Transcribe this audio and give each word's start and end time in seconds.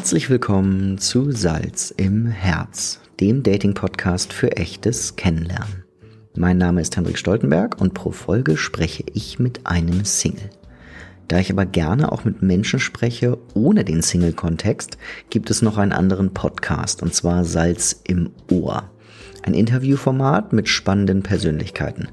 Herzlich 0.00 0.30
willkommen 0.30 0.96
zu 0.96 1.30
Salz 1.30 1.92
im 1.94 2.24
Herz, 2.24 3.00
dem 3.20 3.42
Dating-Podcast 3.42 4.32
für 4.32 4.56
echtes 4.56 5.16
Kennenlernen. 5.16 5.84
Mein 6.34 6.56
Name 6.56 6.80
ist 6.80 6.96
Hendrik 6.96 7.18
Stoltenberg 7.18 7.78
und 7.78 7.92
pro 7.92 8.10
Folge 8.10 8.56
spreche 8.56 9.04
ich 9.12 9.38
mit 9.38 9.66
einem 9.66 10.06
Single. 10.06 10.48
Da 11.28 11.38
ich 11.38 11.50
aber 11.50 11.66
gerne 11.66 12.12
auch 12.12 12.24
mit 12.24 12.40
Menschen 12.40 12.80
spreche 12.80 13.36
ohne 13.52 13.84
den 13.84 14.00
Single-Kontext, 14.00 14.96
gibt 15.28 15.50
es 15.50 15.60
noch 15.60 15.76
einen 15.76 15.92
anderen 15.92 16.32
Podcast, 16.32 17.02
und 17.02 17.14
zwar 17.14 17.44
Salz 17.44 18.00
im 18.02 18.30
Ohr. 18.50 18.90
Ein 19.42 19.52
Interviewformat 19.52 20.54
mit 20.54 20.70
spannenden 20.70 21.22
Persönlichkeiten. 21.22 22.08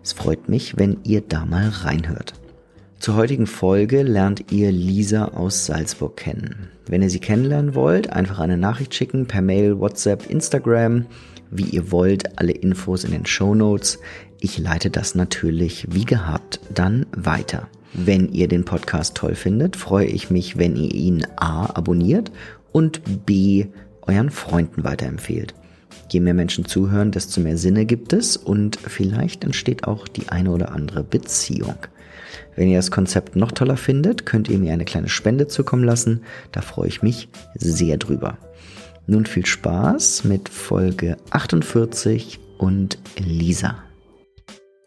Es 0.00 0.12
freut 0.12 0.48
mich, 0.48 0.78
wenn 0.78 0.98
ihr 1.02 1.22
da 1.22 1.44
mal 1.44 1.70
reinhört. 1.70 2.34
Zur 3.02 3.16
heutigen 3.16 3.48
Folge 3.48 4.04
lernt 4.04 4.52
ihr 4.52 4.70
Lisa 4.70 5.24
aus 5.24 5.66
Salzburg 5.66 6.16
kennen. 6.16 6.68
Wenn 6.86 7.02
ihr 7.02 7.10
sie 7.10 7.18
kennenlernen 7.18 7.74
wollt, 7.74 8.10
einfach 8.10 8.38
eine 8.38 8.56
Nachricht 8.56 8.94
schicken 8.94 9.26
per 9.26 9.42
Mail, 9.42 9.80
WhatsApp, 9.80 10.30
Instagram, 10.30 11.06
wie 11.50 11.64
ihr 11.64 11.90
wollt, 11.90 12.38
alle 12.38 12.52
Infos 12.52 13.02
in 13.02 13.10
den 13.10 13.26
Show 13.26 13.56
Notes. 13.56 13.98
Ich 14.38 14.56
leite 14.56 14.88
das 14.88 15.16
natürlich 15.16 15.88
wie 15.90 16.04
gehabt 16.04 16.60
dann 16.72 17.06
weiter. 17.10 17.66
Wenn 17.92 18.28
ihr 18.28 18.46
den 18.46 18.64
Podcast 18.64 19.16
toll 19.16 19.34
findet, 19.34 19.74
freue 19.74 20.06
ich 20.06 20.30
mich, 20.30 20.56
wenn 20.56 20.76
ihr 20.76 20.94
ihn 20.94 21.26
A 21.34 21.74
abonniert 21.74 22.30
und 22.70 23.26
B 23.26 23.66
euren 24.02 24.30
Freunden 24.30 24.84
weiterempfehlt. 24.84 25.56
Je 26.08 26.20
mehr 26.20 26.34
Menschen 26.34 26.66
zuhören, 26.66 27.10
desto 27.10 27.40
mehr 27.40 27.56
Sinne 27.56 27.84
gibt 27.84 28.12
es 28.12 28.36
und 28.36 28.76
vielleicht 28.76 29.42
entsteht 29.42 29.88
auch 29.88 30.06
die 30.06 30.28
eine 30.28 30.52
oder 30.52 30.70
andere 30.70 31.02
Beziehung. 31.02 31.74
Wenn 32.56 32.68
ihr 32.68 32.78
das 32.78 32.90
Konzept 32.90 33.36
noch 33.36 33.52
toller 33.52 33.76
findet, 33.76 34.26
könnt 34.26 34.48
ihr 34.48 34.58
mir 34.58 34.72
eine 34.72 34.84
kleine 34.84 35.08
Spende 35.08 35.48
zukommen 35.48 35.84
lassen. 35.84 36.22
Da 36.52 36.60
freue 36.60 36.88
ich 36.88 37.02
mich 37.02 37.28
sehr 37.54 37.96
drüber. 37.96 38.38
Nun 39.06 39.26
viel 39.26 39.46
Spaß 39.46 40.24
mit 40.24 40.48
Folge 40.48 41.16
48 41.30 42.38
und 42.58 42.98
Lisa. 43.18 43.82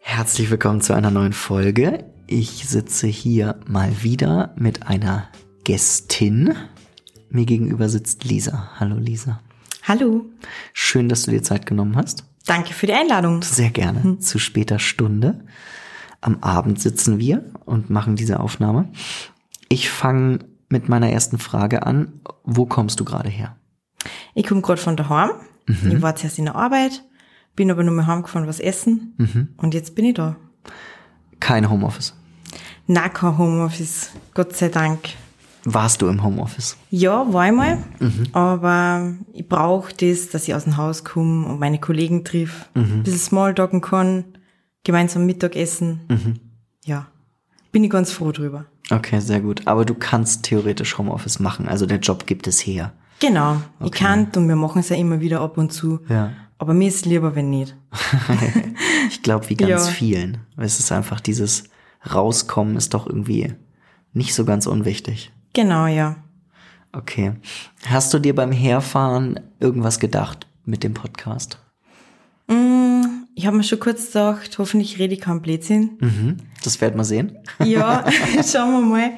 Herzlich 0.00 0.50
willkommen 0.50 0.80
zu 0.80 0.94
einer 0.94 1.10
neuen 1.10 1.32
Folge. 1.32 2.04
Ich 2.26 2.66
sitze 2.66 3.06
hier 3.06 3.60
mal 3.66 4.02
wieder 4.02 4.54
mit 4.56 4.86
einer 4.86 5.28
Gästin. 5.64 6.54
Mir 7.28 7.44
gegenüber 7.44 7.88
sitzt 7.88 8.24
Lisa. 8.24 8.70
Hallo 8.80 8.96
Lisa. 8.96 9.40
Hallo. 9.82 10.24
Schön, 10.72 11.08
dass 11.08 11.24
du 11.24 11.30
dir 11.30 11.42
Zeit 11.42 11.66
genommen 11.66 11.96
hast. 11.96 12.24
Danke 12.46 12.72
für 12.72 12.86
die 12.86 12.94
Einladung. 12.94 13.42
Sehr 13.42 13.70
gerne. 13.70 14.02
Hm. 14.02 14.20
Zu 14.20 14.38
später 14.38 14.78
Stunde. 14.78 15.44
Am 16.20 16.42
Abend 16.42 16.80
sitzen 16.80 17.18
wir 17.18 17.44
und 17.64 17.90
machen 17.90 18.16
diese 18.16 18.40
Aufnahme. 18.40 18.88
Ich 19.68 19.90
fange 19.90 20.40
mit 20.68 20.88
meiner 20.88 21.10
ersten 21.10 21.38
Frage 21.38 21.86
an. 21.86 22.20
Wo 22.44 22.66
kommst 22.66 23.00
du 23.00 23.04
gerade 23.04 23.28
her? 23.28 23.56
Ich 24.34 24.46
komme 24.46 24.62
gerade 24.62 24.80
von 24.80 24.96
daheim. 24.96 25.30
Mhm. 25.66 25.96
Ich 25.96 26.02
war 26.02 26.16
zuerst 26.16 26.38
in 26.38 26.46
der 26.46 26.54
Arbeit, 26.54 27.02
bin 27.54 27.70
aber 27.70 27.82
nur 27.82 27.94
mal 27.94 28.06
heimgefahren, 28.06 28.46
was 28.46 28.60
essen 28.60 29.14
mhm. 29.18 29.48
und 29.56 29.74
jetzt 29.74 29.94
bin 29.94 30.04
ich 30.04 30.14
da. 30.14 30.36
Kein 31.40 31.68
Homeoffice? 31.68 32.14
Nein, 32.86 33.12
kein 33.12 33.36
Homeoffice, 33.36 34.10
Gott 34.34 34.56
sei 34.56 34.68
Dank. 34.68 35.00
Warst 35.64 36.00
du 36.00 36.06
im 36.06 36.22
Homeoffice? 36.22 36.76
Ja, 36.90 37.32
war 37.32 37.48
ich 37.48 37.52
mal. 37.52 37.78
Mhm. 37.98 38.28
Aber 38.32 39.14
ich 39.32 39.48
brauche 39.48 39.92
das, 39.94 40.28
dass 40.28 40.46
ich 40.46 40.54
aus 40.54 40.62
dem 40.62 40.76
Haus 40.76 41.02
komme 41.02 41.46
und 41.46 41.58
meine 41.58 41.80
Kollegen 41.80 42.24
triff, 42.24 42.68
mhm. 42.74 42.82
ein 42.82 43.02
bisschen 43.02 43.18
Smalltalken 43.18 43.80
kann, 43.80 44.24
gemeinsam 44.86 45.26
Mittagessen. 45.26 46.00
Mhm. 46.08 46.34
Ja, 46.84 47.08
bin 47.72 47.84
ich 47.84 47.90
ganz 47.90 48.12
froh 48.12 48.32
drüber. 48.32 48.66
Okay, 48.90 49.20
sehr 49.20 49.40
gut. 49.40 49.66
Aber 49.66 49.84
du 49.84 49.94
kannst 49.94 50.44
theoretisch 50.44 50.96
Homeoffice 50.96 51.40
machen. 51.40 51.68
Also 51.68 51.86
der 51.86 51.98
Job 51.98 52.26
gibt 52.26 52.46
es 52.46 52.60
her. 52.60 52.92
Genau, 53.18 53.56
okay. 53.80 53.84
ich 53.84 53.90
kann 53.92 54.28
und 54.36 54.48
wir 54.48 54.56
machen 54.56 54.78
es 54.78 54.88
ja 54.90 54.96
immer 54.96 55.20
wieder 55.20 55.40
ab 55.40 55.58
und 55.58 55.72
zu. 55.72 56.00
Ja. 56.08 56.32
Aber 56.58 56.72
mir 56.72 56.88
ist 56.88 57.04
lieber, 57.04 57.34
wenn 57.34 57.50
nicht. 57.50 57.76
ich 59.10 59.22
glaube, 59.22 59.48
wie 59.50 59.56
ganz 59.56 59.86
ja. 59.86 59.92
vielen. 59.92 60.38
Es 60.56 60.78
ist 60.78 60.92
einfach 60.92 61.20
dieses 61.20 61.64
Rauskommen 62.14 62.76
ist 62.76 62.94
doch 62.94 63.06
irgendwie 63.06 63.54
nicht 64.12 64.34
so 64.34 64.44
ganz 64.44 64.66
unwichtig. 64.66 65.32
Genau, 65.52 65.86
ja. 65.86 66.16
Okay. 66.92 67.32
Hast 67.86 68.14
du 68.14 68.20
dir 68.20 68.34
beim 68.34 68.52
Herfahren 68.52 69.40
irgendwas 69.58 69.98
gedacht 69.98 70.46
mit 70.64 70.84
dem 70.84 70.94
Podcast? 70.94 71.58
Mm, 72.46 73.15
ich 73.36 73.46
habe 73.46 73.58
mir 73.58 73.64
schon 73.64 73.78
kurz 73.78 74.06
gedacht, 74.06 74.56
hoffentlich 74.58 74.98
rede 74.98 75.12
ich 75.12 75.20
keinen 75.20 75.42
Blödsinn. 75.42 75.98
Mhm, 76.00 76.36
das 76.64 76.80
werden 76.80 76.96
wir 76.96 77.04
sehen. 77.04 77.36
Ja, 77.62 78.02
schauen 78.50 78.72
wir 78.72 78.80
mal. 78.80 79.10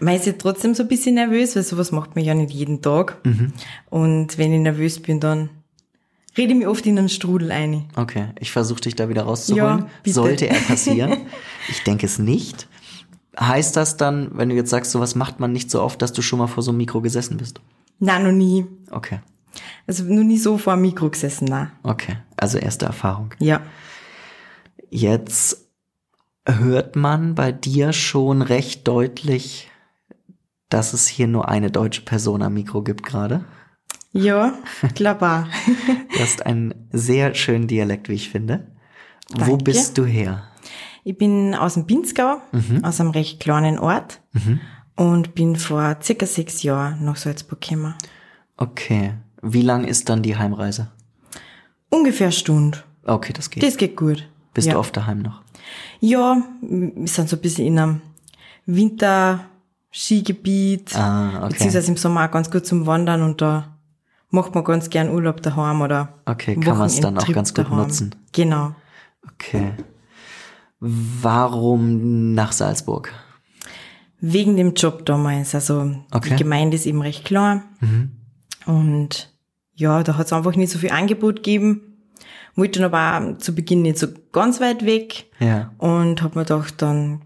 Man 0.00 0.14
ist 0.14 0.24
ja 0.26 0.32
trotzdem 0.32 0.74
so 0.74 0.82
ein 0.82 0.88
bisschen 0.88 1.16
nervös, 1.16 1.54
weil 1.54 1.62
sowas 1.62 1.92
macht 1.92 2.16
man 2.16 2.24
ja 2.24 2.34
nicht 2.34 2.54
jeden 2.54 2.80
Tag. 2.80 3.18
Mhm. 3.22 3.52
Und 3.90 4.38
wenn 4.38 4.54
ich 4.54 4.60
nervös 4.60 4.98
bin, 5.00 5.20
dann 5.20 5.50
rede 6.38 6.54
ich 6.54 6.58
mich 6.58 6.66
oft 6.66 6.86
in 6.86 6.98
einen 6.98 7.10
Strudel 7.10 7.52
ein. 7.52 7.84
Okay, 7.96 8.28
ich 8.40 8.50
versuche 8.50 8.80
dich 8.80 8.94
da 8.94 9.10
wieder 9.10 9.24
rauszuholen. 9.24 9.84
Ja, 10.06 10.12
Sollte 10.12 10.48
er 10.48 10.58
passieren. 10.60 11.18
ich 11.68 11.84
denke 11.84 12.06
es 12.06 12.18
nicht. 12.18 12.66
Heißt 13.38 13.76
das 13.76 13.98
dann, 13.98 14.30
wenn 14.32 14.48
du 14.48 14.54
jetzt 14.54 14.70
sagst, 14.70 14.90
sowas 14.90 15.14
macht 15.14 15.38
man 15.38 15.52
nicht 15.52 15.70
so 15.70 15.82
oft, 15.82 16.00
dass 16.00 16.14
du 16.14 16.22
schon 16.22 16.38
mal 16.38 16.46
vor 16.46 16.62
so 16.62 16.70
einem 16.70 16.78
Mikro 16.78 17.02
gesessen 17.02 17.36
bist? 17.36 17.60
Nein, 17.98 18.22
noch 18.22 18.32
nie. 18.32 18.64
Okay. 18.90 19.20
Also 19.86 20.04
nur 20.04 20.24
nie 20.24 20.38
so 20.38 20.58
vor 20.58 20.74
einem 20.74 20.82
Mikro 20.82 21.10
gesessen, 21.10 21.46
nein. 21.46 21.70
Okay, 21.82 22.16
also 22.36 22.58
erste 22.58 22.86
Erfahrung. 22.86 23.34
Ja. 23.38 23.62
Jetzt 24.90 25.68
hört 26.46 26.96
man 26.96 27.34
bei 27.34 27.52
dir 27.52 27.92
schon 27.92 28.42
recht 28.42 28.86
deutlich, 28.88 29.70
dass 30.68 30.92
es 30.92 31.06
hier 31.06 31.26
nur 31.26 31.48
eine 31.48 31.70
deutsche 31.70 32.02
Person 32.02 32.42
am 32.42 32.54
Mikro 32.54 32.82
gibt 32.82 33.04
gerade. 33.04 33.44
Ja, 34.12 34.58
klar. 34.94 35.48
du 36.12 36.18
hast 36.18 36.44
einen 36.44 36.88
sehr 36.92 37.34
schönen 37.34 37.68
Dialekt, 37.68 38.08
wie 38.08 38.14
ich 38.14 38.30
finde. 38.30 38.66
Danke. 39.30 39.52
Wo 39.52 39.56
bist 39.56 39.98
du 39.98 40.04
her? 40.04 40.44
Ich 41.04 41.16
bin 41.16 41.54
aus 41.54 41.74
dem 41.74 41.86
Pinzgau, 41.86 42.40
mhm. 42.52 42.84
aus 42.84 43.00
einem 43.00 43.10
recht 43.10 43.40
kleinen 43.40 43.78
Ort 43.78 44.20
mhm. 44.32 44.60
und 44.96 45.34
bin 45.34 45.56
vor 45.56 45.96
circa 46.02 46.26
sechs 46.26 46.62
Jahren 46.62 47.04
nach 47.04 47.16
Salzburg 47.16 47.60
gekommen. 47.60 47.94
Okay. 48.56 49.14
Wie 49.42 49.62
lang 49.62 49.84
ist 49.84 50.08
dann 50.08 50.22
die 50.22 50.36
Heimreise? 50.36 50.88
Ungefähr 51.88 52.26
eine 52.26 52.32
Stunde. 52.32 52.78
Okay, 53.04 53.32
das 53.32 53.50
geht. 53.50 53.62
Das 53.62 53.76
geht 53.76 53.96
gut. 53.96 54.28
Bist 54.54 54.66
ja. 54.66 54.72
du 54.74 54.80
oft 54.80 54.96
daheim 54.96 55.22
noch? 55.22 55.42
Ja, 56.00 56.42
wir 56.60 57.06
sind 57.06 57.28
so 57.28 57.36
ein 57.36 57.42
bisschen 57.42 57.66
in 57.66 57.78
einem 57.78 58.00
Winter-Skigebiet, 58.66 60.96
ah, 60.96 61.38
okay. 61.38 61.48
beziehungsweise 61.50 61.90
im 61.90 61.96
Sommer 61.96 62.26
auch 62.26 62.30
ganz 62.30 62.50
gut 62.50 62.66
zum 62.66 62.86
Wandern 62.86 63.22
und 63.22 63.40
da 63.40 63.76
macht 64.30 64.54
man 64.54 64.64
ganz 64.64 64.90
gern 64.90 65.10
Urlaub 65.10 65.42
daheim 65.42 65.82
oder 65.82 66.14
Okay, 66.26 66.54
kann 66.56 66.78
man 66.78 66.86
es 66.86 67.00
dann 67.00 67.18
auch 67.18 67.32
ganz 67.32 67.54
gut 67.54 67.66
daheim. 67.66 67.78
nutzen. 67.78 68.14
Genau. 68.32 68.74
Okay. 69.34 69.72
Warum 70.80 72.34
nach 72.34 72.52
Salzburg? 72.52 73.12
Wegen 74.20 74.56
dem 74.56 74.74
Job 74.74 75.06
damals. 75.06 75.54
Also 75.54 75.94
okay. 76.12 76.30
die 76.30 76.36
Gemeinde 76.36 76.76
ist 76.76 76.86
eben 76.86 77.02
recht 77.02 77.24
klar. 77.24 77.62
Mhm. 77.80 78.12
Und 78.66 79.32
ja, 79.74 80.02
da 80.02 80.16
hat 80.16 80.26
es 80.26 80.32
einfach 80.32 80.56
nicht 80.56 80.70
so 80.70 80.78
viel 80.78 80.90
Angebot 80.90 81.36
gegeben. 81.36 81.96
Wollte 82.54 82.84
aber 82.84 83.32
auch 83.32 83.38
zu 83.38 83.54
Beginn 83.54 83.82
nicht 83.82 83.98
so 83.98 84.08
ganz 84.32 84.60
weit 84.60 84.84
weg. 84.84 85.26
Ja. 85.38 85.72
Und 85.78 86.22
hab 86.22 86.34
mir 86.34 86.44
gedacht, 86.44 86.82
dann 86.82 87.22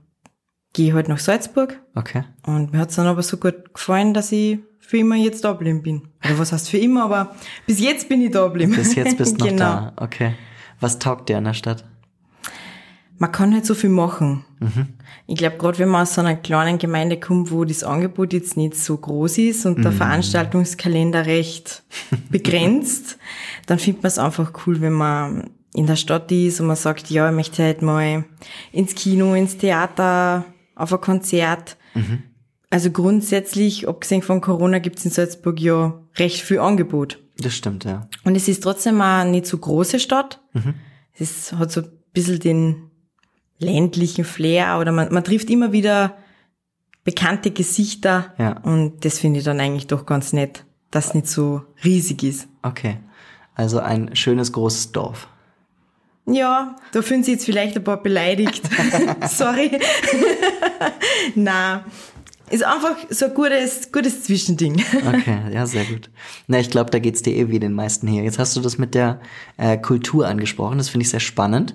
gehe 0.72 0.88
ich 0.88 0.92
halt 0.92 1.08
nach 1.08 1.18
Salzburg. 1.18 1.80
Okay. 1.94 2.24
Und 2.46 2.72
mir 2.72 2.78
hat's 2.78 2.96
dann 2.96 3.06
aber 3.06 3.22
so 3.22 3.38
gut 3.38 3.74
gefallen, 3.74 4.14
dass 4.14 4.32
ich 4.32 4.58
für 4.78 4.98
immer 4.98 5.16
jetzt 5.16 5.44
da 5.44 5.54
bleiben 5.54 5.82
bin. 5.82 6.02
Oder 6.24 6.38
was 6.38 6.52
heißt 6.52 6.68
für 6.68 6.78
immer, 6.78 7.04
aber 7.04 7.34
bis 7.66 7.80
jetzt 7.80 8.08
bin 8.08 8.20
ich 8.20 8.32
da 8.32 8.44
geblieben. 8.44 8.74
Bis 8.74 8.94
jetzt 8.94 9.16
bist 9.16 9.40
du 9.40 9.44
noch 9.44 9.50
genau. 9.50 9.64
da. 9.64 9.92
Okay. 9.96 10.34
Was 10.80 10.98
taugt 10.98 11.28
dir 11.28 11.38
an 11.38 11.44
der 11.44 11.54
Stadt? 11.54 11.84
Man 13.18 13.32
kann 13.32 13.52
halt 13.54 13.64
so 13.64 13.74
viel 13.74 13.90
machen. 13.90 14.44
Mhm. 14.60 14.88
Ich 15.26 15.36
glaube, 15.36 15.56
gerade 15.56 15.78
wenn 15.78 15.88
man 15.88 16.02
aus 16.02 16.14
so 16.14 16.20
einer 16.20 16.36
kleinen 16.36 16.78
Gemeinde 16.78 17.18
kommt, 17.18 17.50
wo 17.50 17.64
das 17.64 17.84
Angebot 17.84 18.32
jetzt 18.32 18.56
nicht 18.56 18.76
so 18.76 18.96
groß 18.96 19.38
ist 19.38 19.66
und 19.66 19.78
mhm. 19.78 19.82
der 19.82 19.92
Veranstaltungskalender 19.92 21.26
recht 21.26 21.84
begrenzt, 22.30 23.18
dann 23.66 23.78
findet 23.78 24.02
man 24.02 24.08
es 24.08 24.18
einfach 24.18 24.52
cool, 24.66 24.80
wenn 24.80 24.92
man 24.92 25.50
in 25.74 25.86
der 25.86 25.96
Stadt 25.96 26.30
ist 26.30 26.60
und 26.60 26.66
man 26.66 26.76
sagt, 26.76 27.10
ja, 27.10 27.28
ich 27.28 27.34
möchte 27.34 27.62
halt 27.62 27.82
mal 27.82 28.24
ins 28.72 28.94
Kino, 28.94 29.34
ins 29.34 29.56
Theater, 29.56 30.44
auf 30.74 30.92
ein 30.92 31.00
Konzert. 31.00 31.76
Mhm. 31.94 32.22
Also 32.70 32.90
grundsätzlich, 32.90 33.88
abgesehen 33.88 34.22
von 34.22 34.40
Corona, 34.40 34.78
gibt 34.78 34.98
es 34.98 35.04
in 35.04 35.10
Salzburg 35.10 35.60
ja 35.60 36.00
recht 36.16 36.40
viel 36.40 36.58
Angebot. 36.58 37.20
Das 37.38 37.54
stimmt, 37.54 37.84
ja. 37.84 38.08
Und 38.24 38.36
es 38.36 38.48
ist 38.48 38.62
trotzdem 38.62 39.00
auch 39.00 39.24
nicht 39.24 39.46
so 39.46 39.58
große 39.58 39.98
Stadt. 40.00 40.40
Mhm. 40.52 40.74
Es 41.12 41.52
hat 41.52 41.70
so 41.70 41.82
ein 41.82 41.88
bisschen 42.12 42.38
den 42.40 42.90
ländlichen 43.58 44.24
Flair 44.24 44.78
oder 44.80 44.92
man, 44.92 45.12
man 45.12 45.24
trifft 45.24 45.50
immer 45.50 45.72
wieder 45.72 46.16
bekannte 47.04 47.50
Gesichter 47.50 48.32
ja. 48.38 48.58
und 48.62 49.04
das 49.04 49.18
finde 49.18 49.38
ich 49.38 49.44
dann 49.44 49.60
eigentlich 49.60 49.86
doch 49.86 50.06
ganz 50.06 50.32
nett, 50.32 50.64
dass 50.90 51.08
es 51.08 51.14
nicht 51.14 51.28
so 51.28 51.62
riesig 51.84 52.22
ist. 52.22 52.48
Okay, 52.62 52.96
also 53.54 53.78
ein 53.78 54.16
schönes 54.16 54.52
großes 54.52 54.92
Dorf. 54.92 55.28
Ja, 56.26 56.76
da 56.92 57.02
fühlen 57.02 57.22
Sie 57.22 57.32
jetzt 57.32 57.44
vielleicht 57.44 57.76
ein 57.76 57.84
paar 57.84 58.02
beleidigt. 58.02 58.62
Sorry. 59.28 59.70
Na, 61.34 61.84
ist 62.50 62.64
einfach 62.64 62.96
so 63.10 63.26
ein 63.26 63.34
gutes, 63.34 63.90
gutes 63.90 64.22
Zwischending. 64.24 64.82
Okay, 65.06 65.38
ja, 65.52 65.66
sehr 65.66 65.84
gut. 65.84 66.10
Na, 66.46 66.58
ich 66.58 66.70
glaube, 66.70 66.90
da 66.90 66.98
geht's 66.98 67.22
dir 67.22 67.34
eh 67.34 67.48
wie 67.48 67.58
den 67.58 67.72
meisten 67.72 68.06
hier. 68.06 68.22
Jetzt 68.22 68.38
hast 68.38 68.56
du 68.56 68.60
das 68.60 68.78
mit 68.78 68.94
der 68.94 69.20
äh, 69.56 69.76
Kultur 69.76 70.26
angesprochen. 70.26 70.78
Das 70.78 70.88
finde 70.88 71.04
ich 71.04 71.10
sehr 71.10 71.20
spannend, 71.20 71.74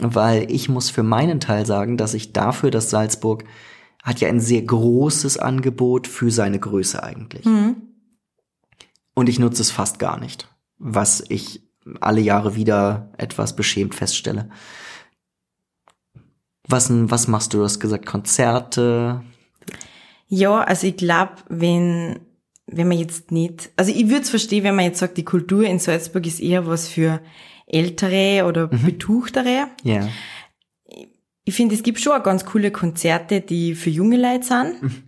weil 0.00 0.50
ich 0.50 0.68
muss 0.68 0.90
für 0.90 1.02
meinen 1.02 1.40
Teil 1.40 1.66
sagen, 1.66 1.96
dass 1.96 2.14
ich 2.14 2.32
dafür, 2.32 2.70
dass 2.70 2.90
Salzburg 2.90 3.44
hat 4.02 4.20
ja 4.20 4.28
ein 4.28 4.40
sehr 4.40 4.62
großes 4.62 5.38
Angebot 5.38 6.06
für 6.06 6.30
seine 6.30 6.60
Größe 6.60 7.02
eigentlich. 7.02 7.44
Mhm. 7.44 7.76
Und 9.14 9.28
ich 9.28 9.38
nutze 9.38 9.62
es 9.62 9.70
fast 9.70 9.98
gar 9.98 10.20
nicht, 10.20 10.48
was 10.78 11.24
ich 11.28 11.62
alle 12.00 12.20
Jahre 12.20 12.54
wieder 12.54 13.12
etwas 13.16 13.56
beschämt 13.56 13.94
feststelle. 13.94 14.50
Was, 16.68 16.88
was 16.90 17.28
machst 17.28 17.54
du? 17.54 17.58
Du 17.58 17.64
hast 17.64 17.80
gesagt, 17.80 18.06
Konzerte. 18.06 19.22
Ja, 20.28 20.60
also 20.62 20.86
ich 20.86 20.96
glaube, 20.96 21.34
wenn, 21.48 22.20
wenn 22.66 22.88
man 22.88 22.98
jetzt 22.98 23.30
nicht, 23.30 23.70
also 23.76 23.92
ich 23.92 24.08
würde 24.08 24.22
es 24.22 24.30
verstehen, 24.30 24.64
wenn 24.64 24.74
man 24.74 24.84
jetzt 24.84 24.98
sagt, 24.98 25.16
die 25.16 25.24
Kultur 25.24 25.64
in 25.64 25.78
Salzburg 25.78 26.26
ist 26.26 26.40
eher 26.40 26.66
was 26.66 26.88
für 26.88 27.20
ältere 27.66 28.46
oder 28.46 28.68
mhm. 28.72 28.84
betuchtere. 28.84 29.68
Ja. 29.82 30.08
Ich 31.44 31.54
finde, 31.54 31.74
es 31.74 31.82
gibt 31.82 32.00
schon 32.00 32.12
auch 32.12 32.22
ganz 32.22 32.44
coole 32.44 32.70
Konzerte, 32.70 33.40
die 33.40 33.74
für 33.74 33.90
junge 33.90 34.16
Leute 34.16 34.44
sind. 34.46 34.82
Mhm. 34.82 35.02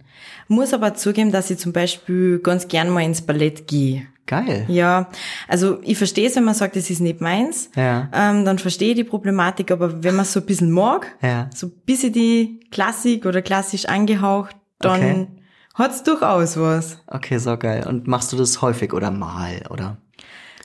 Muss 0.48 0.72
aber 0.72 0.94
zugeben, 0.94 1.30
dass 1.30 1.50
ich 1.50 1.58
zum 1.58 1.72
Beispiel 1.72 2.38
ganz 2.38 2.68
gern 2.68 2.90
mal 2.90 3.02
ins 3.02 3.22
Ballett 3.22 3.66
gehe. 3.66 4.06
Geil. 4.28 4.66
Ja, 4.68 5.08
also 5.48 5.78
ich 5.82 5.96
verstehe 5.96 6.28
es, 6.28 6.36
wenn 6.36 6.44
man 6.44 6.54
sagt, 6.54 6.76
es 6.76 6.90
ist 6.90 7.00
nicht 7.00 7.22
meins, 7.22 7.70
ja. 7.74 8.10
ähm, 8.12 8.44
dann 8.44 8.58
verstehe 8.58 8.90
ich 8.90 8.96
die 8.96 9.04
Problematik, 9.04 9.70
aber 9.70 10.02
wenn 10.04 10.16
man 10.16 10.26
so 10.26 10.40
ein 10.40 10.46
bisschen 10.46 10.70
mag, 10.70 11.16
ja. 11.22 11.48
so 11.54 11.68
ein 11.68 11.72
bisschen 11.86 12.12
die 12.12 12.60
Klassik 12.70 13.24
oder 13.24 13.40
klassisch 13.40 13.86
angehaucht, 13.86 14.54
dann 14.80 15.00
okay. 15.00 15.28
hat's 15.74 16.02
durchaus 16.02 16.58
was. 16.58 16.98
Okay, 17.06 17.38
so 17.38 17.56
geil. 17.56 17.86
Und 17.86 18.06
machst 18.06 18.30
du 18.30 18.36
das 18.36 18.60
häufig 18.60 18.92
oder 18.92 19.10
mal, 19.10 19.62
oder? 19.70 19.96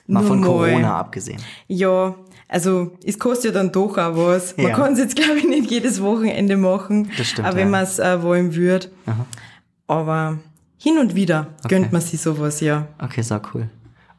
Mal 0.06 0.20
Nur 0.20 0.28
von 0.28 0.40
mal. 0.40 0.46
Corona 0.46 0.98
abgesehen. 0.98 1.40
Ja, 1.66 2.14
also 2.48 2.92
es 3.04 3.18
kostet 3.18 3.46
ja 3.46 3.60
dann 3.60 3.72
doch 3.72 3.96
auch 3.96 4.16
was. 4.16 4.56
Man 4.56 4.68
ja. 4.68 4.76
kann 4.76 4.92
es 4.92 4.98
jetzt, 4.98 5.16
glaube 5.16 5.38
ich, 5.38 5.48
nicht 5.48 5.70
jedes 5.70 6.02
Wochenende 6.02 6.56
machen. 6.56 7.10
Das 7.16 7.28
stimmt. 7.28 7.48
Aber 7.48 7.56
wenn 7.56 7.70
man 7.70 7.84
es 7.84 7.98
äh, 7.98 8.22
wollen 8.22 8.54
würde. 8.54 8.90
Aber 9.86 10.38
hin 10.76 10.98
und 10.98 11.14
wieder 11.14 11.48
okay. 11.64 11.68
gönnt 11.68 11.92
man 11.92 12.02
sich 12.02 12.20
sowas, 12.20 12.60
ja. 12.60 12.88
Okay, 12.98 13.22
so 13.22 13.40
cool. 13.54 13.70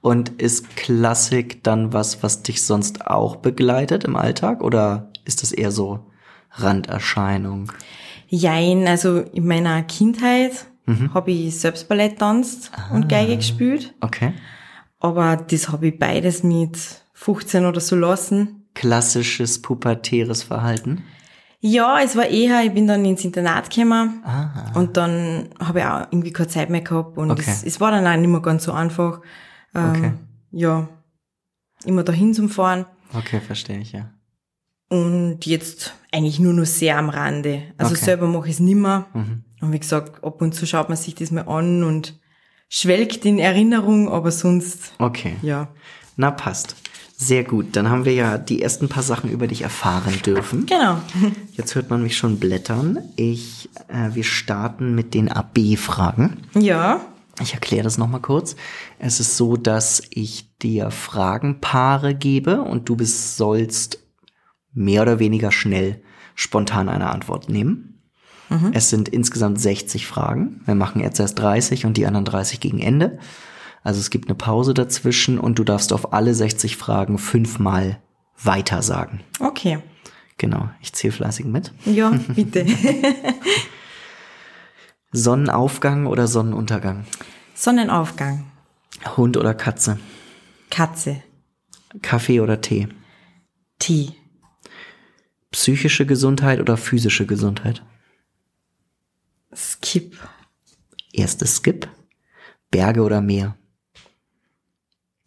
Und 0.01 0.29
ist 0.41 0.75
Klassik 0.75 1.63
dann 1.63 1.93
was, 1.93 2.23
was 2.23 2.43
dich 2.43 2.63
sonst 2.63 3.07
auch 3.07 3.37
begleitet 3.37 4.03
im 4.03 4.15
Alltag? 4.15 4.63
Oder 4.63 5.09
ist 5.25 5.41
das 5.41 5.51
eher 5.51 5.71
so 5.71 5.99
Randerscheinung? 6.51 7.71
Jein, 8.27 8.87
also 8.87 9.19
in 9.19 9.47
meiner 9.47 9.81
Kindheit 9.83 10.65
mhm. 10.85 11.13
habe 11.13 11.31
ich 11.31 11.59
selbst 11.59 11.87
Ballett 11.87 12.19
tanzt 12.19 12.71
ah, 12.75 12.93
und 12.93 13.09
Geige 13.09 13.37
gespielt. 13.37 13.93
Okay. 14.01 14.33
Aber 15.05 15.37
das 15.37 15.69
habe 15.69 15.89
ich 15.89 15.99
beides 15.99 16.41
mit 16.41 16.79
15 17.13 17.65
oder 17.65 17.79
so 17.79 17.95
lassen. 17.95 18.65
Klassisches 18.73 19.61
pubertäres 19.61 20.41
Verhalten? 20.41 21.03
Ja, 21.59 21.99
es 22.03 22.15
war 22.15 22.25
eher, 22.25 22.63
ich 22.63 22.73
bin 22.73 22.87
dann 22.87 23.05
ins 23.05 23.23
Internat 23.23 23.69
gekommen 23.69 24.23
Aha. 24.23 24.71
und 24.73 24.97
dann 24.97 25.49
habe 25.59 25.79
ich 25.79 25.85
auch 25.85 26.07
irgendwie 26.09 26.33
keine 26.33 26.47
Zeit 26.47 26.71
mehr 26.71 26.81
gehabt 26.81 27.19
und 27.19 27.29
okay. 27.29 27.43
es, 27.45 27.63
es, 27.63 27.79
war 27.79 27.91
dann 27.91 28.07
auch 28.07 28.19
nicht 28.19 28.29
mehr 28.29 28.41
ganz 28.41 28.63
so 28.63 28.71
einfach. 28.71 29.21
Ähm, 29.75 29.89
okay. 29.89 30.13
Ja, 30.51 30.89
immer 31.85 32.01
dahin 32.01 32.33
zum 32.33 32.49
Fahren. 32.49 32.87
Okay, 33.13 33.39
verstehe 33.41 33.77
ich, 33.77 33.91
ja. 33.91 34.09
Und 34.89 35.45
jetzt 35.45 35.93
eigentlich 36.11 36.39
nur 36.39 36.53
noch 36.53 36.65
sehr 36.65 36.97
am 36.97 37.09
Rande. 37.09 37.73
Also 37.77 37.93
okay. 37.93 38.05
selber 38.05 38.25
mache 38.25 38.47
ich 38.47 38.55
es 38.55 38.59
nimmer. 38.59 39.05
Mhm. 39.13 39.43
Und 39.61 39.71
wie 39.71 39.79
gesagt, 39.79 40.23
ab 40.23 40.41
und 40.41 40.55
zu 40.55 40.65
schaut 40.65 40.89
man 40.89 40.97
sich 40.97 41.13
das 41.13 41.29
mal 41.29 41.47
an 41.47 41.83
und 41.83 42.19
schwelgt 42.75 43.23
in 43.25 43.39
Erinnerung, 43.39 44.09
aber 44.09 44.31
sonst. 44.31 44.91
Okay. 44.99 45.37
Ja. 45.41 45.69
Na, 46.17 46.31
passt. 46.31 46.75
Sehr 47.17 47.45
gut, 47.45 47.77
dann 47.77 47.89
haben 47.89 48.03
wir 48.03 48.13
ja 48.13 48.37
die 48.37 48.61
ersten 48.61 48.89
paar 48.89 49.03
Sachen 49.03 49.29
über 49.29 49.47
dich 49.47 49.61
erfahren 49.61 50.21
dürfen. 50.25 50.65
Genau. 50.65 50.97
Jetzt 51.53 51.75
hört 51.75 51.89
man 51.89 52.03
mich 52.03 52.17
schon 52.17 52.39
blättern. 52.39 52.99
Ich, 53.15 53.69
äh, 53.87 54.13
wir 54.13 54.25
starten 54.25 54.93
mit 54.93 55.13
den 55.13 55.31
AB-Fragen. 55.31 56.41
Ja. 56.53 56.99
Ich 57.41 57.53
erkläre 57.53 57.83
das 57.83 57.97
nochmal 57.97 58.21
kurz. 58.21 58.57
Es 58.99 59.21
ist 59.21 59.37
so, 59.37 59.55
dass 59.55 60.03
ich 60.09 60.57
dir 60.57 60.91
Fragenpaare 60.91 62.13
gebe 62.13 62.61
und 62.61 62.89
du 62.89 62.97
bist, 62.97 63.37
sollst 63.37 63.99
mehr 64.73 65.01
oder 65.01 65.19
weniger 65.19 65.53
schnell 65.53 66.01
spontan 66.33 66.89
eine 66.89 67.09
Antwort 67.09 67.47
nehmen. 67.47 67.94
Mhm. 68.49 68.71
Es 68.73 68.89
sind 68.89 69.09
insgesamt 69.09 69.59
60 69.59 70.07
Fragen. 70.07 70.61
Wir 70.65 70.75
machen 70.75 71.01
jetzt 71.01 71.19
erst 71.19 71.39
30 71.39 71.85
und 71.85 71.97
die 71.97 72.05
anderen 72.05 72.25
30 72.25 72.59
gegen 72.59 72.79
Ende. 72.79 73.19
Also 73.83 73.99
es 73.99 74.09
gibt 74.09 74.27
eine 74.27 74.35
Pause 74.35 74.73
dazwischen 74.73 75.39
und 75.39 75.59
du 75.59 75.63
darfst 75.63 75.93
auf 75.93 76.13
alle 76.13 76.33
60 76.33 76.77
Fragen 76.77 77.17
fünfmal 77.17 77.99
weiter 78.41 78.81
sagen. 78.81 79.21
Okay. 79.39 79.79
Genau, 80.37 80.69
ich 80.81 80.93
zähle 80.93 81.13
fleißig 81.13 81.45
mit. 81.45 81.71
Ja, 81.85 82.09
bitte. 82.35 82.65
Sonnenaufgang 85.11 86.07
oder 86.07 86.27
Sonnenuntergang? 86.27 87.05
Sonnenaufgang. 87.53 88.45
Hund 89.15 89.37
oder 89.37 89.53
Katze? 89.53 89.99
Katze. 90.69 91.21
Kaffee 92.01 92.41
oder 92.41 92.59
Tee? 92.59 92.89
Tee. 93.79 94.09
Psychische 95.51 96.05
Gesundheit 96.05 96.59
oder 96.59 96.75
physische 96.75 97.25
Gesundheit? 97.25 97.81
Skip. 99.55 100.17
Erstes 101.13 101.55
Skip. 101.55 101.87
Berge 102.69 103.01
oder 103.01 103.21
Meer? 103.21 103.57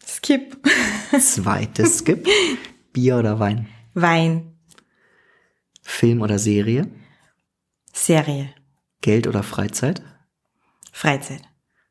Skip. 0.05 0.57
Zweites 1.21 1.99
Skip. 2.01 2.27
Bier 2.93 3.19
oder 3.19 3.41
Wein? 3.41 3.69
Wein. 3.95 4.59
Film 5.83 6.21
oder 6.21 6.39
Serie? 6.39 6.91
Serie. 7.93 8.55
Geld 9.01 9.27
oder 9.27 9.43
Freizeit? 9.43 10.03
Freizeit. 10.93 11.43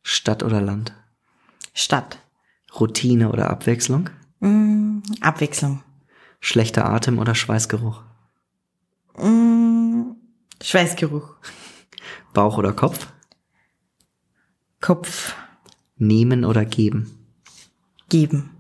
Stadt 0.04 0.44
oder 0.44 0.62
Land? 0.62 0.94
Stadt. 1.74 2.20
Routine 2.80 3.32
oder 3.32 3.50
Abwechslung? 3.50 4.10
Mm, 4.40 5.00
Abwechslung. 5.22 5.84
Schlechter 6.40 6.86
Atem 6.86 7.18
oder 7.18 7.34
Schweißgeruch? 7.34 8.04
Mm, 9.18 10.12
Schweißgeruch. 10.62 11.36
Bauch 12.38 12.60
oder 12.60 12.72
Kopf? 12.72 13.12
Kopf. 14.80 15.36
Nehmen 15.96 16.46
oder 16.46 16.66
geben? 16.66 17.10
Geben. 18.10 18.52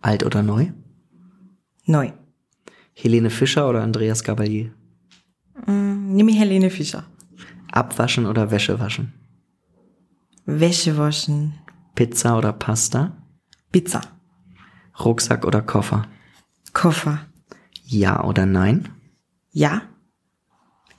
Alt 0.00 0.24
oder 0.24 0.42
neu? 0.42 0.72
Neu. 1.86 2.10
Helene 2.92 3.30
Fischer 3.30 3.68
oder 3.68 3.80
Andreas 3.84 4.24
Gabalier? 4.24 4.72
Mm, 5.68 6.16
nehme 6.16 6.32
Helene 6.32 6.68
Fischer. 6.68 7.04
Abwaschen 7.70 8.26
oder 8.26 8.50
Wäsche 8.50 8.80
waschen? 8.80 9.12
Wäsche 10.44 10.98
waschen. 10.98 11.54
Pizza 11.94 12.36
oder 12.36 12.52
Pasta? 12.52 13.16
Pizza. 13.70 14.00
Rucksack 14.98 15.44
oder 15.44 15.62
Koffer? 15.62 16.08
Koffer. 16.72 17.20
Ja 17.84 18.24
oder 18.24 18.46
nein? 18.46 18.88
Ja. 19.52 19.82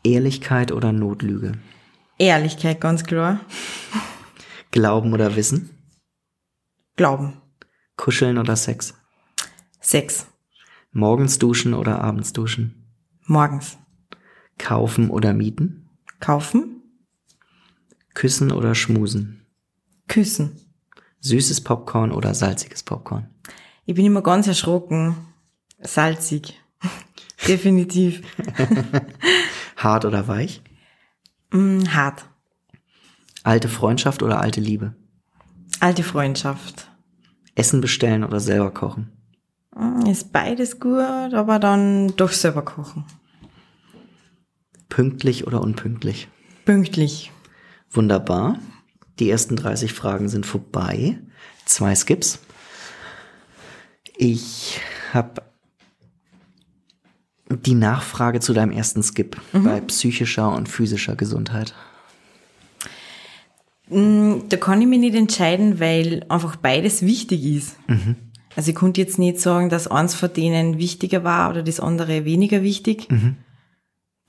Ehrlichkeit 0.05 0.71
oder 0.71 0.91
Notlüge? 0.91 1.53
Ehrlichkeit, 2.17 2.79
ganz 2.79 3.03
klar. 3.03 3.41
Glauben 4.71 5.13
oder 5.13 5.35
Wissen? 5.35 5.71
Glauben. 6.95 7.41
Kuscheln 7.97 8.37
oder 8.37 8.55
Sex? 8.55 8.93
Sex. 9.81 10.27
Morgens 10.91 11.39
duschen 11.39 11.73
oder 11.73 12.01
abends 12.01 12.33
duschen? 12.33 12.85
Morgens. 13.25 13.77
Kaufen 14.57 15.09
oder 15.09 15.33
mieten? 15.33 15.89
Kaufen. 16.19 16.81
Küssen 18.13 18.51
oder 18.51 18.75
schmusen? 18.75 19.45
Küssen. 20.07 20.59
Süßes 21.19 21.61
Popcorn 21.61 22.11
oder 22.11 22.33
salziges 22.33 22.83
Popcorn? 22.83 23.29
Ich 23.85 23.95
bin 23.95 24.05
immer 24.05 24.21
ganz 24.21 24.47
erschrocken. 24.47 25.15
Salzig. 25.81 26.61
Definitiv. 27.47 28.21
hart 29.85 30.03
oder 30.03 30.27
weich? 30.27 30.61
Mm, 31.53 31.85
hart. 31.87 32.25
Alte 33.43 33.69
Freundschaft 33.69 34.21
oder 34.23 34.41
alte 34.41 34.59
Liebe? 34.59 34.95
Alte 35.79 36.03
Freundschaft. 36.03 36.89
Essen 37.53 37.79
bestellen 37.79 38.25
oder 38.25 38.41
selber 38.41 38.71
kochen? 38.71 39.13
Mm, 39.73 40.07
ist 40.07 40.33
beides 40.33 40.81
gut, 40.81 41.33
aber 41.33 41.59
dann 41.59 42.13
doch 42.17 42.31
selber 42.31 42.63
kochen. 42.63 43.05
Pünktlich 44.89 45.47
oder 45.47 45.61
unpünktlich? 45.61 46.27
Pünktlich. 46.65 47.31
Wunderbar. 47.89 48.59
Die 49.19 49.29
ersten 49.29 49.55
30 49.55 49.93
Fragen 49.93 50.27
sind 50.27 50.45
vorbei. 50.45 51.19
Zwei 51.65 51.95
Skips. 51.95 52.39
Ich 54.17 54.79
habe 55.13 55.41
die 57.49 57.75
Nachfrage 57.75 58.39
zu 58.39 58.53
deinem 58.53 58.71
ersten 58.71 59.03
Skip 59.03 59.37
mhm. 59.53 59.63
bei 59.63 59.81
psychischer 59.81 60.51
und 60.51 60.67
physischer 60.67 61.15
Gesundheit. 61.15 61.73
Mm, 63.89 64.47
Da 64.49 64.57
kann 64.57 64.81
ich 64.81 64.87
mich 64.87 64.99
nicht 64.99 65.15
entscheiden, 65.15 65.79
weil 65.79 66.25
einfach 66.29 66.55
beides 66.55 67.03
wichtig 67.03 67.43
ist. 67.45 67.77
Also 68.55 68.69
ich 68.69 68.75
konnte 68.75 69.01
jetzt 69.01 69.19
nicht 69.19 69.39
sagen, 69.39 69.69
dass 69.69 69.87
eins 69.87 70.15
von 70.15 70.33
denen 70.33 70.77
wichtiger 70.79 71.23
war 71.23 71.49
oder 71.51 71.61
das 71.61 71.79
andere 71.79 72.25
weniger 72.25 72.63
wichtig. 72.63 73.07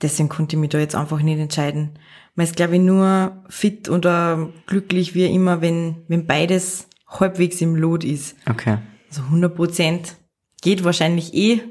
Deswegen 0.01 0.29
konnte 0.29 0.55
ich 0.55 0.59
mich 0.59 0.69
da 0.69 0.77
jetzt 0.77 0.95
einfach 0.95 1.21
nicht 1.21 1.39
entscheiden. 1.39 1.97
Man 2.35 2.45
ist, 2.45 2.55
glaube 2.55 2.75
ich, 2.75 2.81
nur 2.81 3.43
fit 3.49 3.89
oder 3.89 4.49
glücklich 4.67 5.15
wie 5.15 5.25
immer, 5.25 5.61
wenn, 5.61 6.03
wenn 6.07 6.27
beides 6.27 6.87
halbwegs 7.07 7.61
im 7.61 7.75
Lot 7.75 8.03
ist. 8.03 8.35
Okay. 8.47 8.77
Also 9.09 9.23
100 9.23 9.55
Prozent 9.55 10.17
geht 10.61 10.83
wahrscheinlich 10.83 11.33
eh 11.33 11.61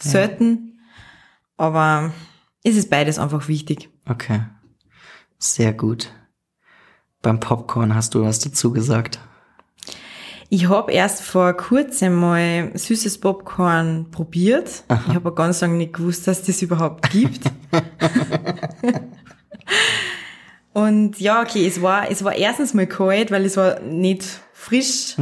selten, 0.00 0.69
aber 1.60 2.12
es 2.64 2.76
ist 2.76 2.88
beides 2.90 3.18
einfach 3.18 3.46
wichtig. 3.46 3.90
Okay. 4.08 4.40
Sehr 5.38 5.72
gut. 5.74 6.10
Beim 7.22 7.38
Popcorn 7.38 7.94
hast 7.94 8.14
du 8.14 8.22
was 8.22 8.38
dazu 8.38 8.72
gesagt. 8.72 9.20
Ich 10.48 10.68
habe 10.68 10.90
erst 10.90 11.22
vor 11.22 11.52
kurzem 11.52 12.14
mal 12.14 12.72
süßes 12.74 13.20
Popcorn 13.20 14.10
probiert. 14.10 14.84
Ich 14.88 15.08
habe 15.08 15.16
aber 15.16 15.34
ganz 15.34 15.60
lange 15.60 15.76
nicht 15.76 15.92
gewusst, 15.92 16.26
dass 16.26 16.42
das 16.42 16.62
überhaupt 16.62 17.10
gibt. 17.10 17.42
Und 20.72 21.20
ja, 21.20 21.42
okay, 21.42 21.66
es 21.66 21.82
war, 21.82 22.10
es 22.10 22.24
war 22.24 22.34
erstens 22.34 22.74
mal 22.74 22.86
kalt, 22.86 23.30
weil 23.30 23.44
es 23.44 23.56
war 23.56 23.80
nicht 23.80 24.24
frisch. 24.52 25.16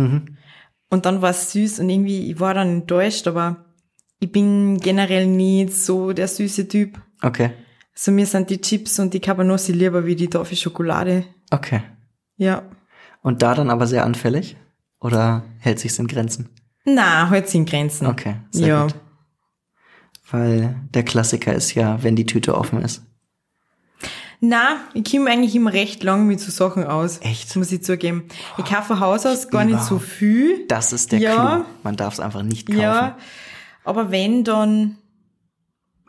Und 0.88 1.04
dann 1.04 1.20
war 1.20 1.30
es 1.30 1.52
süß 1.52 1.80
und 1.80 1.90
irgendwie, 1.90 2.30
ich 2.30 2.40
war 2.40 2.54
dann 2.54 2.68
enttäuscht, 2.68 3.26
aber 3.26 3.67
ich 4.20 4.32
bin 4.32 4.78
generell 4.80 5.26
nicht 5.26 5.72
so 5.72 6.12
der 6.12 6.28
süße 6.28 6.68
Typ. 6.68 7.00
Okay. 7.22 7.52
Also 7.94 8.12
mir 8.12 8.26
sind 8.26 8.50
die 8.50 8.60
Chips 8.60 8.98
und 8.98 9.14
die 9.14 9.20
Cabanossi 9.20 9.72
lieber 9.72 10.06
wie 10.06 10.16
die 10.16 10.28
Tafel 10.28 10.56
Schokolade. 10.56 11.24
Okay. 11.50 11.82
Ja. 12.36 12.62
Und 13.22 13.42
da 13.42 13.54
dann 13.54 13.70
aber 13.70 13.86
sehr 13.86 14.04
anfällig? 14.04 14.56
Oder 15.00 15.44
hält 15.58 15.80
sich's 15.80 15.98
in 15.98 16.06
Grenzen? 16.06 16.48
Na, 16.84 17.28
halt 17.28 17.48
sind 17.48 17.68
Grenzen. 17.68 18.06
Okay, 18.06 18.36
sehr 18.50 18.66
ja. 18.66 18.82
gut. 18.84 18.94
Weil 20.30 20.76
der 20.94 21.02
Klassiker 21.04 21.54
ist 21.54 21.74
ja, 21.74 22.02
wenn 22.02 22.16
die 22.16 22.26
Tüte 22.26 22.56
offen 22.56 22.82
ist. 22.82 23.02
Na, 24.40 24.76
ich 24.94 25.10
komme 25.10 25.30
eigentlich 25.30 25.56
immer 25.56 25.72
recht 25.72 26.02
lang 26.04 26.26
mit 26.26 26.38
so 26.40 26.52
Sachen 26.52 26.84
aus. 26.84 27.18
Echt? 27.22 27.56
Muss 27.56 27.72
ich 27.72 27.82
zugeben. 27.82 28.28
Ich 28.56 28.64
kaufe 28.64 28.88
von 28.88 29.00
Haus 29.00 29.26
aus 29.26 29.48
gar 29.48 29.64
nicht 29.64 29.82
so 29.82 29.98
viel. 29.98 30.66
Das 30.68 30.92
ist 30.92 31.10
der 31.10 31.18
Ja. 31.18 31.34
Clou. 31.34 31.64
Man 31.82 31.96
darf 31.96 32.14
es 32.14 32.20
einfach 32.20 32.42
nicht 32.42 32.68
kaufen. 32.68 32.80
Ja. 32.80 33.18
Aber 33.88 34.10
wenn, 34.10 34.44
dann, 34.44 34.98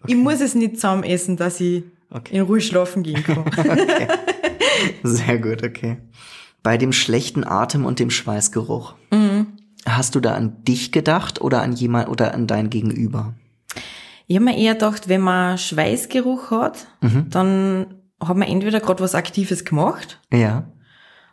ich 0.06 0.16
muss 0.16 0.42
es 0.42 0.54
nicht 0.54 0.76
zusammen 0.76 1.04
essen, 1.04 1.38
dass 1.38 1.60
ich 1.62 1.84
Okay. 2.12 2.36
in 2.38 2.42
Ruhe 2.42 2.60
schlafen 2.60 3.04
gehen 3.04 3.24
kann. 3.24 3.46
Sehr 5.04 5.38
gut, 5.38 5.64
okay. 5.64 5.98
Bei 6.64 6.78
dem 6.78 6.92
schlechten 6.92 7.44
Atem 7.46 7.86
und 7.86 8.00
dem 8.00 8.10
Schweißgeruch. 8.10 8.96
Mhm. 9.12 9.48
Hast 9.86 10.16
du 10.16 10.20
da 10.20 10.34
an 10.34 10.64
dich 10.64 10.92
gedacht 10.92 11.40
oder 11.40 11.62
an 11.62 11.74
jemand 11.74 12.10
oder 12.10 12.34
an 12.34 12.48
dein 12.48 12.70
Gegenüber? 12.70 13.34
ich 14.28 14.36
habe 14.36 14.46
mir 14.46 14.58
eher 14.58 14.74
gedacht, 14.74 15.08
wenn 15.08 15.22
man 15.22 15.58
Schweißgeruch 15.58 16.52
hat, 16.52 16.88
Mhm. 17.02 17.28
dann 17.30 17.96
hat 18.20 18.36
man 18.38 18.48
entweder 18.48 18.80
gerade 18.80 19.02
was 19.02 19.16
Aktives 19.16 19.64
gemacht 19.66 20.20
Ja. 20.32 20.72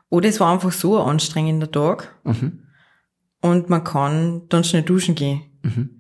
oder 0.08 0.28
es 0.28 0.38
war 0.40 0.52
einfach 0.52 0.72
so 0.72 0.96
ein 0.98 1.08
anstrengender 1.10 1.70
Tag 1.70 2.14
Mhm. 2.24 2.62
und 3.42 3.68
man 3.68 3.82
kann 3.84 4.42
dann 4.48 4.62
schnell 4.64 4.82
duschen 4.82 5.14
gehen. 5.14 5.42
Mhm. 5.62 5.95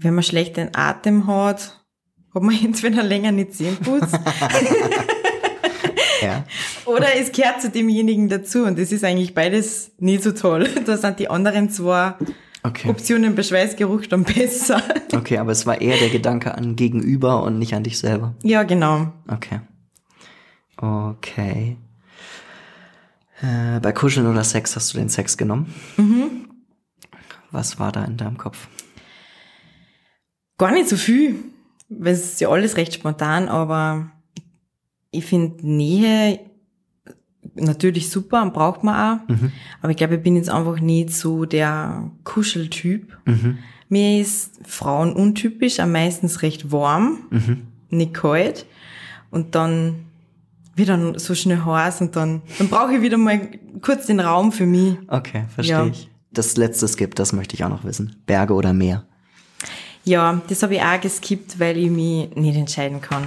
Wenn 0.00 0.14
man 0.14 0.22
schlechten 0.24 0.70
Atem 0.74 1.26
hat, 1.26 1.80
hat 2.34 2.42
man 2.42 2.56
entweder 2.64 3.02
länger 3.02 3.32
nicht 3.32 3.54
Zähne 3.54 3.76
putzt 3.76 4.18
Ja. 6.22 6.44
oder 6.84 7.14
es 7.16 7.32
gehört 7.32 7.62
zu 7.62 7.70
demjenigen 7.70 8.28
dazu 8.28 8.64
und 8.64 8.78
das 8.78 8.92
ist 8.92 9.04
eigentlich 9.04 9.34
beides 9.34 9.92
nicht 9.98 10.22
so 10.22 10.32
toll. 10.32 10.68
Da 10.86 10.96
sind 10.96 11.18
die 11.18 11.30
anderen 11.30 11.70
zwei 11.70 12.14
Okay. 12.64 12.88
Optionen 12.90 13.36
bei 13.36 13.44
Schweißgeruch 13.44 14.06
dann 14.06 14.24
besser. 14.24 14.82
Okay, 15.14 15.38
aber 15.38 15.52
es 15.52 15.64
war 15.64 15.80
eher 15.80 15.96
der 15.96 16.08
Gedanke 16.10 16.54
an 16.56 16.74
Gegenüber 16.74 17.44
und 17.44 17.56
nicht 17.58 17.72
an 17.72 17.84
dich 17.84 17.98
selber. 17.98 18.34
Ja, 18.42 18.64
genau. 18.64 19.12
Okay. 19.28 19.60
Okay. 20.76 21.76
Äh, 23.40 23.78
bei 23.80 23.92
Kuscheln 23.92 24.26
oder 24.26 24.42
Sex 24.42 24.74
hast 24.74 24.92
du 24.92 24.98
den 24.98 25.08
Sex 25.08 25.36
genommen? 25.36 25.72
Mhm. 25.96 26.48
Was 27.52 27.78
war 27.78 27.92
da 27.92 28.04
in 28.04 28.16
deinem 28.16 28.36
Kopf? 28.38 28.66
Gar 30.58 30.72
nicht 30.72 30.88
so 30.88 30.96
viel, 30.96 31.36
weil 31.88 32.12
es 32.14 32.24
ist 32.24 32.40
ja 32.40 32.48
alles 32.48 32.76
recht 32.76 32.92
spontan, 32.94 33.48
aber 33.48 34.10
ich 35.10 35.24
finde 35.24 35.66
Nähe 35.66 36.40
natürlich 37.54 38.10
super 38.10 38.42
und 38.42 38.52
braucht 38.52 38.84
man 38.84 39.20
auch. 39.28 39.36
Aber 39.80 39.90
ich 39.90 39.96
glaube, 39.96 40.16
ich 40.16 40.22
bin 40.22 40.36
jetzt 40.36 40.50
einfach 40.50 40.80
nicht 40.80 41.10
so 41.10 41.44
der 41.44 42.10
Kuscheltyp. 42.24 43.16
Mir 43.88 44.20
ist 44.20 44.60
Frauen 44.66 45.12
untypisch, 45.14 45.80
am 45.80 45.92
meistens 45.92 46.42
recht 46.42 46.70
warm, 46.70 47.18
nicht 47.90 48.14
kalt. 48.14 48.66
Und 49.30 49.54
dann 49.54 50.04
dann 50.76 51.18
so 51.18 51.34
schnell 51.34 51.64
heiß 51.64 52.00
und 52.02 52.14
dann, 52.14 52.42
dann 52.58 52.68
brauche 52.68 52.94
ich 52.94 53.02
wieder 53.02 53.16
mal 53.18 53.48
kurz 53.82 54.06
den 54.06 54.20
Raum 54.20 54.52
für 54.52 54.64
mich. 54.66 54.96
Okay, 55.08 55.44
verstehe 55.48 55.76
Ja. 55.76 55.86
ich. 55.86 56.08
Das 56.30 56.56
letzte 56.56 56.86
Skip, 56.86 57.16
das 57.16 57.32
möchte 57.32 57.56
ich 57.56 57.64
auch 57.64 57.68
noch 57.68 57.82
wissen. 57.84 58.14
Berge 58.26 58.54
oder 58.54 58.72
Meer? 58.72 59.07
Ja, 60.08 60.40
das 60.48 60.62
habe 60.62 60.76
ich 60.76 60.82
auch 60.82 61.00
geskippt, 61.00 61.60
weil 61.60 61.76
ich 61.76 61.90
mich 61.90 62.34
nicht 62.34 62.56
entscheiden 62.56 63.02
kann. 63.02 63.24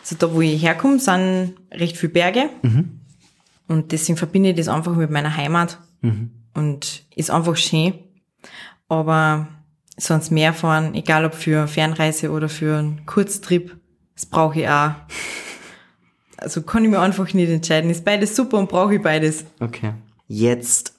Also 0.00 0.16
da, 0.18 0.34
wo 0.34 0.40
ich 0.40 0.60
herkomme, 0.60 0.98
sind 0.98 1.54
recht 1.70 1.96
viele 1.96 2.12
Berge. 2.12 2.50
Und 3.68 3.92
deswegen 3.92 4.16
verbinde 4.16 4.50
ich 4.50 4.56
das 4.56 4.66
einfach 4.66 4.96
mit 4.96 5.08
meiner 5.10 5.36
Heimat. 5.36 5.78
Und 6.54 7.04
ist 7.14 7.30
einfach 7.30 7.56
schön. 7.56 7.94
Aber 8.88 9.46
sonst 9.96 10.32
mehr 10.32 10.52
fahren, 10.52 10.94
egal 10.94 11.24
ob 11.24 11.34
für 11.34 11.68
Fernreise 11.68 12.32
oder 12.32 12.48
für 12.48 12.78
einen 12.78 13.06
Kurztrip, 13.06 13.76
das 14.14 14.26
brauche 14.26 14.60
ich 14.60 14.68
auch. 14.68 14.90
Also 16.38 16.60
kann 16.60 16.84
ich 16.84 16.90
mir 16.90 17.00
einfach 17.00 17.32
nicht 17.32 17.48
entscheiden. 17.48 17.88
Ist 17.88 18.04
beides 18.04 18.36
super 18.36 18.58
und 18.58 18.68
brauche 18.68 18.96
ich 18.96 19.02
beides. 19.02 19.46
Okay. 19.58 19.94
Jetzt 20.28 20.92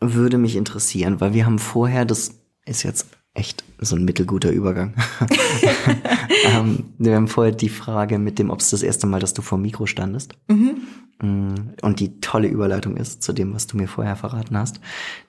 würde 0.00 0.36
mich 0.36 0.56
interessieren, 0.56 1.20
weil 1.20 1.32
wir 1.32 1.46
haben 1.46 1.60
vorher, 1.60 2.04
das 2.04 2.40
ist 2.66 2.82
jetzt 2.82 3.06
echt 3.34 3.64
so 3.78 3.96
ein 3.96 4.04
mittelguter 4.04 4.50
Übergang. 4.50 4.94
ähm, 6.52 6.92
wir 6.98 7.14
haben 7.16 7.28
vorher 7.28 7.52
die 7.52 7.68
Frage 7.68 8.18
mit 8.18 8.38
dem, 8.38 8.50
ob 8.50 8.60
es 8.60 8.70
das 8.70 8.82
erste 8.82 9.06
Mal, 9.06 9.20
dass 9.20 9.34
du 9.34 9.42
vor 9.42 9.58
dem 9.58 9.62
Mikro 9.62 9.86
standest. 9.86 10.34
Mm, 10.48 11.54
Und 11.82 12.00
die 12.00 12.20
tolle 12.20 12.48
Überleitung 12.48 12.96
ist 12.96 13.22
zu 13.22 13.32
dem, 13.32 13.54
was 13.54 13.66
du 13.66 13.76
mir 13.76 13.88
vorher 13.88 14.16
verraten 14.16 14.56
hast. 14.56 14.80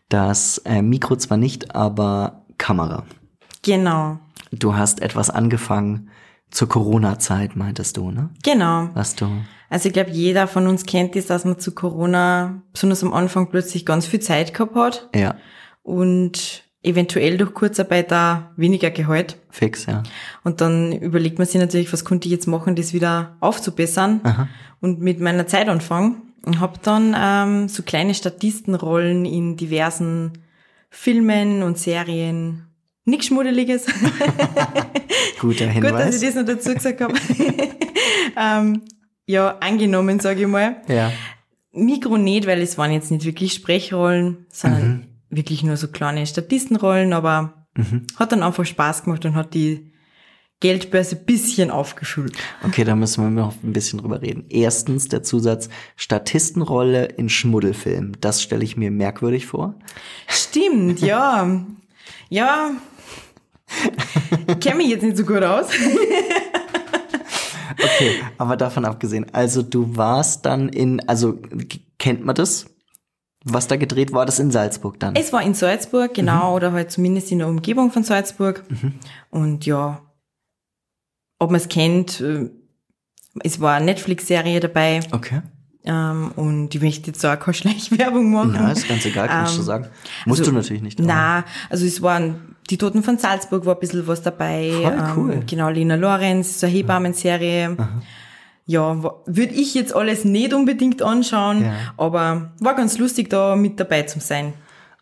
Das 0.09 0.57
äh, 0.59 0.81
Mikro 0.81 1.15
zwar 1.15 1.37
nicht, 1.37 1.75
aber 1.75 2.45
Kamera. 2.57 3.05
Genau. 3.61 4.19
Du 4.51 4.75
hast 4.75 5.01
etwas 5.01 5.29
angefangen 5.29 6.09
zur 6.49 6.67
Corona-Zeit, 6.67 7.55
meintest 7.55 7.95
du, 7.97 8.11
ne? 8.11 8.29
Genau. 8.43 8.89
Was 8.93 9.15
du. 9.15 9.29
Also 9.69 9.87
ich 9.87 9.93
glaube, 9.93 10.11
jeder 10.11 10.47
von 10.47 10.67
uns 10.67 10.85
kennt 10.85 11.15
es, 11.15 11.27
dass 11.27 11.45
man 11.45 11.59
zu 11.59 11.71
Corona, 11.73 12.61
besonders 12.73 13.03
am 13.03 13.13
Anfang, 13.13 13.49
plötzlich 13.49 13.85
ganz 13.85 14.05
viel 14.05 14.19
Zeit 14.19 14.53
gehabt 14.53 14.75
hat 14.75 15.09
Ja, 15.15 15.35
und 15.81 16.63
eventuell 16.83 17.37
durch 17.37 17.53
Kurzarbeit 17.53 18.11
da 18.11 18.51
weniger 18.57 18.89
Gehalt. 18.89 19.37
fix, 19.49 19.85
ja. 19.85 20.03
Und 20.43 20.61
dann 20.61 20.91
überlegt 20.93 21.37
man 21.37 21.47
sich 21.47 21.59
natürlich, 21.59 21.93
was 21.93 22.05
konnte 22.05 22.27
ich 22.27 22.31
jetzt 22.31 22.47
machen, 22.47 22.75
das 22.75 22.93
wieder 22.93 23.37
aufzubessern 23.39 24.21
Aha. 24.23 24.47
und 24.79 24.99
mit 24.99 25.19
meiner 25.19 25.47
Zeit 25.47 25.69
anfangen. 25.69 26.23
Und 26.43 26.59
habe 26.59 26.79
dann 26.81 27.15
ähm, 27.15 27.67
so 27.67 27.83
kleine 27.83 28.15
Statistenrollen 28.15 29.25
in 29.25 29.57
diversen 29.57 30.39
Filmen 30.89 31.61
und 31.61 31.77
Serien. 31.77 32.65
Nichts 33.05 33.27
Schmuddeliges. 33.27 33.85
Guter 35.39 35.67
Gut, 35.67 35.75
Hinweis. 35.75 36.05
dass 36.05 36.21
ich 36.21 36.29
das 36.29 36.35
noch 36.35 36.45
dazu 36.45 36.73
gesagt 36.73 36.99
habe. 36.99 37.13
ähm, 38.35 38.81
ja, 39.27 39.55
angenommen, 39.59 40.19
sage 40.19 40.41
ich 40.41 40.47
mal. 40.47 40.77
ja. 40.87 41.11
Mikro 41.73 42.17
nicht, 42.17 42.47
weil 42.47 42.61
es 42.61 42.77
waren 42.77 42.91
jetzt 42.91 43.11
nicht 43.11 43.23
wirklich 43.23 43.53
Sprechrollen, 43.53 44.45
sondern 44.49 45.07
wirklich 45.31 45.63
nur 45.63 45.77
so 45.77 45.87
kleine 45.87 46.25
Statistenrollen, 46.27 47.13
aber 47.13 47.67
hat 48.17 48.31
dann 48.31 48.43
einfach 48.43 48.65
Spaß 48.65 49.03
gemacht 49.03 49.25
und 49.25 49.35
hat 49.35 49.53
die 49.53 49.91
Geldbörse 50.59 51.15
ein 51.15 51.25
bisschen 51.25 51.71
aufgefüllt. 51.71 52.37
Okay, 52.63 52.83
da 52.83 52.95
müssen 52.95 53.23
wir 53.23 53.31
noch 53.31 53.55
ein 53.63 53.73
bisschen 53.73 53.99
drüber 53.99 54.21
reden. 54.21 54.45
Erstens 54.49 55.07
der 55.07 55.23
Zusatz 55.23 55.69
Statistenrolle 55.95 57.05
in 57.05 57.29
Schmuddelfilm. 57.29 58.13
Das 58.21 58.43
stelle 58.43 58.63
ich 58.63 58.77
mir 58.77 58.91
merkwürdig 58.91 59.47
vor. 59.47 59.75
Stimmt, 60.27 61.01
ja. 61.01 61.65
Ja. 62.29 62.71
Ich 64.47 64.59
kenne 64.61 64.77
mich 64.77 64.87
jetzt 64.87 65.03
nicht 65.03 65.17
so 65.17 65.25
gut 65.25 65.43
aus. 65.43 65.67
Okay, 67.73 68.21
aber 68.37 68.55
davon 68.57 68.85
abgesehen, 68.85 69.25
also 69.33 69.61
du 69.61 69.97
warst 69.97 70.45
dann 70.45 70.69
in, 70.69 71.01
also 71.07 71.39
kennt 71.97 72.23
man 72.25 72.35
das? 72.35 72.67
Was 73.43 73.67
da 73.67 73.75
gedreht 73.75 74.13
war, 74.13 74.25
das 74.25 74.39
in 74.39 74.51
Salzburg 74.51 74.99
dann? 74.99 75.15
Es 75.15 75.33
war 75.33 75.41
in 75.41 75.53
Salzburg, 75.55 76.13
genau, 76.13 76.55
oder 76.55 76.71
halt 76.73 76.91
zumindest 76.91 77.31
in 77.31 77.39
der 77.39 77.47
Umgebung 77.47 77.91
von 77.91 78.03
Salzburg. 78.03 78.63
Und 79.31 79.65
ja, 79.65 80.01
ob 81.39 81.49
man 81.49 81.59
es 81.59 81.67
kennt, 81.67 82.21
äh, 82.21 82.49
es 83.43 83.59
war 83.59 83.75
eine 83.75 83.85
Netflix-Serie 83.85 84.59
dabei. 84.59 84.99
Okay. 85.11 85.41
Ähm, 85.83 86.31
und 86.35 86.75
ich 86.75 86.81
möchte 86.81 87.07
jetzt 87.07 87.25
auch 87.25 87.39
keine 87.39 87.53
Schleichwerbung 87.55 88.31
machen. 88.31 88.51
Na, 88.53 88.71
ist 88.71 88.87
ganz 88.87 89.05
egal, 89.05 89.27
kannst 89.27 89.55
du 89.55 89.61
Ähm, 89.61 89.65
sagen. 89.65 89.87
Musst 90.25 90.41
also, 90.41 90.51
du 90.51 90.57
natürlich 90.57 90.83
nicht. 90.83 90.99
Na, 90.99 91.43
also 91.69 91.85
es 91.85 92.01
waren 92.03 92.55
die 92.69 92.77
Toten 92.77 93.03
von 93.03 93.17
Salzburg 93.17 93.65
war 93.65 93.75
ein 93.75 93.79
bisschen 93.79 94.07
was 94.07 94.21
dabei. 94.21 94.71
Voll 94.71 95.03
cool. 95.17 95.33
Ähm, 95.33 95.45
genau, 95.45 95.69
Lena 95.69 95.95
Lorenz, 95.95 96.59
so 96.59 96.67
eine 96.67 96.75
Hebammenserie. 96.75 97.75
Ja, 98.65 99.01
würde 99.25 99.53
ich 99.53 99.73
jetzt 99.73 99.93
alles 99.95 100.23
nicht 100.23 100.53
unbedingt 100.53 101.01
anschauen, 101.01 101.63
Ja. 101.63 101.73
aber 101.97 102.51
war 102.59 102.75
ganz 102.75 102.97
lustig 102.97 103.29
da 103.29 103.55
mit 103.55 103.79
dabei 103.79 104.03
zu 104.03 104.19
sein. 104.19 104.53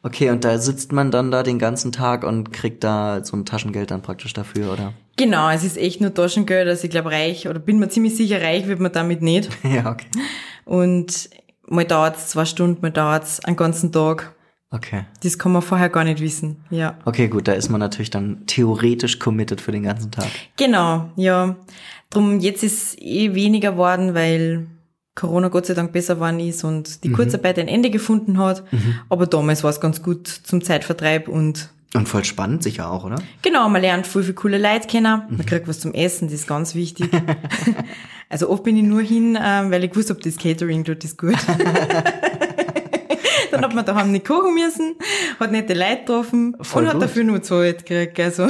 Okay, 0.01 0.29
und 0.29 0.45
da 0.45 0.57
sitzt 0.59 0.93
man 0.93 1.11
dann 1.11 1.29
da 1.29 1.43
den 1.43 1.59
ganzen 1.59 1.91
Tag 1.91 2.23
und 2.23 2.53
kriegt 2.53 2.85
da 2.85 3.23
so 3.23 3.35
ein 3.35 3.45
Taschengeld 3.45 3.91
dann 3.91 4.01
praktisch 4.01 4.31
dafür, 4.33 4.71
oder? 4.71 4.93
Genau, 5.17 5.49
es 5.49 5.65
ist 5.65 5.77
echt 5.77 5.99
nur 5.99 6.13
Taschengeld, 6.13 6.69
also 6.69 6.85
ich 6.85 6.89
glaube 6.89 7.11
reich, 7.11 7.49
oder 7.49 7.59
bin 7.59 7.79
mir 7.79 7.89
ziemlich 7.89 8.15
sicher, 8.15 8.41
reich 8.41 8.67
wird 8.67 8.79
man 8.79 8.93
damit 8.93 9.21
nicht. 9.21 9.49
ja, 9.63 9.91
okay. 9.91 10.07
Und 10.63 11.29
mal 11.67 11.83
dauert's 11.83 12.29
zwei 12.29 12.45
Stunden, 12.45 12.81
mal 12.81 12.91
dauert's 12.91 13.43
einen 13.43 13.57
ganzen 13.57 13.91
Tag. 13.91 14.33
Okay. 14.71 15.05
Das 15.23 15.39
kann 15.39 15.51
man 15.51 15.61
vorher 15.63 15.89
gar 15.89 16.03
nicht 16.03 16.21
wissen, 16.21 16.57
ja. 16.69 16.95
Okay, 17.05 17.27
gut, 17.27 17.47
da 17.47 17.53
ist 17.53 17.69
man 17.69 17.79
natürlich 17.79 18.11
dann 18.11 18.45
theoretisch 18.45 19.17
committed 19.17 19.61
für 19.61 19.71
den 19.71 19.83
ganzen 19.83 20.11
Tag. 20.11 20.27
Genau, 20.57 21.09
ja. 21.15 21.55
Drum 22.11 22.39
jetzt 22.39 22.63
ist 22.63 23.01
eh 23.01 23.33
weniger 23.33 23.77
worden, 23.77 24.13
weil 24.13 24.67
Corona 25.15 25.47
Gott 25.49 25.65
sei 25.65 25.73
Dank 25.73 25.91
besser 25.91 26.15
geworden 26.15 26.39
ist 26.39 26.63
und 26.63 27.03
die 27.03 27.11
Kurzarbeit 27.11 27.59
ein 27.59 27.67
Ende 27.67 27.89
gefunden 27.89 28.38
hat. 28.38 28.63
Aber 29.09 29.25
damals 29.27 29.63
war 29.63 29.69
es 29.71 29.81
ganz 29.81 30.01
gut 30.01 30.27
zum 30.27 30.63
Zeitvertreib 30.63 31.27
und 31.27 31.69
Und 31.95 32.07
voll 32.07 32.23
spannend 32.23 32.63
sicher 32.63 32.91
auch, 32.91 33.03
oder? 33.03 33.21
genau, 33.41 33.67
man 33.69 33.81
lernt 33.81 34.07
voll 34.07 34.21
viele 34.23 34.35
coole 34.35 34.57
Leute 34.59 34.88
kennen. 34.88 35.23
Man 35.29 35.45
kriegt 35.45 35.67
was 35.67 35.79
zum 35.79 35.93
Essen, 35.93 36.27
das 36.27 36.35
ist 36.41 36.47
ganz 36.47 36.73
wichtig. 36.75 37.09
also 38.29 38.49
oft 38.49 38.63
bin 38.63 38.77
ich 38.77 38.83
nur 38.83 39.01
hin, 39.01 39.38
ähm, 39.41 39.71
weil 39.71 39.83
ich 39.83 39.89
gewusst 39.91 40.09
habe, 40.11 40.21
das 40.21 40.38
Catering 40.38 40.83
dort 40.83 41.03
ist 41.03 41.17
gut. 41.17 41.35
Dann 43.51 43.61
hat 43.61 43.73
man 43.73 43.85
daheim 43.85 44.11
nicht 44.11 44.25
kochen 44.27 44.53
müssen, 44.53 44.95
hat 45.39 45.51
nette 45.51 45.73
Leute 45.73 45.97
getroffen 46.05 46.55
Voll 46.61 46.83
und 46.83 46.87
hat 46.89 46.93
gut. 46.95 47.03
dafür 47.03 47.23
nur 47.23 47.41
Zeit 47.41 47.85
gekriegt. 47.85 48.19
Also, 48.19 48.47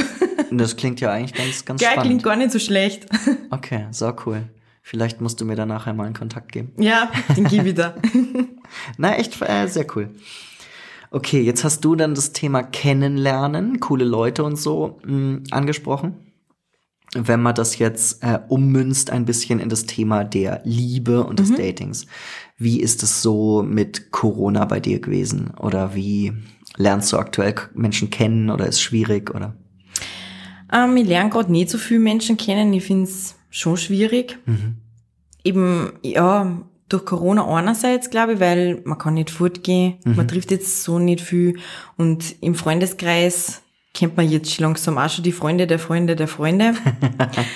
Das 0.51 0.75
klingt 0.75 0.99
ja 1.01 1.11
eigentlich 1.11 1.33
ganz, 1.33 1.63
ganz 1.65 1.81
geil, 1.81 1.91
spannend. 1.91 2.07
klingt 2.09 2.23
gar 2.23 2.35
nicht 2.35 2.51
so 2.51 2.59
schlecht. 2.59 3.05
Okay, 3.51 3.87
so 3.91 4.13
cool. 4.25 4.43
Vielleicht 4.83 5.21
musst 5.21 5.39
du 5.41 5.45
mir 5.45 5.55
dann 5.55 5.67
nachher 5.69 5.93
mal 5.93 6.05
einen 6.05 6.15
Kontakt 6.15 6.51
geben. 6.51 6.71
Ja, 6.77 7.11
den 7.35 7.45
geh 7.45 7.63
wieder. 7.63 7.95
Na, 8.97 9.15
echt 9.15 9.39
äh, 9.41 9.67
sehr 9.67 9.85
cool. 9.95 10.09
Okay, 11.11 11.41
jetzt 11.41 11.63
hast 11.63 11.81
du 11.85 11.95
dann 11.95 12.13
das 12.15 12.33
Thema 12.33 12.61
Kennenlernen, 12.63 13.79
coole 13.79 14.05
Leute 14.05 14.43
und 14.43 14.55
so 14.57 14.99
mh, 15.05 15.39
angesprochen. 15.51 16.15
Wenn 17.15 17.41
man 17.41 17.55
das 17.55 17.79
jetzt 17.79 18.23
äh, 18.23 18.39
ummünzt 18.49 19.09
ein 19.09 19.25
bisschen 19.25 19.59
in 19.59 19.69
das 19.69 19.85
Thema 19.85 20.23
der 20.23 20.61
Liebe 20.63 21.23
und 21.23 21.39
des 21.39 21.53
Datings. 21.55 22.05
Wie 22.59 22.81
ist 22.81 23.01
es 23.03 23.21
so 23.21 23.63
mit 23.63 24.11
Corona 24.11 24.65
bei 24.65 24.79
dir 24.79 24.99
gewesen? 24.99 25.51
Oder 25.57 25.95
wie 25.95 26.33
lernst 26.75 27.11
du 27.11 27.17
aktuell 27.17 27.55
Menschen 27.73 28.09
kennen 28.09 28.49
oder 28.49 28.67
ist 28.67 28.81
schwierig 28.81 29.33
oder? 29.33 29.55
Ähm, 30.71 30.95
ich 30.97 31.07
lerne 31.07 31.29
gerade 31.29 31.51
nicht 31.51 31.69
so 31.69 31.77
viele 31.77 32.01
Menschen 32.01 32.37
kennen. 32.37 32.73
Ich 32.73 32.83
find's 32.83 33.35
schon 33.49 33.77
schwierig. 33.77 34.37
Eben, 35.43 35.93
ja, 36.03 36.61
durch 36.89 37.05
Corona 37.05 37.47
einerseits, 37.47 38.09
glaube 38.09 38.33
ich, 38.33 38.39
weil 38.39 38.81
man 38.83 38.97
kann 38.97 39.13
nicht 39.13 39.29
fortgehen. 39.29 39.97
Man 40.03 40.27
trifft 40.27 40.51
jetzt 40.51 40.83
so 40.83 40.99
nicht 40.99 41.21
viel. 41.21 41.59
Und 41.97 42.35
im 42.41 42.55
Freundeskreis 42.55 43.61
kennt 43.93 44.17
man 44.17 44.29
jetzt 44.29 44.53
schon 44.53 44.63
langsam 44.63 44.97
auch 44.97 45.09
schon 45.09 45.23
die 45.23 45.31
Freunde 45.31 45.67
der 45.67 45.79
Freunde 45.79 46.15
der 46.15 46.27
Freunde. 46.27 46.73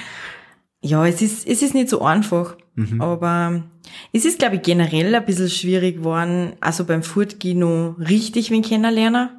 ja, 0.82 1.06
es 1.06 1.22
ist, 1.22 1.48
es 1.48 1.62
ist 1.62 1.74
nicht 1.74 1.90
so 1.90 2.02
einfach. 2.02 2.56
Aber 3.00 3.64
es 4.12 4.26
ist, 4.26 4.40
glaube 4.40 4.56
ich, 4.56 4.62
generell 4.64 5.14
ein 5.14 5.26
bisschen 5.26 5.50
schwierig 5.50 5.98
geworden, 5.98 6.54
also 6.60 6.86
beim 6.86 7.04
Fortgehen 7.04 7.60
noch 7.60 7.96
richtig 8.00 8.50
wen 8.50 8.64
kennenlernen 8.64 9.30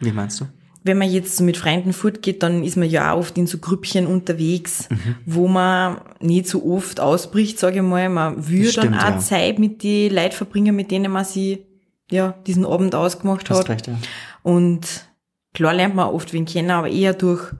Wie 0.00 0.12
meinst 0.12 0.40
du? 0.40 0.46
wenn 0.84 0.98
man 0.98 1.10
jetzt 1.10 1.36
so 1.36 1.44
mit 1.44 1.56
Freunden 1.56 1.92
fortgeht, 1.92 2.42
dann 2.42 2.64
ist 2.64 2.76
man 2.76 2.90
ja 2.90 3.12
auch 3.12 3.18
oft 3.18 3.38
in 3.38 3.46
so 3.46 3.58
Grüppchen 3.58 4.06
unterwegs, 4.06 4.88
wo 5.26 5.46
man 5.46 6.00
nicht 6.20 6.48
so 6.48 6.64
oft 6.64 6.98
ausbricht, 6.98 7.58
sage 7.58 7.76
ich 7.76 7.82
mal. 7.82 8.08
Man 8.08 8.48
will 8.48 8.64
Das 8.66 8.74
dann 8.74 8.86
stimmt, 8.86 8.98
auch 9.00 9.10
ja. 9.10 9.18
Zeit 9.18 9.58
mit 9.58 9.82
die 9.82 10.08
Leuten 10.08 10.32
verbringen, 10.34 10.74
mit 10.74 10.90
denen 10.90 11.12
man 11.12 11.24
sie 11.24 11.66
ja 12.10 12.34
diesen 12.46 12.66
Abend 12.66 12.94
ausgemacht 12.94 13.48
Hast 13.48 13.60
hat. 13.60 13.68
recht, 13.68 13.86
ja. 13.86 13.96
Und 14.42 15.06
klar 15.54 15.72
lernt 15.72 15.94
man 15.94 16.08
oft 16.08 16.32
wen 16.32 16.46
kennen, 16.46 16.72
aber 16.72 16.88
eher 16.88 17.14
durch 17.14 17.52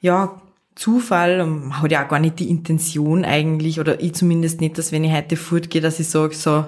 ja 0.00 0.42
Zufall 0.80 1.42
und 1.42 1.68
man 1.68 1.82
hat 1.82 1.92
ja 1.92 2.04
auch 2.04 2.08
gar 2.08 2.18
nicht 2.20 2.38
die 2.38 2.48
Intention 2.48 3.24
eigentlich, 3.24 3.80
oder 3.80 4.00
ich 4.00 4.14
zumindest 4.14 4.62
nicht, 4.62 4.78
dass 4.78 4.92
wenn 4.92 5.04
ich 5.04 5.12
heute 5.12 5.36
fortgehe, 5.36 5.82
dass 5.82 6.00
ich 6.00 6.08
sage 6.08 6.34
so 6.34 6.64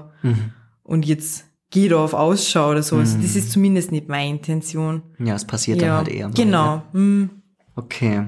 und 0.82 1.06
jetzt 1.06 1.44
geh 1.70 1.88
da 1.88 1.96
auf 1.96 2.12
Ausschau 2.12 2.72
oder 2.72 2.82
so. 2.82 2.96
Also 2.96 3.16
das 3.18 3.34
ist 3.36 3.50
zumindest 3.50 3.90
nicht 3.90 4.08
meine 4.08 4.28
Intention. 4.28 5.02
Ja, 5.18 5.34
es 5.34 5.46
passiert 5.46 5.80
dann 5.80 5.88
Ja, 5.88 5.96
halt 5.96 6.08
eher 6.08 6.28
genau. 6.28 6.82
Hm. 6.92 7.30
Okay. 7.74 8.26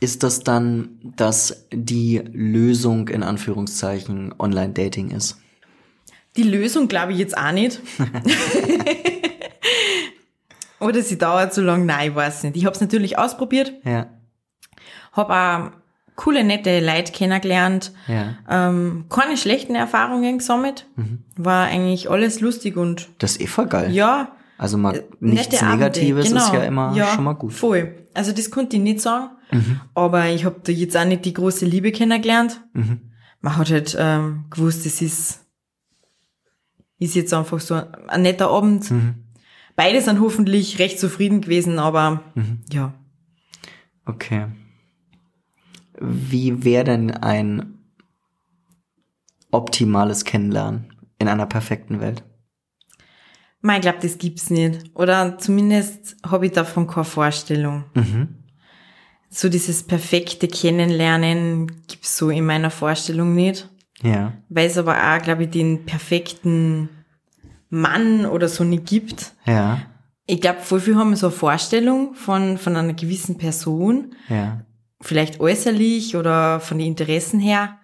Ist 0.00 0.22
das 0.22 0.40
dann, 0.40 0.88
dass 1.02 1.66
die 1.70 2.22
Lösung 2.32 3.08
in 3.08 3.22
Anführungszeichen 3.22 4.34
Online-Dating 4.38 5.10
ist? 5.10 5.36
Die 6.38 6.44
Lösung 6.44 6.88
glaube 6.88 7.12
ich 7.12 7.18
jetzt 7.18 7.36
auch 7.36 7.52
nicht. 7.52 7.78
Oder 10.80 11.02
sie 11.02 11.18
dauert 11.18 11.52
so 11.52 11.60
lang, 11.60 11.84
nein, 11.84 12.08
ich 12.10 12.16
weiß 12.16 12.44
nicht. 12.44 12.56
Ich 12.56 12.64
habe 12.64 12.74
es 12.74 12.80
natürlich 12.80 13.18
ausprobiert, 13.18 13.74
Ja. 13.84 14.06
Habe 15.12 15.34
auch 15.34 15.70
coole, 16.16 16.44
nette 16.44 16.80
Leute 16.84 17.12
kennengelernt, 17.12 17.92
Ja. 18.06 18.36
ähm, 18.48 19.06
keine 19.08 19.36
schlechten 19.36 19.74
Erfahrungen 19.74 20.38
gesammelt. 20.38 20.86
War 21.36 21.66
eigentlich 21.66 22.10
alles 22.10 22.40
lustig 22.40 22.76
und 22.76 23.08
Das 23.18 23.32
ist 23.32 23.40
eh 23.40 23.46
voll 23.46 23.66
geil. 23.68 23.90
ja, 23.92 24.32
Also 24.58 24.76
mal 24.76 25.02
nichts 25.20 25.50
nette 25.52 25.64
Abende, 25.64 25.76
Negatives 25.86 26.28
genau. 26.28 26.44
ist 26.44 26.52
ja 26.52 26.62
immer 26.64 26.94
Ja, 26.94 27.06
schon 27.14 27.24
mal 27.24 27.32
gut. 27.32 27.52
Mhm. 27.52 27.56
Voll. 27.56 27.94
Also 28.12 28.32
das 28.32 28.50
konnte 28.50 28.76
ich 28.76 28.82
nicht 28.82 29.00
sagen, 29.00 29.30
aber 29.94 30.28
ich 30.28 30.44
habe 30.44 30.60
da 30.62 30.70
jetzt 30.72 30.96
auch 30.96 31.04
nicht 31.06 31.24
die 31.24 31.32
große 31.32 31.64
Liebe 31.64 31.90
kennengelernt. 31.92 32.60
Mhm. 32.74 33.00
Man 33.40 33.56
hat 33.56 33.70
halt 33.70 33.96
ähm, 33.98 34.44
gewusst, 34.50 34.84
es 34.84 35.00
ist, 35.00 35.40
ist 36.98 37.14
jetzt 37.14 37.32
einfach 37.32 37.60
so 37.60 37.74
ein, 37.74 37.86
ein 38.08 38.22
netter 38.22 38.50
Abend. 38.50 38.90
Mhm. 38.90 39.14
Beide 39.76 40.02
sind 40.02 40.20
hoffentlich 40.20 40.78
recht 40.78 40.98
zufrieden 41.00 41.40
gewesen, 41.40 41.78
aber 41.78 42.20
Mhm. 42.34 42.58
ja. 42.70 42.92
Okay. 44.04 44.46
Wie 46.00 46.64
wäre 46.64 46.84
denn 46.84 47.10
ein 47.10 47.78
optimales 49.50 50.24
Kennenlernen 50.24 50.92
in 51.18 51.28
einer 51.28 51.46
perfekten 51.46 52.00
Welt? 52.00 52.22
Ich 53.62 53.80
glaube, 53.82 53.98
das 54.00 54.16
gibt's 54.18 54.48
nicht. 54.48 54.90
Oder 54.94 55.36
zumindest 55.38 56.16
habe 56.26 56.46
ich 56.46 56.52
davon 56.52 56.86
keine 56.86 57.04
Vorstellung. 57.04 57.84
Mhm. 57.94 58.36
So 59.28 59.48
dieses 59.48 59.82
perfekte 59.82 60.48
Kennenlernen 60.48 61.66
gibt's 61.86 62.16
so 62.16 62.30
in 62.30 62.46
meiner 62.46 62.70
Vorstellung 62.70 63.34
nicht. 63.34 63.68
Ja. 64.02 64.32
weil 64.48 64.66
es 64.66 64.78
aber 64.78 64.96
auch, 64.96 65.20
glaube 65.20 65.44
ich, 65.44 65.50
den 65.50 65.84
perfekten 65.84 66.88
Mann 67.68 68.24
oder 68.24 68.48
so 68.48 68.64
nicht 68.64 68.86
gibt. 68.86 69.32
Ja. 69.44 69.82
Ich 70.24 70.40
glaube, 70.40 70.60
voll 70.60 70.80
viel 70.80 70.96
haben 70.96 71.14
so 71.16 71.26
eine 71.26 71.36
Vorstellung 71.36 72.14
von, 72.14 72.56
von 72.56 72.76
einer 72.76 72.94
gewissen 72.94 73.36
Person, 73.36 74.14
Ja. 74.30 74.64
Vielleicht 75.00 75.40
äußerlich 75.40 76.16
oder 76.16 76.60
von 76.60 76.78
den 76.78 76.88
Interessen 76.88 77.40
her. 77.40 77.78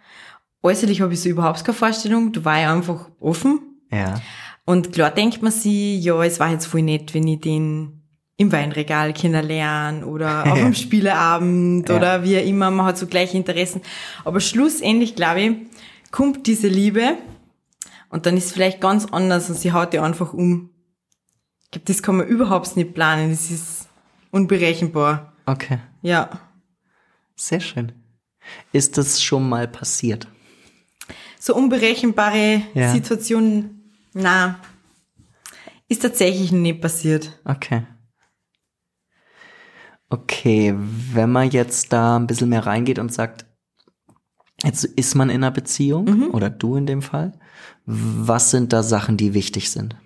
Äußerlich 0.62 1.00
habe 1.00 1.14
ich 1.14 1.20
so 1.20 1.28
überhaupt 1.28 1.64
keine 1.64 1.76
Vorstellung, 1.76 2.32
du 2.32 2.44
war 2.44 2.60
ja 2.60 2.72
einfach 2.72 3.08
offen. 3.20 3.60
Ja. 3.90 4.20
Und 4.64 4.92
klar 4.92 5.10
denkt 5.12 5.42
man 5.42 5.52
sich, 5.52 6.02
ja, 6.02 6.22
es 6.24 6.40
war 6.40 6.50
jetzt 6.50 6.66
voll 6.66 6.82
nett, 6.82 7.14
wenn 7.14 7.28
ich 7.28 7.40
den 7.40 8.02
im 8.36 8.52
Weinregal 8.52 9.12
kennenlernen 9.14 10.04
oder 10.04 10.42
auf 10.52 10.58
einem 10.58 10.74
Spieleabend 10.74 11.88
Ja. 11.88 11.96
oder 11.96 12.24
wie 12.24 12.36
auch 12.38 12.44
immer, 12.44 12.70
man 12.70 12.86
hat 12.86 12.98
so 12.98 13.06
gleiche 13.06 13.36
Interessen. 13.36 13.80
Aber 14.24 14.40
schlussendlich, 14.40 15.14
glaube 15.14 15.40
ich, 15.40 15.52
kommt 16.10 16.46
diese 16.46 16.68
Liebe 16.68 17.14
und 18.10 18.26
dann 18.26 18.36
ist 18.36 18.46
es 18.46 18.52
vielleicht 18.52 18.80
ganz 18.80 19.06
anders 19.06 19.48
und 19.48 19.56
sie 19.56 19.72
haut 19.72 19.92
die 19.92 20.00
einfach 20.00 20.32
um. 20.34 20.70
Ich 21.64 21.70
glaube, 21.70 21.86
das 21.86 22.02
kann 22.02 22.16
man 22.16 22.26
überhaupt 22.26 22.76
nicht 22.76 22.92
planen, 22.94 23.30
das 23.30 23.50
ist 23.50 23.88
unberechenbar. 24.32 25.32
Okay. 25.46 25.78
Ja. 26.02 26.28
Sehr 27.36 27.60
schön. 27.60 27.92
Ist 28.72 28.96
das 28.96 29.22
schon 29.22 29.48
mal 29.48 29.68
passiert? 29.68 30.26
So 31.38 31.54
unberechenbare 31.54 32.62
Ja. 32.74 32.90
Situationen, 32.92 33.92
na, 34.14 34.58
ist 35.88 36.02
tatsächlich 36.02 36.50
nicht 36.50 36.80
passiert. 36.80 37.38
Okay. 37.44 37.86
Okay, 40.08 40.74
wenn 40.76 41.30
man 41.30 41.50
jetzt 41.50 41.92
da 41.92 42.16
ein 42.16 42.26
bisschen 42.26 42.48
mehr 42.48 42.64
reingeht 42.64 42.98
und 42.98 43.12
sagt, 43.12 43.44
jetzt 44.62 44.84
ist 44.84 45.14
man 45.14 45.30
in 45.30 45.36
einer 45.36 45.50
Beziehung 45.50 46.30
oder 46.30 46.48
du 46.48 46.76
in 46.76 46.86
dem 46.86 47.02
Fall, 47.02 47.38
was 47.84 48.50
sind 48.50 48.72
da 48.72 48.82
Sachen, 48.82 49.16
die 49.16 49.34
wichtig 49.34 49.70
sind? 49.70 49.96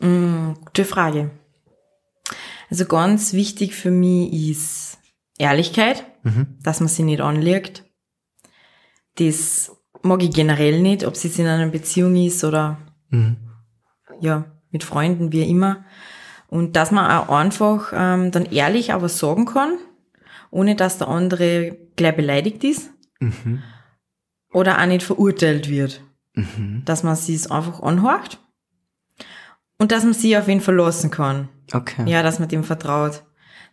Gute 0.00 0.84
Frage. 0.84 1.30
Also 2.70 2.84
ganz 2.86 3.32
wichtig 3.32 3.74
für 3.74 3.90
mich 3.90 4.32
ist 4.50 4.98
Ehrlichkeit, 5.38 6.04
dass 6.62 6.80
man 6.80 6.88
sie 6.88 7.02
nicht 7.04 7.20
anlegt. 7.20 7.84
Das 9.16 9.72
mag 10.02 10.22
ich 10.22 10.30
generell 10.32 10.80
nicht, 10.80 11.04
ob 11.04 11.14
es 11.14 11.22
jetzt 11.22 11.38
in 11.38 11.46
einer 11.46 11.68
Beziehung 11.70 12.14
ist 12.16 12.44
oder 12.44 12.78
Mhm. 13.10 13.36
ja, 14.20 14.44
mit 14.70 14.84
Freunden, 14.84 15.32
wie 15.32 15.48
immer. 15.48 15.84
Und 16.48 16.76
dass 16.76 16.90
man 16.90 17.10
auch 17.10 17.28
einfach 17.30 17.92
ähm, 17.94 18.30
dann 18.30 18.44
ehrlich 18.46 18.92
aber 18.92 19.08
sagen 19.08 19.46
kann, 19.46 19.78
ohne 20.50 20.76
dass 20.76 20.98
der 20.98 21.08
andere 21.08 21.76
gleich 21.96 22.16
beleidigt 22.16 22.64
ist 22.64 22.90
Mhm. 23.20 23.62
oder 24.52 24.78
auch 24.80 24.86
nicht 24.86 25.02
verurteilt 25.02 25.68
wird. 25.70 26.02
Mhm. 26.34 26.82
Dass 26.84 27.02
man 27.02 27.16
sie 27.16 27.34
es 27.34 27.50
einfach 27.50 27.80
anhorcht 27.80 28.38
und 29.78 29.90
dass 29.92 30.04
man 30.04 30.12
sie 30.14 30.36
auf 30.36 30.48
ihn 30.48 30.60
verlassen 30.60 31.10
kann. 31.10 31.48
Okay. 31.72 32.08
Ja, 32.10 32.22
dass 32.22 32.38
man 32.38 32.48
dem 32.48 32.64
vertraut. 32.64 33.22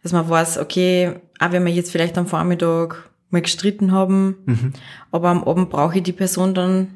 Dass 0.04 0.12
man 0.12 0.30
weiß, 0.30 0.58
okay, 0.60 1.14
auch 1.40 1.52
wenn 1.52 1.66
wir 1.66 1.74
jetzt 1.74 1.92
vielleicht 1.92 2.18
am 2.18 2.28
Vormittag 2.28 3.10
mal 3.30 3.42
gestritten 3.42 3.92
haben, 3.92 4.36
Mhm. 4.46 4.74
aber 5.12 5.30
am 5.30 5.44
Abend 5.44 5.70
brauche 5.70 5.98
ich 5.98 6.04
die 6.04 6.12
Person 6.14 6.54
dann, 6.54 6.88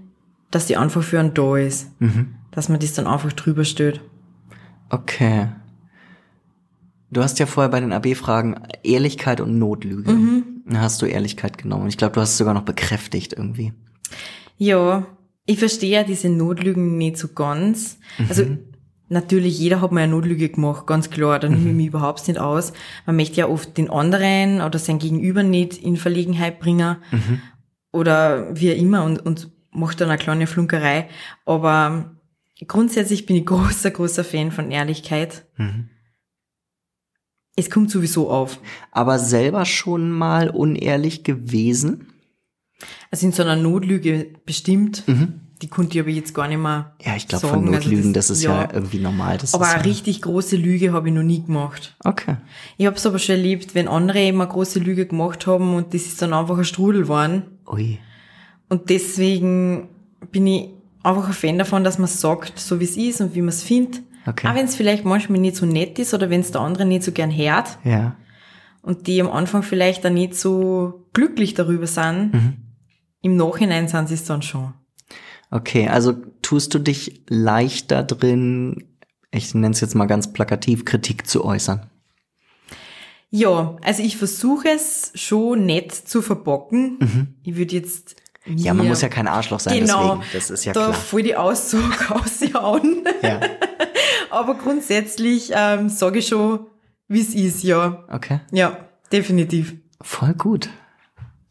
dass 0.52 0.66
die 0.68 0.78
einfach 0.78 1.04
für 1.04 1.20
einen 1.20 1.34
da 1.34 1.58
ist. 1.58 1.90
Mhm. 2.00 2.36
Dass 2.52 2.70
man 2.70 2.80
das 2.80 2.94
dann 2.94 3.08
einfach 3.08 3.34
drüber 3.34 3.64
stellt. 3.64 4.02
Okay. 4.90 5.48
Du 7.12 7.22
hast 7.24 7.40
ja 7.40 7.46
vorher 7.46 7.70
bei 7.70 7.80
den 7.80 7.92
AB-Fragen 7.94 8.62
Ehrlichkeit 8.84 9.42
und 9.42 9.58
Notlüge. 9.58 10.12
Mhm. 10.12 10.44
Da 10.68 10.82
hast 10.82 11.02
du 11.02 11.08
Ehrlichkeit 11.08 11.58
genommen. 11.58 11.88
Ich 11.88 11.98
glaube, 11.98 12.14
du 12.14 12.22
hast 12.22 12.32
es 12.32 12.38
sogar 12.38 12.54
noch 12.54 12.64
bekräftigt 12.64 13.34
irgendwie. 13.34 13.74
Ja, 14.58 15.08
ich 15.46 15.58
verstehe 15.58 15.90
ja 15.92 16.04
diese 16.04 16.30
Notlügen 16.30 16.98
nicht 16.98 17.18
so 17.18 17.30
ganz. 17.30 17.98
Also 18.28 18.46
natürlich, 19.10 19.60
jeder 19.60 19.82
hat 19.82 19.92
mal 19.92 20.02
eine 20.02 20.12
Notlüge 20.12 20.50
gemacht, 20.50 20.88
ganz 20.88 21.10
klar, 21.10 21.40
da 21.40 21.50
nehme 21.50 21.70
ich 21.70 21.76
mich 21.76 21.88
überhaupt 21.88 22.28
nicht 22.28 22.40
aus. 22.40 22.74
Man 23.06 23.16
möchte 23.16 23.38
ja 23.38 23.48
oft 23.48 23.78
den 23.78 23.90
anderen 23.90 24.62
oder 24.62 24.80
sein 24.80 25.00
Gegenüber 25.00 25.44
nicht 25.44 25.78
in 25.78 25.98
Verlegenheit 25.98 26.60
bringen 26.60 26.98
oder 27.92 28.56
wie 28.56 28.70
immer 28.72 29.04
und, 29.04 29.26
und 29.26 29.52
macht 29.72 30.00
dann 30.02 30.10
eine 30.10 30.18
kleine 30.18 30.48
Flunkerei. 30.48 31.10
Aber 31.46 32.16
grundsätzlich 32.68 33.26
bin 33.26 33.36
ich 33.36 33.46
großer, 33.46 33.92
großer 33.92 34.24
Fan 34.24 34.52
von 34.52 34.72
Ehrlichkeit. 34.72 35.46
Mhm. 35.58 35.90
Es 37.56 37.70
kommt 37.70 37.92
sowieso 37.92 38.30
auf. 38.30 38.60
Aber 38.92 39.20
selber 39.20 39.66
schon 39.66 40.12
mal 40.12 40.50
unehrlich 40.50 41.24
gewesen? 41.24 42.08
Also 43.12 43.26
in 43.26 43.34
so 43.34 43.44
einer 43.44 43.58
Notlüge 43.58 44.28
bestimmt, 44.46 45.04
Mhm. 45.08 45.42
Die 45.62 45.68
konnte 45.68 45.96
ich 45.98 46.00
aber 46.02 46.10
jetzt 46.10 46.34
gar 46.34 46.48
nicht 46.48 46.58
mehr 46.60 46.94
Ja, 47.02 47.16
ich 47.16 47.28
glaube, 47.28 47.48
von 47.48 47.60
Also 47.60 47.72
Notlügen, 47.72 48.14
das, 48.14 48.30
ist 48.30 48.44
ja, 48.44 48.64
ja 48.64 48.70
irgendwie 48.74 49.00
normal. 49.00 49.38
Das 49.38 49.54
Aber 49.54 49.66
ist 49.66 49.74
eine 49.74 49.84
ja, 49.84 49.90
richtig 49.90 50.22
große 50.22 50.56
Lüge 50.56 50.94
habe 50.94 51.10
ich 51.10 51.14
noch 51.14 51.24
nie 51.24 51.44
gemacht. 51.44 51.96
Okay. 52.04 52.38
Ich 52.78 52.86
habe 52.86 52.96
es 52.96 53.06
aber 53.06 53.20
schon 53.20 53.36
erlebt, 53.36 53.76
wenn 53.76 53.88
andere 53.88 54.20
eine 54.20 54.48
große 54.48 54.80
Lüge 54.80 55.06
gemacht 55.06 55.48
haben 55.48 55.76
und 55.76 55.94
das 55.94 56.04
ist 56.04 56.22
dann 56.22 56.34
einfach 56.34 56.58
ein 56.58 56.64
Strudel 56.66 57.04
geworden. 57.04 57.44
Ui. 57.68 58.00
Und 58.70 58.90
deswegen 58.90 59.90
bin 60.32 60.48
ich 60.48 60.70
einfach 61.04 61.28
ein 61.28 61.34
Fan 61.34 61.58
davon, 61.58 61.84
dass 61.84 61.98
man 61.98 62.08
sagt, 62.08 62.60
so 62.60 62.80
wie 62.80 62.86
es 62.86 62.96
ist 62.98 63.20
und 63.22 63.36
wie 63.36 63.42
man 63.42 63.50
es 63.50 63.64
findet. 63.64 64.02
Okay. 64.28 64.48
Auch 64.48 64.56
wenn 64.56 64.66
es 64.66 64.76
vielleicht 64.76 65.06
manchmal 65.06 65.40
nicht 65.40 65.56
so 65.56 65.66
nett 65.66 65.98
ist 66.00 66.14
oder 66.14 66.30
wenn 66.30 66.42
es 66.42 66.52
der 66.52 66.62
andere 66.62 66.86
nicht 66.86 67.04
so 67.04 67.12
gern 67.12 67.36
hört 67.36 67.80
Ja. 67.84 68.16
und 68.82 69.08
die 69.08 69.22
am 69.22 69.30
Anfang 69.30 69.64
vielleicht 69.64 70.06
auch 70.06 70.12
nicht 70.12 70.36
so 70.36 71.06
glücklich 71.14 71.54
darüber 71.54 71.88
sind. 71.88 72.34
Mhm. 72.34 72.54
Im 73.22 73.36
Nachhinein 73.36 73.88
sind 73.88 74.08
sie 74.08 74.14
es 74.14 74.24
dann 74.26 74.42
schon. 74.42 74.74
Okay, 75.52 75.88
also 75.88 76.14
tust 76.42 76.74
du 76.74 76.80
dich 76.80 77.24
leichter 77.28 78.04
drin, 78.04 78.86
ich 79.32 79.54
nenne 79.54 79.74
es 79.74 79.82
jetzt 79.82 79.96
mal 79.96 80.06
ganz 80.06 80.32
plakativ, 80.34 80.86
Kritik 80.86 81.28
zu 81.28 81.44
äußern? 81.44 81.90
Ja, 83.32 83.78
also 83.84 84.02
ich 84.02 84.18
versuche 84.18 84.70
es 84.70 85.12
schon 85.16 85.66
nett 85.66 85.92
zu 85.92 86.22
verbocken. 86.22 87.36
Ich 87.44 87.56
würde 87.56 87.76
jetzt 87.76 88.16
Mhm. 88.46 88.58
Ja, 88.58 88.74
man 88.74 88.88
muss 88.88 89.02
ja 89.02 89.10
kein 89.10 89.28
Arschloch 89.28 89.60
sein, 89.60 89.80
genau, 89.80 90.16
deswegen. 90.16 90.30
Das 90.34 90.50
ist 90.50 90.66
ja 90.66 90.74
da 90.74 90.86
klar. 90.86 90.94
voll 90.94 91.24
die 91.24 91.36
Aussage 91.36 92.10
aushauen. 92.16 93.04
Ja. 93.22 93.40
Aber 94.32 94.56
grundsätzlich 94.56 95.52
ähm, 95.54 95.90
sage 95.90 96.20
ich 96.20 96.28
schon, 96.28 96.68
wie 97.08 97.22
es 97.22 97.34
ist, 97.34 97.64
ja. 97.64 98.06
Okay. 98.10 98.40
Ja, 98.52 98.90
definitiv. 99.12 99.76
Voll 100.02 100.34
gut. 100.34 100.70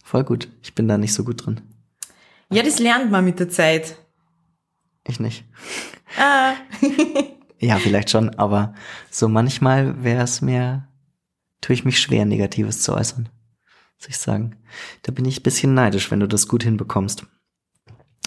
Voll 0.04 0.24
gut. 0.24 0.48
Ich 0.62 0.74
bin 0.74 0.88
da 0.88 0.96
nicht 0.96 1.12
so 1.12 1.24
gut 1.24 1.44
drin. 1.44 1.60
Ja, 2.50 2.62
das 2.62 2.78
lernt 2.78 3.10
man 3.10 3.24
mit 3.24 3.38
der 3.40 3.48
Zeit. 3.48 3.96
Ich 5.06 5.20
nicht. 5.20 5.44
Ah, 6.18 6.54
Ja, 7.60 7.78
vielleicht 7.78 8.10
schon, 8.10 8.30
aber 8.36 8.72
so 9.10 9.28
manchmal 9.28 10.04
wäre 10.04 10.22
es 10.22 10.40
mir, 10.40 10.86
tue 11.60 11.74
ich 11.74 11.84
mich 11.84 11.98
schwer, 12.00 12.24
Negatives 12.24 12.82
zu 12.82 12.94
äußern. 12.94 13.28
Muss 13.98 14.08
ich 14.08 14.16
sagen. 14.16 14.56
Da 15.02 15.10
bin 15.10 15.24
ich 15.24 15.40
ein 15.40 15.42
bisschen 15.42 15.74
neidisch, 15.74 16.10
wenn 16.12 16.20
du 16.20 16.28
das 16.28 16.46
gut 16.46 16.62
hinbekommst. 16.62 17.26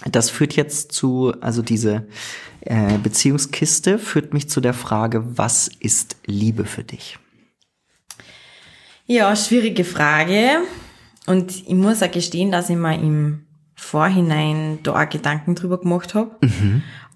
Das 0.04 0.28
führt 0.28 0.54
jetzt 0.54 0.92
zu, 0.92 1.32
also 1.40 1.62
diese 1.62 2.06
äh, 2.60 2.98
Beziehungskiste 2.98 3.98
führt 3.98 4.34
mich 4.34 4.50
zu 4.50 4.60
der 4.60 4.74
Frage, 4.74 5.38
was 5.38 5.68
ist 5.80 6.16
Liebe 6.26 6.64
für 6.66 6.84
dich? 6.84 7.18
ja, 9.06 9.34
schwierige 9.36 9.84
Frage. 9.84 10.62
Und 11.26 11.50
ich 11.66 11.74
muss 11.74 12.02
auch 12.02 12.10
gestehen, 12.10 12.50
dass 12.50 12.70
ich 12.70 12.76
mir 12.76 12.94
im 12.96 13.46
Vorhinein 13.82 14.78
da 14.82 15.02
auch 15.02 15.08
Gedanken 15.08 15.54
drüber 15.54 15.78
gemacht 15.78 16.14
habe. 16.14 16.36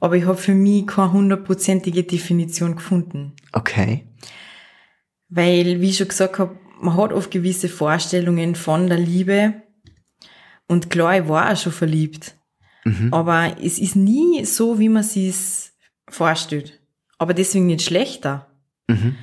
Aber 0.00 0.16
ich 0.16 0.26
habe 0.26 0.36
für 0.36 0.54
mich 0.54 0.86
keine 0.86 1.12
hundertprozentige 1.12 2.02
Definition 2.04 2.76
gefunden. 2.76 3.32
Okay. 3.52 4.06
Weil, 5.28 5.80
wie 5.80 5.90
ich 5.90 5.96
schon 5.96 6.08
gesagt 6.08 6.38
habe, 6.38 6.56
man 6.80 6.96
hat 6.96 7.12
oft 7.12 7.30
gewisse 7.30 7.68
Vorstellungen 7.68 8.54
von 8.54 8.88
der 8.88 8.98
Liebe. 8.98 9.62
Und 10.66 10.90
klar, 10.90 11.18
ich 11.18 11.28
war 11.28 11.50
auch 11.52 11.56
schon 11.56 11.72
verliebt. 11.72 12.34
Aber 13.10 13.56
es 13.60 13.80
ist 13.80 13.96
nie 13.96 14.44
so, 14.44 14.78
wie 14.78 14.88
man 14.88 15.02
es 15.02 15.72
vorstellt. 16.08 16.80
Aber 17.18 17.34
deswegen 17.34 17.66
nicht 17.66 17.82
schlechter. 17.82 18.46
Mhm. 18.86 19.16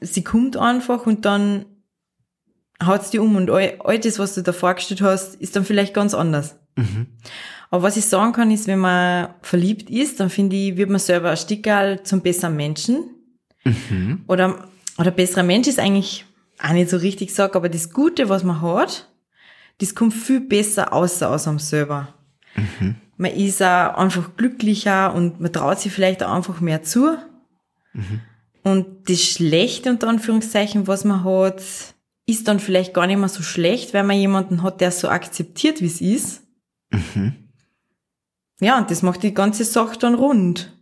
Sie 0.00 0.24
kommt 0.24 0.56
einfach 0.56 1.06
und 1.06 1.24
dann 1.24 1.66
haut's 2.84 3.10
die 3.10 3.18
um 3.18 3.36
und 3.36 3.50
all, 3.50 3.74
all 3.80 3.98
das, 3.98 4.18
was 4.18 4.34
du 4.34 4.42
da 4.42 4.52
vorgestellt 4.52 5.02
hast, 5.02 5.34
ist 5.36 5.56
dann 5.56 5.64
vielleicht 5.64 5.94
ganz 5.94 6.14
anders. 6.14 6.56
Mhm. 6.76 7.06
Aber 7.70 7.82
was 7.82 7.96
ich 7.96 8.06
sagen 8.06 8.32
kann, 8.32 8.50
ist, 8.50 8.66
wenn 8.66 8.80
man 8.80 9.34
verliebt 9.42 9.90
ist, 9.90 10.18
dann 10.18 10.30
finde 10.30 10.56
ich, 10.56 10.76
wird 10.76 10.90
man 10.90 10.98
selber 10.98 11.30
ein 11.30 11.36
Stickerl 11.36 12.02
zum 12.02 12.20
besseren 12.20 12.56
Menschen. 12.56 13.10
Mhm. 13.64 14.24
Oder, 14.26 14.68
oder 14.98 15.10
besserer 15.10 15.42
Mensch 15.42 15.68
ist 15.68 15.78
eigentlich 15.78 16.24
auch 16.58 16.72
nicht 16.72 16.90
so 16.90 16.96
richtig 16.96 17.28
gesagt, 17.28 17.56
aber 17.56 17.68
das 17.68 17.92
Gute, 17.92 18.28
was 18.28 18.44
man 18.44 18.60
hat, 18.60 19.08
das 19.78 19.94
kommt 19.94 20.14
viel 20.14 20.40
besser 20.40 20.92
außer 20.92 21.30
aus 21.30 21.48
einem 21.48 21.58
selber. 21.58 22.14
Man 23.16 23.32
ist 23.32 23.62
auch 23.62 23.94
einfach 23.94 24.36
glücklicher 24.36 25.14
und 25.14 25.40
man 25.40 25.52
traut 25.52 25.78
sich 25.78 25.92
vielleicht 25.92 26.22
auch 26.22 26.32
einfach 26.32 26.60
mehr 26.60 26.82
zu. 26.82 27.16
Und 28.62 29.08
das 29.08 29.22
Schlechte, 29.22 29.90
unter 29.90 30.08
Anführungszeichen, 30.08 30.86
was 30.86 31.04
man 31.04 31.24
hat, 31.24 31.62
ist 32.30 32.48
dann 32.48 32.60
vielleicht 32.60 32.94
gar 32.94 33.06
nicht 33.06 33.18
mehr 33.18 33.28
so 33.28 33.42
schlecht, 33.42 33.94
weil 33.94 34.04
man 34.04 34.16
jemanden 34.16 34.62
hat, 34.62 34.80
der 34.80 34.90
so 34.90 35.08
akzeptiert, 35.08 35.80
wie 35.80 35.86
es 35.86 36.00
ist. 36.00 36.42
Mhm. 36.90 37.50
Ja, 38.60 38.78
und 38.78 38.90
das 38.90 39.02
macht 39.02 39.22
die 39.22 39.34
ganze 39.34 39.64
Sache 39.64 39.98
dann 39.98 40.14
rund. 40.14 40.76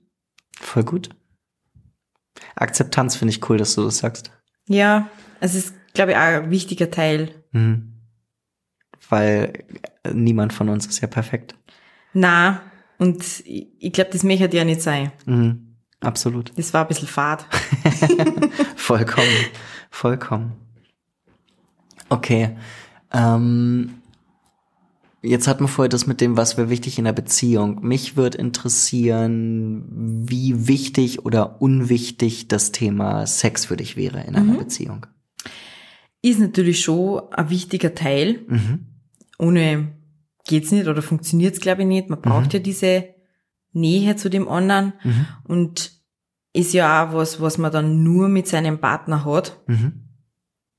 Voll 0.60 0.84
gut. 0.84 1.10
Akzeptanz 2.56 3.16
finde 3.16 3.32
ich 3.32 3.48
cool, 3.48 3.56
dass 3.56 3.74
du 3.74 3.84
das 3.84 3.98
sagst. 3.98 4.32
Ja, 4.66 5.08
es 5.40 5.54
ist, 5.54 5.74
glaube 5.94 6.12
ich, 6.12 6.16
auch 6.16 6.22
ein 6.22 6.50
wichtiger 6.50 6.90
Teil. 6.90 7.30
Mhm. 7.52 7.94
Weil 9.08 9.64
niemand 10.12 10.52
von 10.52 10.68
uns 10.68 10.86
ist 10.86 11.00
ja 11.00 11.08
perfekt. 11.08 11.54
Na, 12.12 12.60
und 12.98 13.22
ich, 13.44 13.68
ich 13.78 13.92
glaube, 13.92 14.10
das 14.10 14.24
möchte 14.24 14.56
ja 14.56 14.64
nicht 14.64 14.82
sein. 14.82 15.12
Mhm. 15.24 15.76
Absolut. 16.00 16.52
Das 16.56 16.74
war 16.74 16.82
ein 16.82 16.88
bisschen 16.88 17.08
fad. 17.08 17.46
Vollkommen. 18.76 19.28
Vollkommen. 19.90 20.67
Okay. 22.08 22.56
Ähm, 23.12 23.94
jetzt 25.22 25.48
hatten 25.48 25.64
wir 25.64 25.68
vorher 25.68 25.88
das 25.88 26.06
mit 26.06 26.20
dem, 26.20 26.36
was 26.36 26.56
wäre 26.56 26.70
wichtig 26.70 26.98
in 26.98 27.04
der 27.04 27.12
Beziehung. 27.12 27.80
Mich 27.82 28.16
würde 28.16 28.38
interessieren, 28.38 29.84
wie 30.28 30.68
wichtig 30.68 31.24
oder 31.24 31.60
unwichtig 31.60 32.48
das 32.48 32.72
Thema 32.72 33.26
Sex 33.26 33.66
für 33.66 33.76
dich 33.76 33.96
wäre 33.96 34.22
in 34.22 34.36
einer 34.36 34.54
Beziehung. 34.54 35.06
Ist 36.22 36.40
natürlich 36.40 36.80
schon 36.80 37.22
ein 37.32 37.50
wichtiger 37.50 37.94
Teil. 37.94 38.40
Mhm. 38.48 38.86
Ohne 39.38 39.88
geht's 40.46 40.72
nicht 40.72 40.88
oder 40.88 41.02
funktioniert's 41.02 41.60
glaube 41.60 41.82
ich 41.82 41.88
nicht. 41.88 42.10
Man 42.10 42.20
braucht 42.20 42.52
ja 42.54 42.58
diese 42.60 43.04
Nähe 43.72 44.16
zu 44.16 44.28
dem 44.30 44.48
anderen 44.48 44.94
Mhm. 45.04 45.26
und 45.44 45.92
ist 46.54 46.72
ja 46.72 47.06
auch 47.08 47.12
was, 47.14 47.40
was 47.40 47.58
man 47.58 47.70
dann 47.70 48.02
nur 48.02 48.28
mit 48.28 48.48
seinem 48.48 48.78
Partner 48.80 49.24
hat. 49.24 49.60
Mhm. 49.66 50.07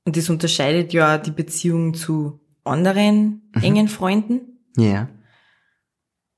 Und 0.04 0.16
das 0.16 0.30
unterscheidet 0.30 0.92
ja 0.92 1.18
die 1.18 1.30
Beziehung 1.30 1.94
zu 1.94 2.40
anderen 2.64 3.50
engen 3.60 3.88
Freunden. 3.88 4.40
Ja, 4.76 5.08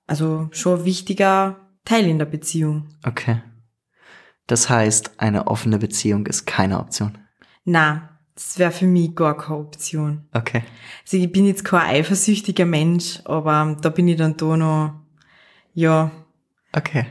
Also 0.07 0.49
schon 0.53 0.81
ein 0.81 0.85
wichtiger 0.85 1.61
Teil 1.85 2.07
in 2.07 2.19
der 2.19 2.27
Beziehung. 2.27 2.89
okay. 3.05 3.43
Das 4.49 4.69
heißt, 4.69 5.21
eine 5.21 5.47
offene 5.47 5.79
Beziehung 5.79 6.27
ist 6.27 6.47
keine 6.47 6.81
Option. 6.81 7.17
Na, 7.65 8.09
Das 8.35 8.59
wäre 8.59 8.73
für 8.73 8.87
mich 8.87 9.15
gar 9.15 9.37
keine 9.37 9.59
Option. 9.59 10.27
Okay. 10.33 10.63
Also 11.05 11.17
ich 11.19 11.31
bin 11.31 11.47
jetzt 11.47 11.65
kein 11.65 11.89
eifersüchtiger 11.89 12.65
Mensch, 12.67 13.21
aber 13.25 13.77
da 13.81 13.89
bin 13.91 14.09
ich 14.09 14.17
dann 14.17 14.37
da 14.37 14.57
noch, 14.57 14.95
ja, 15.75 16.11
Okay. 16.73 17.07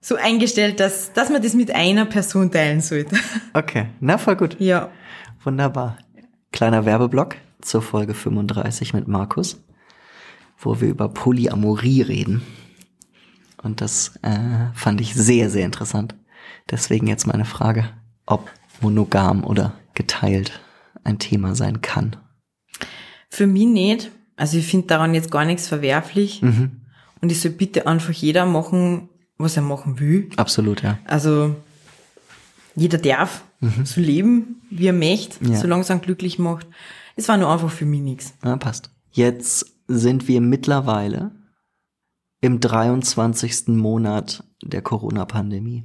so 0.00 0.16
eingestellt, 0.16 0.78
dass, 0.80 1.12
dass 1.12 1.30
man 1.30 1.42
das 1.42 1.54
mit 1.54 1.74
einer 1.74 2.04
Person 2.06 2.50
teilen 2.50 2.80
sollte. 2.80 3.16
Okay. 3.54 3.86
Na, 4.00 4.18
voll 4.18 4.36
gut. 4.36 4.56
ja. 4.60 4.90
Wunderbar. 5.46 5.98
Kleiner 6.50 6.86
Werbeblock 6.86 7.36
zur 7.60 7.80
Folge 7.80 8.14
35 8.14 8.94
mit 8.94 9.06
Markus, 9.06 9.62
wo 10.58 10.80
wir 10.80 10.88
über 10.88 11.08
Polyamorie 11.08 12.02
reden. 12.02 12.42
Und 13.62 13.80
das 13.80 14.16
äh, 14.22 14.74
fand 14.74 15.00
ich 15.00 15.14
sehr, 15.14 15.48
sehr 15.48 15.64
interessant. 15.64 16.16
Deswegen 16.68 17.06
jetzt 17.06 17.28
meine 17.28 17.44
Frage, 17.44 17.88
ob 18.26 18.50
monogam 18.80 19.44
oder 19.44 19.74
geteilt 19.94 20.60
ein 21.04 21.20
Thema 21.20 21.54
sein 21.54 21.80
kann. 21.80 22.16
Für 23.30 23.46
mich 23.46 23.68
nicht. 23.68 24.10
Also 24.34 24.58
ich 24.58 24.66
finde 24.66 24.88
daran 24.88 25.14
jetzt 25.14 25.30
gar 25.30 25.44
nichts 25.44 25.68
verwerflich. 25.68 26.42
Mhm. 26.42 26.80
Und 27.20 27.30
ich 27.30 27.40
soll 27.40 27.52
bitte 27.52 27.86
einfach 27.86 28.12
jeder 28.12 28.46
machen, 28.46 29.10
was 29.38 29.56
er 29.56 29.62
machen 29.62 30.00
will. 30.00 30.28
Absolut, 30.38 30.82
ja. 30.82 30.98
Also 31.04 31.54
jeder 32.74 32.98
darf 32.98 33.44
so 33.84 34.00
leben, 34.00 34.62
wie 34.70 34.86
er 34.86 34.92
möchte, 34.92 35.44
Ja. 35.44 35.56
solange 35.56 35.82
es 35.82 35.90
ihn 35.90 36.00
glücklich 36.00 36.38
macht. 36.38 36.66
Es 37.16 37.28
war 37.28 37.36
nur 37.36 37.50
einfach 37.50 37.70
für 37.70 37.86
mich 37.86 38.00
nichts. 38.00 38.34
ja. 38.44 38.56
Passt. 38.56 38.90
Jetzt 39.10 39.74
sind 39.88 40.28
wir 40.28 40.40
mittlerweile 40.40 41.30
im 42.42 42.60
23. 42.60 43.68
Monat 43.68 44.44
der 44.62 44.82
Corona-Pandemie. 44.82 45.84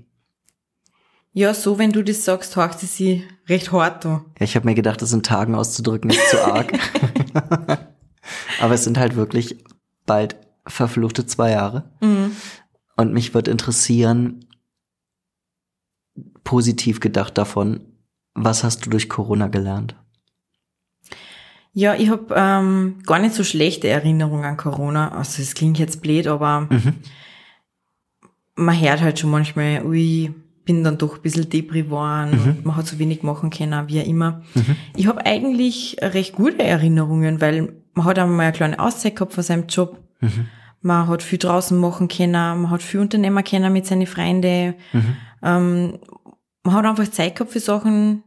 Ja, 1.33 1.53
so 1.53 1.77
wenn 1.79 1.93
du 1.93 2.03
das 2.03 2.25
sagst, 2.25 2.57
haucht 2.57 2.83
es 2.83 2.97
sich 2.97 3.23
recht 3.47 3.71
hart 3.71 4.05
an. 4.05 4.25
Ja, 4.37 4.43
ich 4.43 4.55
habe 4.57 4.65
mir 4.67 4.75
gedacht, 4.75 5.01
das 5.01 5.13
in 5.13 5.23
Tagen 5.23 5.55
auszudrücken 5.55 6.09
ist 6.09 6.29
zu 6.29 6.43
arg. 6.45 6.73
Aber 8.61 8.73
es 8.73 8.83
sind 8.83 8.97
halt 8.97 9.15
wirklich 9.15 9.63
bald 10.05 10.35
verfluchte 10.67 11.25
zwei 11.25 11.51
Jahre. 11.51 11.89
Und 12.97 13.13
mich 13.13 13.33
wird 13.33 13.47
interessieren, 13.47 14.45
positiv 16.51 16.99
gedacht 16.99 17.37
davon, 17.37 17.79
was 18.33 18.65
hast 18.65 18.85
du 18.85 18.89
durch 18.89 19.07
Corona 19.07 19.47
gelernt? 19.47 19.95
Ja, 21.71 21.95
ich 21.95 22.09
habe 22.09 22.33
ähm, 22.35 22.97
gar 23.05 23.19
nicht 23.19 23.33
so 23.33 23.45
schlechte 23.45 23.87
Erinnerungen 23.87 24.43
an 24.43 24.57
Corona. 24.57 25.13
Also 25.13 25.41
es 25.41 25.53
klingt 25.55 25.79
jetzt 25.79 26.01
blöd, 26.01 26.27
aber 26.27 26.67
man 28.55 28.81
hört 28.81 28.99
halt 28.99 29.17
schon 29.17 29.31
manchmal, 29.31 29.85
ui, 29.85 30.33
bin 30.65 30.83
dann 30.83 30.97
doch 30.97 31.15
ein 31.15 31.21
bisschen 31.21 31.49
depri 31.49 31.83
geworden 31.83 32.33
und 32.33 32.65
man 32.65 32.75
hat 32.75 32.85
so 32.85 32.99
wenig 32.99 33.23
machen 33.23 33.49
können, 33.49 33.87
wie 33.87 34.01
auch 34.01 34.05
immer. 34.05 34.41
Ich 34.97 35.07
habe 35.07 35.25
eigentlich 35.25 35.95
recht 36.01 36.35
gute 36.35 36.63
Erinnerungen, 36.63 37.39
weil 37.39 37.73
man 37.93 38.05
hat 38.05 38.19
einmal 38.19 38.47
eine 38.47 38.51
kleine 38.51 38.77
Auszeit 38.77 39.15
gehabt 39.15 39.31
von 39.31 39.43
seinem 39.43 39.67
Job. 39.67 39.97
Man 40.81 41.07
hat 41.07 41.23
viel 41.23 41.39
draußen 41.39 41.77
machen 41.77 42.09
können, 42.09 42.33
man 42.33 42.69
hat 42.69 42.83
viel 42.83 42.99
unternehmen 42.99 43.41
können 43.45 43.71
mit 43.71 43.85
seinen 43.85 44.05
Freunden. 44.05 44.73
Ähm, 45.43 45.97
man 46.63 46.75
hat 46.75 46.85
einfach 46.85 47.09
Zeit 47.09 47.35
gehabt 47.35 47.51
für 47.51 47.59
Sachen, 47.59 48.23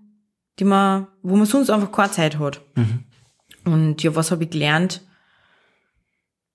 die 0.58 0.64
man, 0.64 1.06
wo 1.22 1.36
man 1.36 1.46
sonst 1.46 1.70
einfach 1.70 1.92
keine 1.92 2.10
Zeit 2.10 2.38
hat. 2.38 2.60
Und 3.64 4.02
ja, 4.02 4.14
was 4.14 4.30
habe 4.30 4.44
ich 4.44 4.50
gelernt? 4.50 5.02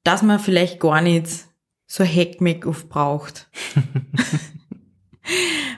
Dass 0.04 0.22
man 0.22 0.40
vielleicht 0.40 0.80
gar 0.80 1.02
nicht 1.02 1.28
so 1.86 2.04
Heckmeck 2.04 2.66
oft 2.66 2.90
braucht. 2.90 3.50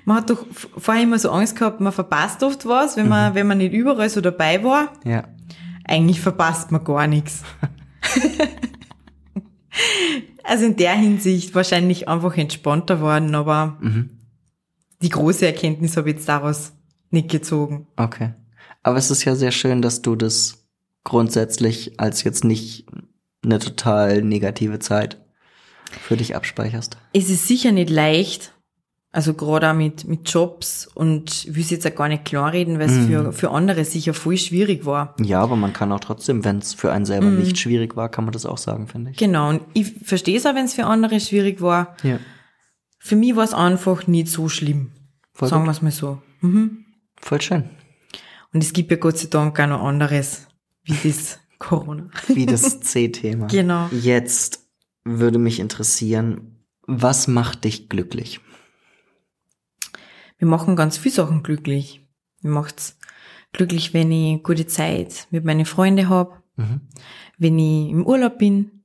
man 0.05 0.17
hat 0.17 0.29
doch 0.29 0.45
vorher 0.77 1.03
immer 1.03 1.19
so 1.19 1.31
Angst 1.31 1.55
gehabt, 1.55 1.79
man 1.79 1.93
verpasst 1.93 2.43
oft 2.43 2.65
was, 2.65 2.97
wenn 2.97 3.07
man, 3.07 3.33
wenn 3.33 3.47
man 3.47 3.59
nicht 3.59 3.73
überall 3.73 4.09
so 4.09 4.21
dabei 4.21 4.63
war. 4.63 4.93
Ja. 5.05 5.23
Eigentlich 5.85 6.21
verpasst 6.21 6.71
man 6.71 6.83
gar 6.83 7.07
nichts. 7.07 7.43
also 10.43 10.65
in 10.65 10.75
der 10.75 10.93
Hinsicht 10.93 11.55
wahrscheinlich 11.55 12.07
einfach 12.07 12.37
entspannter 12.37 12.99
worden, 12.99 13.35
aber 13.35 13.77
die 15.01 15.09
große 15.09 15.45
Erkenntnis 15.45 15.97
habe 15.97 16.09
ich 16.09 16.15
jetzt 16.17 16.29
daraus 16.29 16.73
nicht 17.09 17.29
gezogen. 17.29 17.87
Okay. 17.97 18.33
Aber 18.83 18.97
es 18.97 19.11
ist 19.11 19.25
ja 19.25 19.35
sehr 19.35 19.51
schön, 19.51 19.81
dass 19.81 20.01
du 20.01 20.15
das 20.15 20.67
grundsätzlich 21.03 21.99
als 21.99 22.23
jetzt 22.23 22.43
nicht 22.43 22.85
eine 23.43 23.59
total 23.59 24.21
negative 24.21 24.79
Zeit 24.79 25.19
für 25.89 26.17
dich 26.17 26.35
abspeicherst. 26.35 26.97
Es 27.13 27.29
ist 27.29 27.47
sicher 27.47 27.71
nicht 27.71 27.89
leicht, 27.89 28.53
also 29.11 29.33
gerade 29.33 29.69
auch 29.69 29.75
mit, 29.75 30.07
mit 30.07 30.29
Jobs 30.29 30.87
und 30.87 31.45
ich 31.45 31.55
will 31.55 31.63
es 31.63 31.69
jetzt 31.69 31.85
auch 31.85 31.95
gar 31.95 32.07
nicht 32.07 32.23
klarreden, 32.23 32.79
weil 32.79 32.89
es 32.89 33.07
für, 33.07 33.33
für 33.33 33.51
andere 33.51 33.83
sicher 33.83 34.13
voll 34.13 34.37
schwierig 34.37 34.85
war. 34.85 35.15
Ja, 35.19 35.41
aber 35.41 35.57
man 35.57 35.73
kann 35.73 35.91
auch 35.91 35.99
trotzdem, 35.99 36.45
wenn 36.45 36.59
es 36.59 36.73
für 36.73 36.91
einen 36.91 37.05
selber 37.05 37.27
nicht 37.27 37.57
schwierig 37.57 37.97
war, 37.97 38.09
kann 38.09 38.23
man 38.23 38.31
das 38.31 38.45
auch 38.45 38.57
sagen, 38.57 38.87
finde 38.87 39.11
ich. 39.11 39.17
Genau, 39.17 39.49
und 39.49 39.61
ich 39.73 39.93
verstehe 40.03 40.37
es 40.37 40.45
auch, 40.45 40.55
wenn 40.55 40.65
es 40.65 40.73
für 40.73 40.85
andere 40.85 41.19
schwierig 41.19 41.61
war. 41.61 41.97
Ja. 42.03 42.19
Für 43.03 43.15
mich 43.15 43.35
war 43.35 43.43
es 43.43 43.53
einfach 43.53 44.05
nicht 44.07 44.27
so 44.27 44.47
schlimm. 44.47 44.91
Voll 45.33 45.49
sagen 45.49 45.65
wir 45.65 45.71
es 45.71 45.81
mal 45.81 45.91
so. 45.91 46.21
Voll 47.19 47.41
schön. 47.41 47.69
Und 48.53 48.63
es 48.63 48.73
gibt 48.73 48.91
ja 48.91 48.97
Gott 48.97 49.17
sei 49.17 49.27
Dank 49.27 49.59
auch 49.59 49.67
noch 49.67 49.81
anderes, 49.83 50.47
wie 50.83 51.09
das 51.09 51.39
Corona. 51.59 52.09
Wie 52.27 52.45
das 52.45 52.79
C-Thema. 52.81 53.47
Genau. 53.47 53.87
Jetzt 53.91 54.67
würde 55.03 55.39
mich 55.39 55.59
interessieren, 55.59 56.63
was 56.85 57.27
macht 57.27 57.63
dich 57.63 57.89
glücklich? 57.89 58.39
Wir 60.37 60.47
machen 60.47 60.75
ganz 60.75 60.97
viele 60.97 61.15
Sachen 61.15 61.43
glücklich. 61.43 62.07
Mir 62.41 62.51
macht's 62.51 62.97
glücklich, 63.51 63.93
wenn 63.93 64.11
ich 64.11 64.43
gute 64.43 64.67
Zeit 64.67 65.27
mit 65.31 65.45
meinen 65.45 65.65
Freunden 65.65 66.09
hab, 66.09 66.41
Mhm. 66.57 66.81
wenn 67.37 67.57
ich 67.57 67.89
im 67.89 68.05
Urlaub 68.05 68.37
bin, 68.37 68.83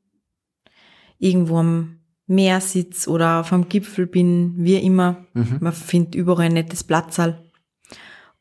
irgendwo 1.18 1.59
am 1.59 1.98
Meer 2.27 2.61
sitz 2.61 3.07
oder 3.07 3.41
auf 3.41 3.53
einem 3.53 3.69
Gipfel 3.69 4.07
bin, 4.07 4.55
wie 4.57 4.77
immer. 4.77 5.25
Mhm. 5.35 5.59
Man 5.61 5.73
findet 5.73 6.15
überall 6.15 6.47
ein 6.47 6.55
nettes 6.55 6.83
Platzal 6.83 7.45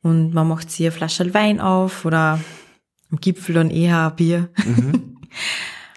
und 0.02 0.34
man 0.34 0.48
macht 0.48 0.72
sich 0.72 0.86
eine 0.86 0.92
Flasche 0.92 1.34
Wein 1.34 1.60
auf 1.60 2.06
oder 2.06 2.40
am 3.12 3.20
Gipfel 3.20 3.56
dann 3.56 3.70
eher 3.70 4.10
ein 4.10 4.16
Bier. 4.16 4.50
Mhm. 4.66 5.18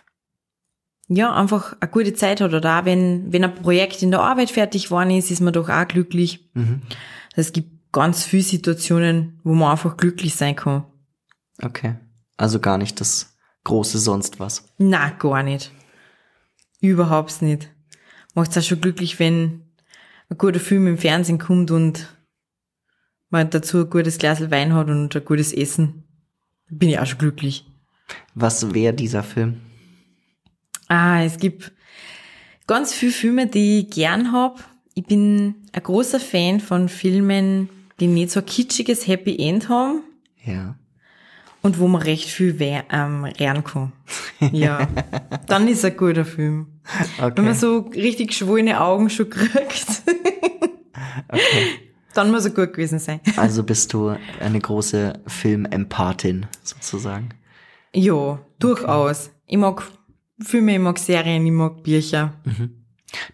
ja, 1.09 1.35
einfach 1.35 1.77
eine 1.81 1.91
gute 1.91 2.15
Zeit 2.15 2.41
hat 2.41 2.53
oder 2.53 2.79
auch 2.79 2.85
wenn, 2.85 3.33
wenn 3.33 3.45
ein 3.45 3.55
Projekt 3.55 4.03
in 4.03 4.11
der 4.11 4.21
Arbeit 4.21 4.51
fertig 4.51 4.85
geworden 4.85 5.11
ist, 5.11 5.31
ist 5.31 5.41
man 5.41 5.53
doch 5.53 5.69
auch 5.69 5.89
glücklich. 5.89 6.51
Mhm. 6.55 6.83
Es 7.35 7.53
gibt 7.53 7.93
ganz 7.93 8.25
viele 8.25 8.43
Situationen, 8.43 9.41
wo 9.45 9.55
man 9.55 9.71
einfach 9.71 9.97
glücklich 9.97 10.35
sein 10.35 10.57
kann. 10.57 10.85
Okay. 11.63 11.97
Also 12.37 12.61
gar 12.61 12.79
nicht 12.79 13.01
das 13.01 13.37
große 13.65 13.99
sonst 13.99 14.41
was. 14.41 14.65
Na, 14.79 15.11
gar 15.11 15.43
nicht. 15.43 15.73
Überhaupt 16.81 17.43
nicht. 17.43 17.71
Macht's 18.35 18.57
auch 18.57 18.63
schon 18.63 18.81
glücklich, 18.81 19.19
wenn 19.19 19.63
ein 20.29 20.39
guter 20.39 20.61
Film 20.61 20.87
im 20.87 20.99
Fernsehen 20.99 21.39
kommt 21.39 21.71
und 21.71 22.15
man 23.31 23.51
dazu 23.51 23.79
ein 23.79 23.91
gutes 23.91 24.19
Glas 24.19 24.51
Wein 24.51 24.75
hat 24.75 24.89
und 24.89 25.15
ein 25.15 25.25
gutes 25.25 25.53
Essen. 25.53 26.05
Bin 26.71 26.91
ich 26.91 26.99
auch 26.99 27.07
schon 27.07 27.19
glücklich. 27.19 27.67
Was 28.35 28.75
wäre 28.75 28.95
dieser 28.95 29.23
Film? 29.23 29.61
Ah, 30.89 31.23
es 31.23 31.39
gibt 31.39 31.73
ganz 32.67 32.93
viele 32.95 33.13
Filme, 33.13 33.47
die 33.47 33.81
ich 33.81 33.91
gern 33.91 34.33
hab. 34.33 34.65
Ich 34.95 35.05
bin 35.05 35.57
ein 35.73 35.83
großer 35.83 36.21
Fan 36.21 36.61
von 36.61 36.89
Filmen, 36.89 37.69
die 38.01 38.07
nicht 38.07 38.31
so 38.31 38.41
ein 38.41 38.47
kitschiges 38.47 39.07
Happy 39.07 39.37
End 39.39 39.69
haben 39.69 40.03
Ja. 40.45 40.78
Und 41.63 41.79
wo 41.79 41.89
man 41.89 42.03
recht 42.03 42.29
viel 42.29 42.59
we- 42.61 42.85
ähm, 42.91 43.27
lernen 43.39 43.65
kann. 43.65 43.93
Ja, 44.53 44.87
dann 45.47 45.69
ist 45.69 45.85
ein 45.85 45.97
guter 45.97 46.25
Film. 46.25 46.67
Wenn 47.19 47.45
man 47.45 47.49
Okay. 47.49 47.55
so 47.55 47.79
richtig 47.95 48.29
geschwollene 48.29 48.81
Augen 48.81 49.11
schon 49.11 49.29
kriegt, 49.31 50.03
okay. 51.29 51.67
dann 52.15 52.31
muss 52.31 52.45
er 52.45 52.53
gut 52.53 52.73
gewesen 52.73 52.99
sein. 52.99 53.21
Also 53.37 53.63
bist 53.63 53.93
du 53.93 54.15
eine 54.41 54.59
große 54.61 55.21
Filmempathin 55.27 56.47
sozusagen. 56.63 57.31
Ja, 57.95 58.39
durchaus. 58.59 59.31
Ich 59.47 59.57
mag 59.59 59.83
Filme, 60.41 60.75
ich 60.75 60.79
mag 60.81 60.99
Serien, 60.99 61.45
ich 61.47 61.53
mag 61.53 61.83
Bücher. 61.83 62.35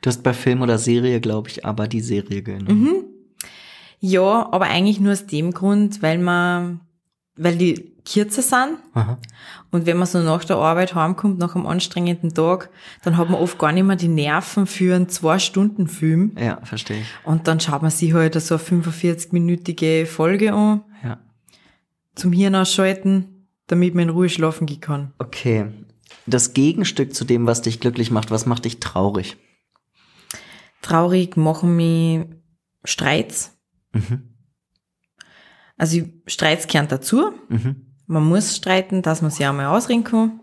Du 0.01 0.09
hast 0.09 0.23
bei 0.23 0.33
Film 0.33 0.63
oder 0.63 0.79
Serie, 0.79 1.21
glaube 1.21 1.49
ich, 1.51 1.65
aber 1.65 1.89
die 1.89 2.01
Serie 2.01 2.43
genommen. 2.43 3.05
Ja, 4.01 4.49
aber 4.53 4.67
eigentlich 4.67 5.01
nur 5.01 5.13
aus 5.13 5.27
dem 5.27 5.51
Grund, 5.53 6.03
weil 6.03 6.19
man, 6.19 6.81
weil 7.37 7.57
die 7.57 7.93
kürzer 8.05 8.43
sind. 8.43 8.79
Aha. 8.93 9.19
Und 9.71 9.87
wenn 9.87 9.97
man 9.97 10.07
so 10.07 10.21
nach 10.23 10.45
der 10.45 10.57
Arbeit 10.57 10.95
heimkommt, 10.95 11.39
nach 11.39 11.57
einem 11.57 11.67
anstrengenden 11.67 12.33
Tag, 12.35 12.71
dann 13.03 13.17
hat 13.17 13.29
man 13.31 13.41
oft 13.41 13.59
gar 13.59 13.73
nicht 13.73 13.85
mehr 13.85 13.97
die 13.97 14.09
Nerven 14.09 14.67
für 14.67 14.95
einen 14.95 15.09
Zwei-Stunden-Film. 15.09 16.37
Ja, 16.39 16.61
verstehe 16.65 17.01
ich. 17.01 17.07
Und 17.25 17.49
dann 17.49 17.61
schaut 17.61 17.83
man 17.83 17.91
sich 17.91 18.13
halt 18.13 18.35
so 18.41 18.55
eine 18.57 18.63
45-minütige 18.65 20.07
Folge 20.07 20.53
an, 20.53 20.83
Ja. 21.03 21.19
zum 22.15 22.33
Hirn 22.33 22.55
ausschalten, 22.55 23.49
damit 23.67 23.95
man 23.95 24.05
in 24.05 24.11
Ruhe 24.11 24.29
schlafen 24.29 24.67
gehen 24.67 24.81
kann. 24.81 25.13
Okay. 25.19 25.67
Das 26.27 26.53
Gegenstück 26.55 27.15
zu 27.15 27.25
dem, 27.25 27.47
was 27.47 27.63
dich 27.63 27.81
glücklich 27.81 28.11
macht, 28.11 28.31
was 28.31 28.47
macht 28.47 28.67
dich 28.67 28.81
traurig? 28.81 29.37
Traurig 30.83 31.37
machen 31.37 31.75
mich 31.77 32.27
Streits. 32.85 33.57
Mhm. 33.93 34.34
Also 35.77 36.01
Streits 36.27 36.67
gehören 36.67 36.89
dazu. 36.89 37.33
Man 38.07 38.25
muss 38.25 38.57
streiten, 38.57 39.03
dass 39.03 39.23
man 39.23 39.31
sich 39.31 39.45
einmal 39.47 39.67
ausreden 39.67 40.05
kann. 40.05 40.41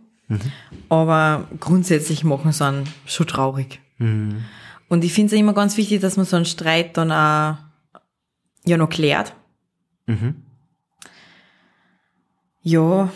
Aber 0.90 1.48
grundsätzlich 1.60 2.24
machen 2.24 2.52
sie 2.52 2.66
einen 2.66 2.90
schon 3.06 3.28
traurig. 3.28 3.80
Und 4.00 5.04
ich 5.04 5.14
finde 5.14 5.34
es 5.36 5.40
immer 5.40 5.54
ganz 5.54 5.78
wichtig, 5.78 6.02
dass 6.02 6.18
man 6.18 6.26
so 6.26 6.36
einen 6.38 6.46
Streit 6.46 6.98
dann 6.98 7.12
auch 7.12 7.58
ja 8.66 8.78
noch 8.78 8.90
klärt. 8.90 9.36
Ja. 12.64 13.10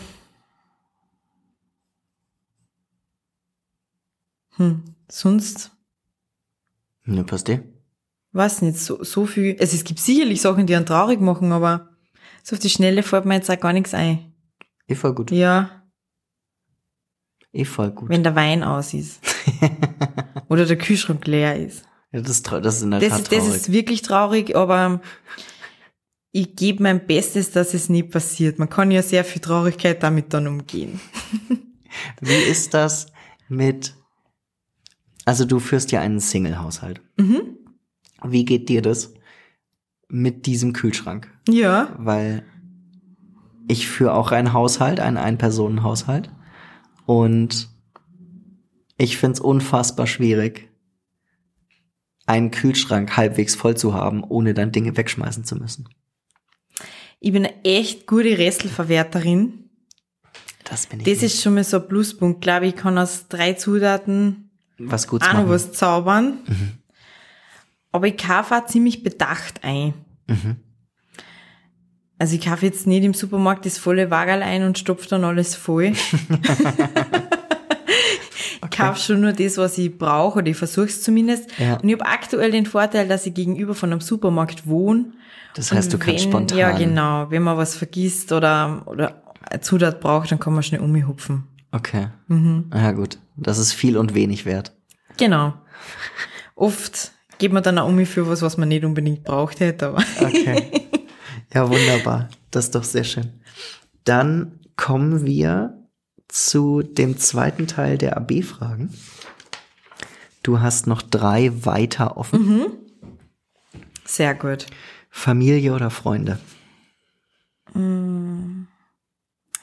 Hm, 4.57 4.83
sonst 5.09 5.71
Ne, 7.07 7.23
passt 7.23 7.49
eh. 7.49 7.61
weiß 8.31 8.63
nicht, 8.63 8.77
so, 8.79 9.03
so 9.03 9.25
viel. 9.25 9.55
Also 9.59 9.75
es 9.75 9.83
gibt 9.83 9.99
sicherlich 9.99 10.41
Sachen, 10.41 10.65
die 10.65 10.75
einen 10.75 10.85
traurig 10.87 11.21
machen, 11.21 11.51
aber 11.51 11.89
so 12.47 12.55
auf 12.55 12.59
die 12.59 12.69
Schnelle 12.69 13.01
fällt 13.01 13.25
mir 13.25 13.35
jetzt 13.35 13.49
auch 13.49 13.59
gar 13.59 13.73
nichts 13.73 13.93
ein. 13.95 14.33
Eh 14.87 14.93
voll 14.95 15.15
gut. 15.15 15.31
Ja, 15.31 15.81
Eh 17.53 17.65
voll 17.65 17.91
gut. 17.91 18.09
wenn 18.09 18.21
der 18.23 18.35
Wein 18.35 18.63
aus 18.63 18.93
ist. 18.93 19.19
Oder 20.49 20.65
der 20.65 20.77
Kühlschrank 20.77 21.25
leer 21.25 21.57
ist. 21.57 21.83
Ja, 22.11 22.21
das, 22.21 22.31
ist 22.31 22.51
das 22.51 22.77
ist 22.77 22.81
in 22.83 22.91
der 22.91 22.99
Das 22.99 23.09
Tat 23.09 23.19
ist, 23.21 23.31
das 23.31 23.39
traurig. 23.39 23.55
ist 23.55 23.71
wirklich 23.71 24.01
traurig, 24.01 24.55
aber 24.55 25.01
ich 26.31 26.55
gebe 26.55 26.83
mein 26.83 27.07
Bestes, 27.07 27.51
dass 27.51 27.73
es 27.73 27.87
nie 27.89 28.03
passiert. 28.03 28.59
Man 28.59 28.69
kann 28.69 28.91
ja 28.91 29.01
sehr 29.01 29.23
viel 29.23 29.41
Traurigkeit 29.41 30.03
damit 30.03 30.33
dann 30.33 30.47
umgehen. 30.47 30.99
Wie 32.21 32.33
ist 32.33 32.73
das 32.73 33.07
mit, 33.47 33.95
also 35.23 35.45
du 35.45 35.59
führst 35.59 35.91
ja 35.93 36.01
einen 36.01 36.19
Single-Haushalt. 36.19 37.01
Mhm. 37.17 37.57
Wie 38.23 38.43
geht 38.45 38.67
dir 38.69 38.81
das 38.81 39.13
mit 40.09 40.45
diesem 40.45 40.73
Kühlschrank? 40.73 41.31
Ja, 41.47 41.89
Weil 41.97 42.43
ich 43.67 43.87
führe 43.87 44.13
auch 44.13 44.31
einen 44.31 44.53
Haushalt, 44.53 44.99
einen 44.99 45.17
Ein-Personen-Haushalt. 45.17 46.29
Und 47.05 47.69
ich 48.97 49.17
find's 49.17 49.39
unfassbar 49.39 50.07
schwierig, 50.07 50.69
einen 52.25 52.51
Kühlschrank 52.51 53.15
halbwegs 53.17 53.55
voll 53.55 53.77
zu 53.77 53.93
haben, 53.93 54.23
ohne 54.23 54.53
dann 54.53 54.71
Dinge 54.71 54.97
wegschmeißen 54.97 55.43
zu 55.43 55.55
müssen. 55.55 55.87
ich 57.19 57.31
bin 57.31 57.45
eine 57.45 57.63
echt 57.63 58.07
gute 58.07 58.37
Restelverwerterin. 58.37 59.69
Das 60.63 60.87
bin 60.87 60.99
ich. 60.99 61.05
Das 61.05 61.21
nicht. 61.21 61.23
ist 61.23 61.43
schon 61.43 61.53
mal 61.55 61.63
so 61.63 61.77
ein 61.77 61.87
Pluspunkt. 61.87 62.41
Glaube 62.41 62.67
ich, 62.67 62.75
kann 62.75 62.97
aus 62.97 63.27
drei 63.27 63.53
Zutaten 63.53 64.49
was 64.77 65.07
gut 65.07 65.23
auch 65.23 65.33
noch 65.33 65.49
was 65.49 65.71
zaubern. 65.71 66.39
Mhm. 66.47 66.71
Aber 67.91 68.07
ich 68.07 68.17
kaufe 68.17 68.55
auch 68.55 68.65
ziemlich 68.65 69.03
bedacht 69.03 69.63
ein. 69.63 69.93
Mhm. 70.27 70.57
Also 72.17 72.35
ich 72.35 72.45
kaufe 72.45 72.65
jetzt 72.65 72.87
nicht 72.87 73.03
im 73.03 73.13
Supermarkt 73.13 73.65
das 73.65 73.77
volle 73.77 74.09
Wagerl 74.09 74.41
ein 74.41 74.63
und 74.63 74.79
stopfe 74.79 75.07
dann 75.09 75.23
alles 75.23 75.55
voll. 75.55 75.93
Ich 78.63 78.81
kaufe 78.81 78.99
schon 78.99 79.21
nur 79.21 79.31
das, 79.31 79.57
was 79.57 79.77
ich 79.77 79.97
brauche, 79.97 80.39
oder 80.39 80.47
ich 80.47 80.57
versuche 80.57 80.87
es 80.87 81.01
zumindest. 81.01 81.49
Ja. 81.57 81.75
Und 81.75 81.87
ich 81.87 81.93
habe 81.93 82.05
aktuell 82.05 82.51
den 82.51 82.65
Vorteil, 82.65 83.07
dass 83.07 83.25
ich 83.25 83.33
gegenüber 83.33 83.73
von 83.73 83.91
einem 83.91 84.01
Supermarkt 84.01 84.67
wohne. 84.67 85.13
Das 85.55 85.71
heißt, 85.71 85.93
du 85.93 85.97
kannst 85.97 86.25
wenn, 86.25 86.31
spontan. 86.31 86.57
Ja, 86.57 86.71
genau. 86.71 87.27
Wenn 87.29 87.43
man 87.43 87.57
was 87.57 87.77
vergisst 87.77 88.33
oder, 88.33 88.83
oder 88.85 89.21
eine 89.49 89.61
Zutat 89.61 90.01
braucht, 90.01 90.31
dann 90.31 90.39
kann 90.39 90.53
man 90.53 90.63
schnell 90.63 90.81
umhupfen. 90.81 91.43
Okay. 91.71 92.07
Mhm. 92.27 92.69
Ja, 92.73 92.91
gut. 92.91 93.17
Das 93.37 93.57
ist 93.59 93.71
viel 93.71 93.97
und 93.97 94.13
wenig 94.13 94.45
wert. 94.45 94.73
Genau. 95.17 95.53
Oft 96.55 97.11
geht 97.37 97.53
man 97.53 97.63
dann 97.63 97.77
auch 97.77 97.87
um 97.87 98.05
für 98.05 98.27
was, 98.27 98.41
was 98.41 98.57
man 98.57 98.67
nicht 98.67 98.83
unbedingt 98.83 99.23
braucht 99.23 99.61
hätte, 99.61 99.87
aber 99.87 100.03
Okay. 100.19 100.63
ja, 101.55 101.69
wunderbar. 101.69 102.29
Das 102.51 102.65
ist 102.65 102.75
doch 102.75 102.83
sehr 102.83 103.03
schön. 103.03 103.41
Dann 104.03 104.59
kommen 104.75 105.25
wir 105.25 105.81
zu 106.27 106.81
dem 106.81 107.17
zweiten 107.17 107.65
Teil 107.65 107.97
der 107.97 108.17
AB-Fragen. 108.17 108.93
Du 110.43 110.59
hast 110.59 110.85
noch 110.85 111.01
drei 111.01 111.65
weiter 111.65 112.17
offen. 112.17 112.69
sehr 114.05 114.35
gut. 114.35 114.67
Familie 115.09 115.73
oder 115.73 115.89
Freunde? 115.89 116.39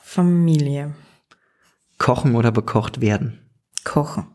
Familie. 0.02 0.94
Kochen 1.98 2.34
oder 2.34 2.50
bekocht 2.50 3.00
werden? 3.00 3.38
Kochen. 3.84 4.26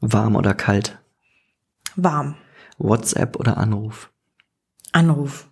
Warm 0.00 0.34
oder 0.34 0.54
kalt? 0.54 0.98
Warm. 1.94 2.36
WhatsApp 2.78 3.36
oder 3.36 3.58
Anruf? 3.58 4.10
Anruf. 4.92 5.49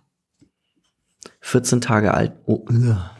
14 1.49 1.81
Tage 1.81 2.13
alt. 2.13 2.33
Oh, 2.45 2.63
uah. 2.69 3.17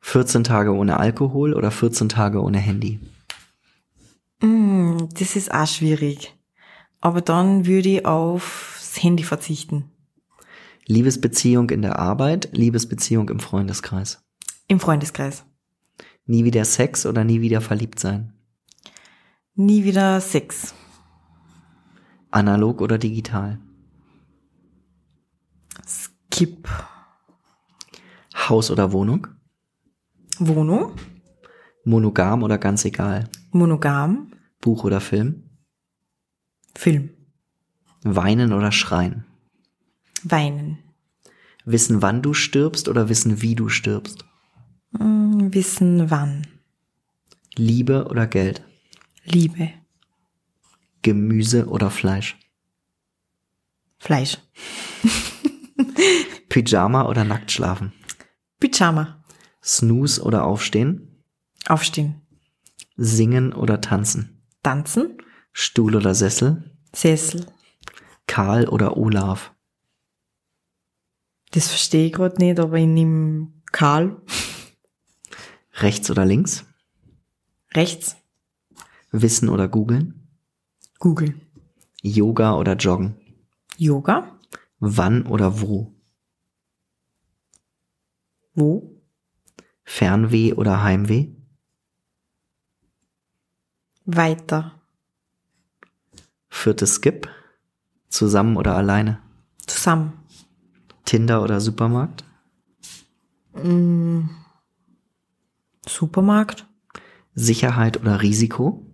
14 0.00 0.44
Tage 0.44 0.72
ohne 0.72 0.98
Alkohol 0.98 1.52
oder 1.52 1.70
14 1.70 2.08
Tage 2.08 2.40
ohne 2.42 2.58
Handy? 2.58 3.00
Mm, 4.40 5.08
das 5.12 5.36
ist 5.36 5.52
auch 5.52 5.66
schwierig. 5.66 6.34
Aber 7.02 7.20
dann 7.20 7.66
würde 7.66 7.88
ich 7.90 8.06
aufs 8.06 8.96
Handy 9.02 9.24
verzichten. 9.24 9.90
Liebesbeziehung 10.86 11.68
in 11.68 11.82
der 11.82 11.98
Arbeit, 11.98 12.48
Liebesbeziehung 12.52 13.28
im 13.28 13.40
Freundeskreis. 13.40 14.24
Im 14.68 14.80
Freundeskreis. 14.80 15.44
Nie 16.24 16.44
wieder 16.44 16.64
Sex 16.64 17.04
oder 17.04 17.24
nie 17.24 17.42
wieder 17.42 17.60
verliebt 17.60 17.98
sein. 18.00 18.32
Nie 19.54 19.84
wieder 19.84 20.18
Sex. 20.22 20.74
Analog 22.30 22.80
oder 22.80 22.96
digital. 22.96 23.60
Skip. 26.36 26.68
Haus 28.34 28.70
oder 28.70 28.92
Wohnung. 28.92 29.26
Wohnung. 30.38 30.92
Monogam 31.84 32.42
oder 32.42 32.58
ganz 32.58 32.84
egal. 32.84 33.30
Monogam. 33.52 34.32
Buch 34.60 34.84
oder 34.84 35.00
Film. 35.00 35.48
Film. 36.74 37.08
Weinen 38.02 38.52
oder 38.52 38.70
schreien. 38.70 39.24
Weinen. 40.24 40.76
Wissen, 41.64 42.02
wann 42.02 42.20
du 42.20 42.34
stirbst 42.34 42.90
oder 42.90 43.08
wissen, 43.08 43.40
wie 43.40 43.54
du 43.54 43.70
stirbst. 43.70 44.26
Mm, 44.90 45.54
Wissen 45.54 46.10
wann. 46.10 46.46
Liebe 47.56 48.08
oder 48.08 48.26
Geld. 48.26 48.62
Liebe. 49.24 49.70
Gemüse 51.00 51.66
oder 51.66 51.90
Fleisch. 51.90 52.36
Fleisch. 53.96 54.36
Pyjama 56.56 57.06
oder 57.06 57.24
nackt 57.24 57.52
schlafen. 57.52 57.92
Pyjama. 58.60 59.22
Snooze 59.62 60.22
oder 60.22 60.44
aufstehen. 60.44 61.22
Aufstehen. 61.68 62.22
Singen 62.96 63.52
oder 63.52 63.82
tanzen. 63.82 64.42
Tanzen. 64.62 65.18
Stuhl 65.52 65.94
oder 65.94 66.14
Sessel. 66.14 66.74
Sessel. 66.94 67.44
Karl 68.26 68.70
oder 68.70 68.96
Olaf. 68.96 69.52
Das 71.50 71.68
verstehe 71.68 72.06
ich 72.06 72.14
gerade 72.14 72.42
nicht, 72.42 72.58
aber 72.58 72.78
ich 72.78 72.86
nehme 72.86 73.52
Karl. 73.70 74.16
Rechts 75.74 76.10
oder 76.10 76.24
links. 76.24 76.64
Rechts. 77.74 78.16
Wissen 79.10 79.50
oder 79.50 79.68
googeln. 79.68 80.26
Google. 81.00 81.38
Yoga 82.00 82.56
oder 82.56 82.76
joggen. 82.76 83.20
Yoga. 83.76 84.38
Wann 84.78 85.26
oder 85.26 85.60
wo. 85.60 85.95
Wo? 88.56 89.02
Fernweh 89.84 90.54
oder 90.54 90.82
Heimweh. 90.82 91.28
Weiter. 94.06 94.80
Viertes 96.48 96.94
Skip. 96.94 97.28
Zusammen 98.08 98.56
oder 98.56 98.74
alleine. 98.74 99.20
Zusammen. 99.66 100.14
Tinder 101.04 101.42
oder 101.42 101.60
Supermarkt. 101.60 102.24
Supermarkt. 105.86 106.66
Sicherheit 107.34 108.00
oder 108.00 108.22
Risiko. 108.22 108.86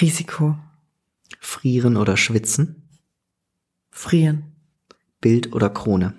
Risiko. 0.00 0.58
Frieren 1.38 1.96
oder 1.96 2.16
schwitzen. 2.16 2.88
Frieren. 3.92 4.56
Bild 5.20 5.52
oder 5.52 5.70
Krone. 5.70 6.14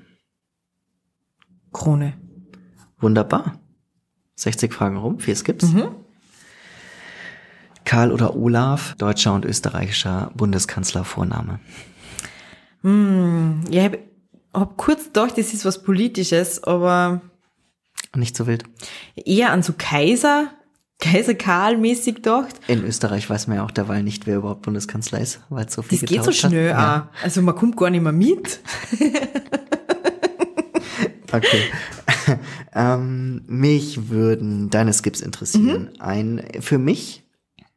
Krone. 1.75 2.13
Wunderbar. 2.99 3.59
60 4.35 4.73
Fragen 4.73 4.95
rum, 4.95 5.19
vier 5.19 5.35
Skips. 5.35 5.67
Karl 7.83 8.11
oder 8.13 8.35
Olaf, 8.35 8.95
deutscher 8.97 9.33
und 9.33 9.43
österreichischer 9.45 10.31
Bundeskanzlervorname. 10.35 11.59
Ja, 12.83 12.91
ich 13.69 13.83
habe 13.83 13.99
hab 14.53 14.77
kurz 14.77 15.05
gedacht, 15.05 15.37
das 15.37 15.53
ist 15.53 15.65
was 15.65 15.83
Politisches, 15.83 16.63
aber 16.63 17.21
Nicht 18.15 18.37
so 18.37 18.47
wild. 18.47 18.63
eher 19.15 19.51
an 19.51 19.61
so 19.61 19.73
Kaiser 19.77 20.51
Kaiser 21.01 21.35
Karl-mäßig 21.35 22.15
gedacht. 22.15 22.55
In 22.69 22.85
Österreich 22.85 23.29
weiß 23.29 23.47
man 23.47 23.57
ja 23.57 23.65
auch 23.65 23.71
derweil 23.71 24.01
nicht, 24.01 24.27
wer 24.27 24.37
überhaupt 24.37 24.61
Bundeskanzler 24.61 25.19
ist, 25.19 25.41
weil 25.49 25.65
es 25.65 25.73
so 25.73 25.81
viel 25.81 25.99
Das 25.99 26.09
geht 26.09 26.23
so 26.23 26.31
schnell. 26.31 26.69
Ja. 26.69 27.09
auch. 27.13 27.23
Also 27.23 27.41
man 27.41 27.53
kommt 27.53 27.75
gar 27.75 27.89
nicht 27.89 28.01
mehr 28.01 28.13
mit. 28.13 28.61
Okay. 31.37 31.61
ähm, 32.73 33.41
mich 33.47 34.09
würden 34.09 34.69
deine 34.69 34.93
Skips 34.93 35.21
interessieren. 35.21 35.89
Ein, 35.99 36.43
für 36.59 36.77
mich, 36.77 37.23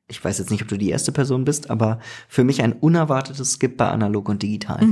ich 0.08 0.22
weiß 0.24 0.38
jetzt 0.38 0.50
nicht, 0.50 0.62
ob 0.62 0.68
du 0.68 0.78
die 0.78 0.90
erste 0.90 1.12
Person 1.12 1.44
bist, 1.44 1.70
aber 1.70 2.00
für 2.28 2.44
mich 2.44 2.62
ein 2.62 2.72
unerwartetes 2.72 3.54
Skip 3.54 3.76
bei 3.76 3.88
analog 3.88 4.28
und 4.28 4.42
digital. 4.42 4.82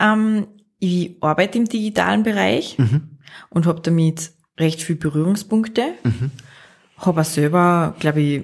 Ähm, 0.00 0.46
ich 0.78 1.16
arbeite 1.20 1.58
im 1.58 1.64
digitalen 1.64 2.22
Bereich 2.22 2.76
und 3.50 3.66
habe 3.66 3.80
damit 3.80 4.32
recht 4.58 4.82
viel 4.82 4.96
Berührungspunkte. 4.96 5.94
Habe 6.98 7.20
auch 7.20 7.24
selber, 7.24 7.94
glaube 7.98 8.20
ich, 8.20 8.42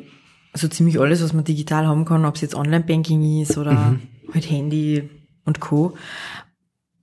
so 0.55 0.67
ziemlich 0.67 0.99
alles, 0.99 1.23
was 1.23 1.33
man 1.33 1.45
digital 1.45 1.87
haben 1.87 2.05
kann, 2.05 2.25
ob 2.25 2.35
es 2.35 2.41
jetzt 2.41 2.55
Online-Banking 2.55 3.43
ist 3.43 3.57
oder 3.57 3.97
halt 4.35 4.51
Handy 4.51 5.09
und 5.45 5.61
Co. 5.61 5.95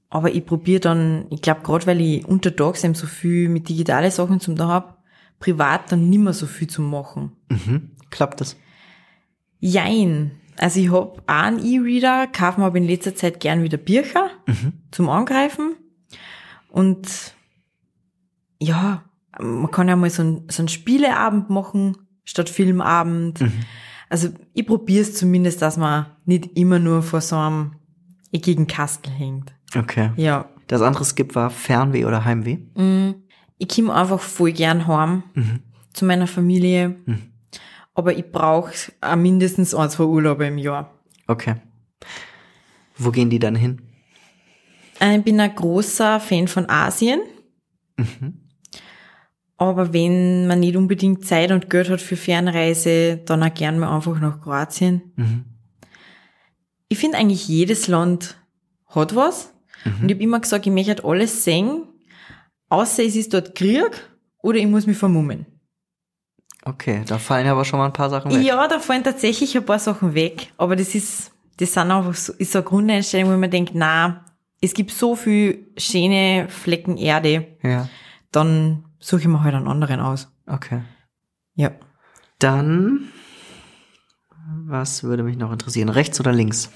Aber 0.09 0.33
ich 0.33 0.45
probiere 0.45 0.79
dann, 0.79 1.25
ich 1.29 1.41
glaube, 1.41 1.61
gerade 1.61 1.85
weil 1.85 2.01
ich 2.01 2.25
untertags 2.25 2.83
eben 2.83 2.93
so 2.93 3.07
viel 3.07 3.49
mit 3.49 3.67
digitale 3.67 4.09
Sachen 4.09 4.39
zum 4.39 4.55
da 4.55 4.67
hab, 4.67 5.03
privat 5.39 5.91
dann 5.91 6.09
nimmer 6.09 6.33
so 6.33 6.45
viel 6.45 6.67
zu 6.67 6.81
machen. 6.81 7.33
Mhm. 7.49 7.91
Klappt 8.09 8.41
das? 8.41 8.55
Jein. 9.59 10.31
Also 10.57 10.79
ich 10.79 10.91
hab 10.91 11.19
auch 11.19 11.21
einen 11.27 11.63
E-Reader, 11.63 12.27
kaufe 12.27 12.59
mir 12.59 12.67
aber 12.67 12.77
in 12.77 12.87
letzter 12.87 13.15
Zeit 13.15 13.39
gern 13.39 13.63
wieder 13.63 13.77
Bücher 13.77 14.31
zum 14.91 15.09
Angreifen. 15.09 15.75
Und 16.69 17.35
ja, 18.59 19.03
man 19.39 19.69
kann 19.69 19.87
ja 19.87 19.95
mal 19.95 20.09
so, 20.09 20.23
ein, 20.23 20.43
so 20.49 20.61
einen 20.61 20.67
Spieleabend 20.67 21.49
machen 21.49 21.97
statt 22.23 22.49
Filmabend. 22.49 23.39
Also 24.09 24.29
ich 24.53 24.65
probiere 24.65 25.01
es 25.01 25.15
zumindest, 25.15 25.61
dass 25.61 25.77
man 25.77 26.07
nicht 26.25 26.57
immer 26.57 26.79
nur 26.79 27.03
vor 27.03 27.21
so 27.21 27.35
einem 27.35 27.76
eckigen 28.31 28.67
Kastel 28.67 29.11
hängt. 29.11 29.53
Okay. 29.75 30.11
Ja. 30.15 30.49
Das 30.67 30.81
andere 30.81 31.05
Skip 31.05 31.33
war 31.35 31.49
Fernweh 31.49 32.05
oder 32.05 32.25
Heimweh? 32.25 32.57
Ich 33.57 33.67
komme 33.69 33.93
einfach 33.93 34.19
voll 34.19 34.51
gern 34.51 34.85
heim 34.87 35.23
zu 35.93 36.05
meiner 36.05 36.27
Familie. 36.27 36.97
Aber 37.93 38.15
ich 38.17 38.29
brauche 38.31 38.71
mindestens 39.15 39.73
ein, 39.73 39.89
zwei 39.89 40.03
Urlaube 40.03 40.45
im 40.45 40.57
Jahr. 40.57 40.93
Okay. 41.27 41.55
Wo 42.97 43.11
gehen 43.11 43.29
die 43.29 43.39
dann 43.39 43.55
hin? 43.55 43.81
Äh, 44.99 45.17
Ich 45.17 45.23
bin 45.23 45.39
ein 45.39 45.55
großer 45.55 46.19
Fan 46.19 46.47
von 46.47 46.69
Asien. 46.69 47.21
Aber 49.57 49.93
wenn 49.93 50.47
man 50.47 50.59
nicht 50.59 50.75
unbedingt 50.75 51.25
Zeit 51.25 51.51
und 51.51 51.69
Geld 51.69 51.89
hat 51.89 52.01
für 52.01 52.15
Fernreise, 52.15 53.17
dann 53.25 53.41
auch 53.41 53.53
gern 53.53 53.79
mal 53.79 53.95
einfach 53.95 54.19
nach 54.19 54.39
Kroatien. 54.41 55.55
Ich 56.89 56.97
finde 56.97 57.17
eigentlich 57.17 57.47
jedes 57.47 57.87
Land 57.87 58.37
hat 58.87 59.15
was. 59.15 59.53
Und 59.85 60.05
ich 60.09 60.13
habe 60.15 60.23
immer 60.23 60.39
gesagt, 60.39 60.65
ich 60.65 60.71
möchte 60.73 61.03
alles 61.05 61.43
sehen, 61.43 61.83
außer 62.69 63.03
es 63.03 63.15
ist 63.15 63.33
dort 63.33 63.55
Krieg 63.55 63.91
oder 64.41 64.57
ich 64.57 64.67
muss 64.67 64.85
mich 64.87 64.97
vermummen. 64.97 65.45
Okay, 66.65 67.03
da 67.07 67.17
fallen 67.17 67.47
aber 67.47 67.63
schon 67.63 67.79
mal 67.79 67.85
ein 67.85 67.93
paar 67.93 68.09
Sachen 68.09 68.31
weg. 68.31 68.43
Ja, 68.43 68.67
da 68.67 68.79
fallen 68.79 69.03
tatsächlich 69.03 69.55
ein 69.55 69.65
paar 69.65 69.79
Sachen 69.79 70.13
weg, 70.15 70.51
aber 70.57 70.75
das 70.75 70.95
ist, 70.95 71.31
das 71.57 71.73
sind 71.73 71.91
einfach 71.91 72.15
so, 72.15 72.33
ist 72.33 72.51
so 72.51 72.59
eine 72.59 72.65
Grundeinstellung, 72.67 73.31
wo 73.31 73.37
man 73.37 73.49
denkt, 73.51 73.71
na, 73.73 74.25
es 74.59 74.73
gibt 74.73 74.91
so 74.91 75.15
viel 75.15 75.67
schöne 75.77 76.47
Flecken 76.49 76.97
Erde, 76.97 77.47
Ja. 77.63 77.87
dann 78.31 78.83
suche 78.99 79.21
ich 79.21 79.27
mir 79.27 79.43
halt 79.43 79.55
einen 79.55 79.67
anderen 79.67 80.01
aus. 80.01 80.27
Okay. 80.47 80.81
Ja. 81.55 81.71
Dann, 82.39 83.07
was 84.67 85.03
würde 85.03 85.23
mich 85.23 85.37
noch 85.37 85.51
interessieren? 85.51 85.89
Rechts 85.89 86.19
oder 86.19 86.33
links? 86.33 86.69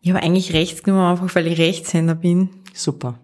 Ich 0.00 0.10
habe 0.10 0.22
eigentlich 0.22 0.52
rechts 0.52 0.82
genommen, 0.82 1.12
einfach 1.12 1.34
weil 1.34 1.46
ich 1.46 1.58
Rechtshänder 1.58 2.16
bin. 2.16 2.50
Super. 2.74 3.20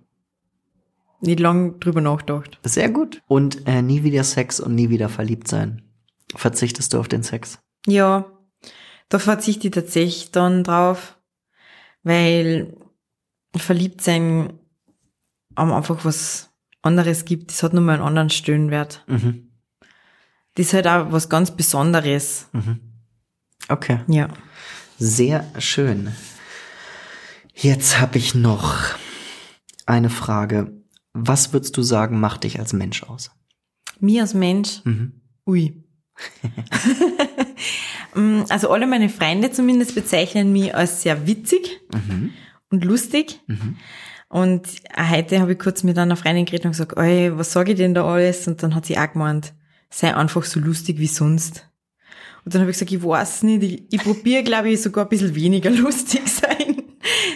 Nicht 1.21 1.41
lang 1.41 1.81
drüber 1.81 2.01
nachgedacht. 2.01 2.61
Sehr 2.63 2.89
gut. 2.89 3.21
Und 3.27 3.67
äh, 3.67 3.83
nie 3.83 4.05
wieder 4.05 4.23
Sex 4.23 4.61
und 4.61 4.77
nie 4.77 4.89
wieder 4.89 5.09
verliebt 5.09 5.49
sein. 5.49 5.83
Verzichtest 6.37 6.93
du 6.93 7.01
auf 7.01 7.09
den 7.09 7.25
Sex? 7.25 7.59
Ja, 7.87 8.27
da 9.09 9.19
verzichte 9.19 9.69
ich 9.69 9.75
tatsächlich 9.75 10.31
dann 10.31 10.63
drauf, 10.63 11.19
weil 12.05 12.77
verliebt 13.57 14.03
sein 14.03 14.53
am 15.57 15.73
einfach 15.73 16.05
was 16.05 16.51
anderes 16.83 17.25
gibt. 17.25 17.51
Das 17.51 17.63
hat 17.65 17.73
nur 17.73 17.83
mal 17.83 17.95
einen 17.95 18.03
anderen 18.03 18.31
Stellenwert. 18.31 19.05
Mhm. 19.09 19.48
Das 20.59 20.67
ist 20.67 20.75
halt 20.75 20.89
auch 20.89 21.13
was 21.13 21.29
ganz 21.29 21.53
Besonderes. 21.53 22.49
Okay. 23.69 24.01
Ja. 24.09 24.29
Sehr 24.99 25.47
schön. 25.61 26.13
Jetzt 27.55 28.01
habe 28.01 28.19
ich 28.19 28.35
noch 28.35 28.75
eine 29.87 30.11
Frage. 30.11 30.73
Was 31.13 31.53
würdest 31.53 31.77
du 31.77 31.83
sagen, 31.83 32.19
macht 32.19 32.43
dich 32.43 32.59
als 32.59 32.73
Mensch 32.73 33.05
aus? 33.05 33.31
Mir 34.01 34.23
als 34.23 34.35
Mensch, 34.35 34.83
ui. 35.47 35.85
Mm, 38.15 38.45
also 38.49 38.71
alle 38.71 38.87
meine 38.87 39.11
Freunde 39.11 39.51
zumindest 39.51 39.95
bezeichnen 39.95 40.51
mich 40.51 40.75
als 40.75 41.03
sehr 41.03 41.27
witzig 41.27 41.79
und 42.71 42.83
lustig. 42.85 43.39
Und 44.29 44.67
heute 44.97 45.41
habe 45.41 45.53
ich 45.53 45.59
kurz 45.59 45.83
mit 45.83 45.99
einer 45.99 46.17
Freundin 46.17 46.47
geredet 46.47 46.65
und 46.65 46.73
gesagt, 46.73 46.97
ey, 46.97 47.37
was 47.37 47.53
sage 47.53 47.73
ich 47.73 47.77
denn 47.77 47.93
da 47.93 48.07
alles? 48.07 48.49
Und 48.49 48.63
dann 48.63 48.75
hat 48.75 48.87
sie 48.87 48.97
auch 48.97 49.13
gemeint, 49.13 49.53
sei 49.91 50.15
einfach 50.15 50.45
so 50.45 50.61
lustig 50.61 50.99
wie 50.99 51.07
sonst. 51.07 51.69
Und 52.45 52.55
dann 52.55 52.63
habe 52.63 52.71
ich 52.71 52.79
gesagt, 52.79 52.93
ich 52.93 53.03
weiß 53.03 53.43
nicht, 53.43 53.63
ich, 53.63 53.83
ich 53.91 54.03
probiere, 54.03 54.43
glaube 54.43 54.71
ich, 54.71 54.81
sogar 54.81 55.05
ein 55.05 55.09
bisschen 55.09 55.35
weniger 55.35 55.71
lustig 55.85 56.23
sein, 56.27 56.83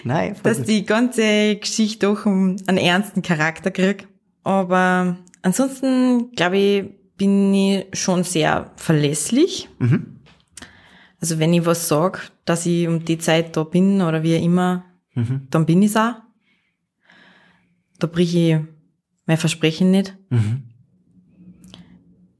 Nein, 0.04 0.36
dass 0.42 0.62
die 0.62 0.84
ganze 0.84 1.56
Geschichte 1.56 2.06
doch 2.06 2.26
um 2.26 2.56
einen 2.66 2.78
ernsten 2.78 3.22
Charakter 3.22 3.70
kriegt. 3.70 4.08
Aber 4.42 5.18
ansonsten, 5.42 6.32
glaube 6.32 6.58
ich, 6.58 6.84
bin 7.16 7.54
ich 7.54 7.86
schon 7.92 8.24
sehr 8.24 8.72
verlässlich. 8.76 9.68
Also 11.20 11.38
wenn 11.38 11.54
ich 11.54 11.64
was 11.64 11.86
sage, 11.86 12.18
dass 12.44 12.66
ich 12.66 12.88
um 12.88 13.04
die 13.04 13.18
Zeit 13.18 13.56
da 13.56 13.62
bin 13.64 14.02
oder 14.02 14.22
wie 14.22 14.34
immer, 14.36 14.84
dann 15.50 15.66
bin 15.66 15.82
ich's 15.82 15.96
auch. 15.96 16.14
Da 17.98 18.06
brich 18.08 18.34
ich 18.34 18.56
mein 19.26 19.36
Versprechen 19.36 19.90
nicht. 19.92 20.16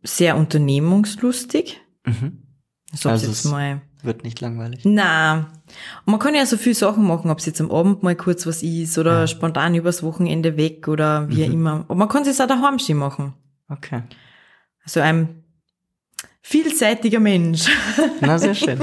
Sehr 0.02 0.36
unternehmungslustig. 0.36 1.80
Also, 2.92 3.08
Also 3.08 3.26
jetzt 3.28 3.44
mal 3.44 3.82
Wird 4.02 4.24
nicht 4.24 4.40
langweilig. 4.40 4.80
na, 4.84 5.52
und 6.04 6.10
man 6.10 6.18
kann 6.20 6.34
ja 6.34 6.44
so 6.44 6.56
viel 6.56 6.74
Sachen 6.74 7.06
machen, 7.06 7.30
ob 7.30 7.38
es 7.38 7.46
jetzt 7.46 7.60
am 7.60 7.70
Abend 7.70 8.02
mal 8.02 8.16
kurz 8.16 8.46
was 8.46 8.62
ist 8.62 8.98
oder 8.98 9.26
spontan 9.28 9.74
übers 9.74 10.02
Wochenende 10.02 10.56
weg 10.56 10.88
oder 10.88 11.28
wie 11.30 11.46
Mhm. 11.46 11.52
immer. 11.52 11.84
Und 11.88 11.98
man 11.98 12.08
kann 12.08 12.24
es 12.26 12.40
auch 12.40 12.46
daheim 12.48 12.78
stehen 12.78 12.98
machen. 12.98 13.34
Okay. 13.68 14.02
Also 14.84 15.00
ein 15.00 15.44
vielseitiger 16.42 17.20
Mensch. 17.20 17.66
Na, 18.20 18.38
sehr 18.38 18.54
schön. 18.56 18.80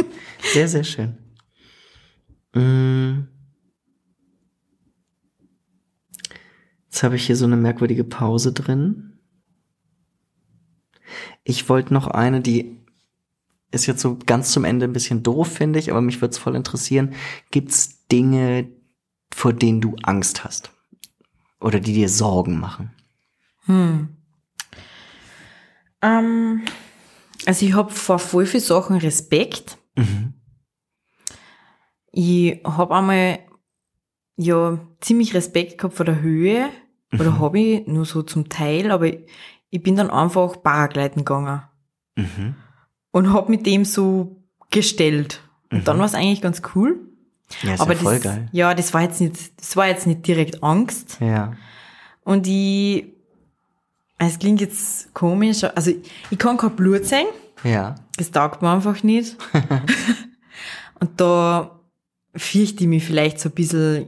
Sehr, 0.54 0.68
sehr 0.70 0.84
schön. 0.86 1.18
Mm. 2.56 3.28
Jetzt 6.86 7.04
habe 7.04 7.16
ich 7.18 7.26
hier 7.28 7.36
so 7.36 7.46
eine 7.46 7.58
merkwürdige 7.58 8.04
Pause 8.04 8.54
drin. 8.54 9.19
Ich 11.44 11.70
wollte 11.70 11.94
noch 11.94 12.08
eine, 12.08 12.42
die 12.42 12.78
ist 13.72 13.86
jetzt 13.86 14.02
so 14.02 14.18
ganz 14.26 14.52
zum 14.52 14.64
Ende 14.64 14.86
ein 14.86 14.94
bisschen 14.94 15.24
doof, 15.24 15.48
finde 15.48 15.80
ich, 15.80 15.92
aber 15.92 16.02
mich 16.02 16.22
würde 16.22 16.32
es 16.32 16.38
voll 16.38 16.56
interessieren. 16.56 17.14
Gibt's 17.52 18.08
Dinge, 18.08 18.70
vor 19.32 19.54
denen 19.54 19.82
du 19.82 19.96
Angst 20.02 20.44
hast? 20.44 20.72
Oder 21.60 21.80
die 21.80 21.94
dir 21.94 22.10
Sorgen 22.10 22.60
machen? 22.60 22.92
Ähm, 26.02 26.62
also 27.46 27.66
ich 27.66 27.74
habe 27.74 27.92
vor 27.92 28.20
voll 28.20 28.46
viel 28.46 28.62
Sachen 28.62 28.98
Respekt. 28.98 29.78
Ich 32.12 32.62
habe 32.64 32.96
einmal 32.96 33.40
ja 34.36 34.80
ziemlich 35.02 35.34
Respekt 35.34 35.78
gehabt 35.78 35.96
vor 35.96 36.06
der 36.06 36.22
Höhe. 36.22 36.70
Oder 37.14 37.40
habe 37.40 37.60
ich 37.60 37.88
nur 37.88 38.06
so 38.06 38.22
zum 38.22 38.50
Teil, 38.50 38.92
aber 38.92 39.08
ich, 39.08 39.20
ich 39.70 39.84
bin 39.84 39.96
dann 39.96 40.10
einfach 40.10 40.62
Paragleiten 40.62 41.26
gegangen. 41.26 41.62
Und 43.12 43.34
habe 43.34 43.52
mit 43.52 43.66
dem 43.66 43.86
so 43.86 44.44
gestellt. 44.70 45.42
Und 45.72 45.88
dann 45.88 46.00
war 46.00 46.06
es 46.06 46.16
eigentlich 46.16 46.42
ganz 46.42 46.62
cool. 46.76 47.00
Ja, 47.64 47.74
ist 47.74 47.82
aber 47.82 47.94
ja 47.94 48.00
voll 48.00 48.16
das, 48.16 48.24
geil. 48.24 48.50
ja, 48.52 48.74
das 48.74 48.94
war 48.94 49.02
jetzt 49.02 49.22
nicht, 49.22 49.60
das 49.60 49.76
war 49.76 49.88
jetzt 49.88 50.06
nicht 50.06 50.28
direkt 50.28 50.64
Angst. 50.64 51.18
Ja. 51.20 51.54
Und 52.24 52.46
ich, 52.48 53.08
es 54.18 54.38
klingt 54.38 54.62
jetzt 54.62 55.14
komisch, 55.14 55.64
also 55.64 55.92
ich, 55.92 55.98
ich 56.30 56.38
kann 56.38 56.58
kein 56.58 56.76
Blut 56.76 57.06
sehen. 57.06 57.28
Ja. 57.64 57.96
Das 58.18 58.32
taugt 58.32 58.62
mir 58.62 58.70
einfach 58.72 59.02
nicht. 59.04 59.38
Und 61.00 61.20
da 61.20 61.80
fürchte 62.36 62.84
ich 62.84 62.90
mich 62.90 63.04
vielleicht 63.06 63.40
so 63.40 63.50
ein 63.50 63.56
bisschen 63.56 64.08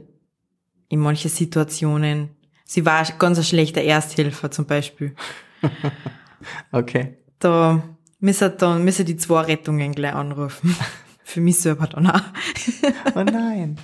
in 0.88 1.00
manchen 1.00 1.30
Situationen. 1.30 2.30
Sie 2.64 2.84
war 2.84 3.04
ganz 3.18 3.38
ein 3.38 3.44
schlechter 3.44 3.82
Ersthelfer 3.82 4.50
zum 4.50 4.66
Beispiel. 4.66 5.14
Okay. 6.72 7.18
Da 7.38 7.82
müssen, 8.18 8.52
dann, 8.58 8.84
müssen 8.84 9.06
die 9.06 9.16
zwei 9.16 9.42
Rettungen 9.42 9.94
gleich 9.94 10.14
anrufen. 10.14 10.74
Für 11.24 11.40
mich 11.40 11.60
selber 11.60 11.86
dann 11.86 12.08
auch. 12.08 12.20
Oh 13.14 13.22
nein. 13.22 13.78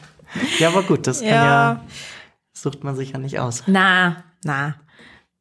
Ja, 0.59 0.69
aber 0.69 0.83
gut, 0.83 1.07
das 1.07 1.21
kann 1.21 1.29
Ja. 1.29 1.45
ja, 1.45 1.85
sucht 2.53 2.85
man 2.85 2.97
sich 2.97 3.13
ja 3.13 3.19
nicht 3.19 3.39
aus. 3.39 3.63
Na, 3.67 4.25
na. 4.45 4.75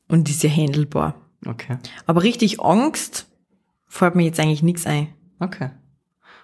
Und 0.07 0.29
ist 0.29 0.43
ja 0.43 0.49
handelbar. 0.49 1.15
Okay. 1.45 1.77
Aber 2.05 2.23
richtig 2.23 2.61
Angst 2.61 3.27
fällt 3.87 4.15
mir 4.15 4.23
jetzt 4.23 4.39
eigentlich 4.39 4.63
nichts 4.63 4.85
ein. 4.85 5.13
Okay. 5.39 5.71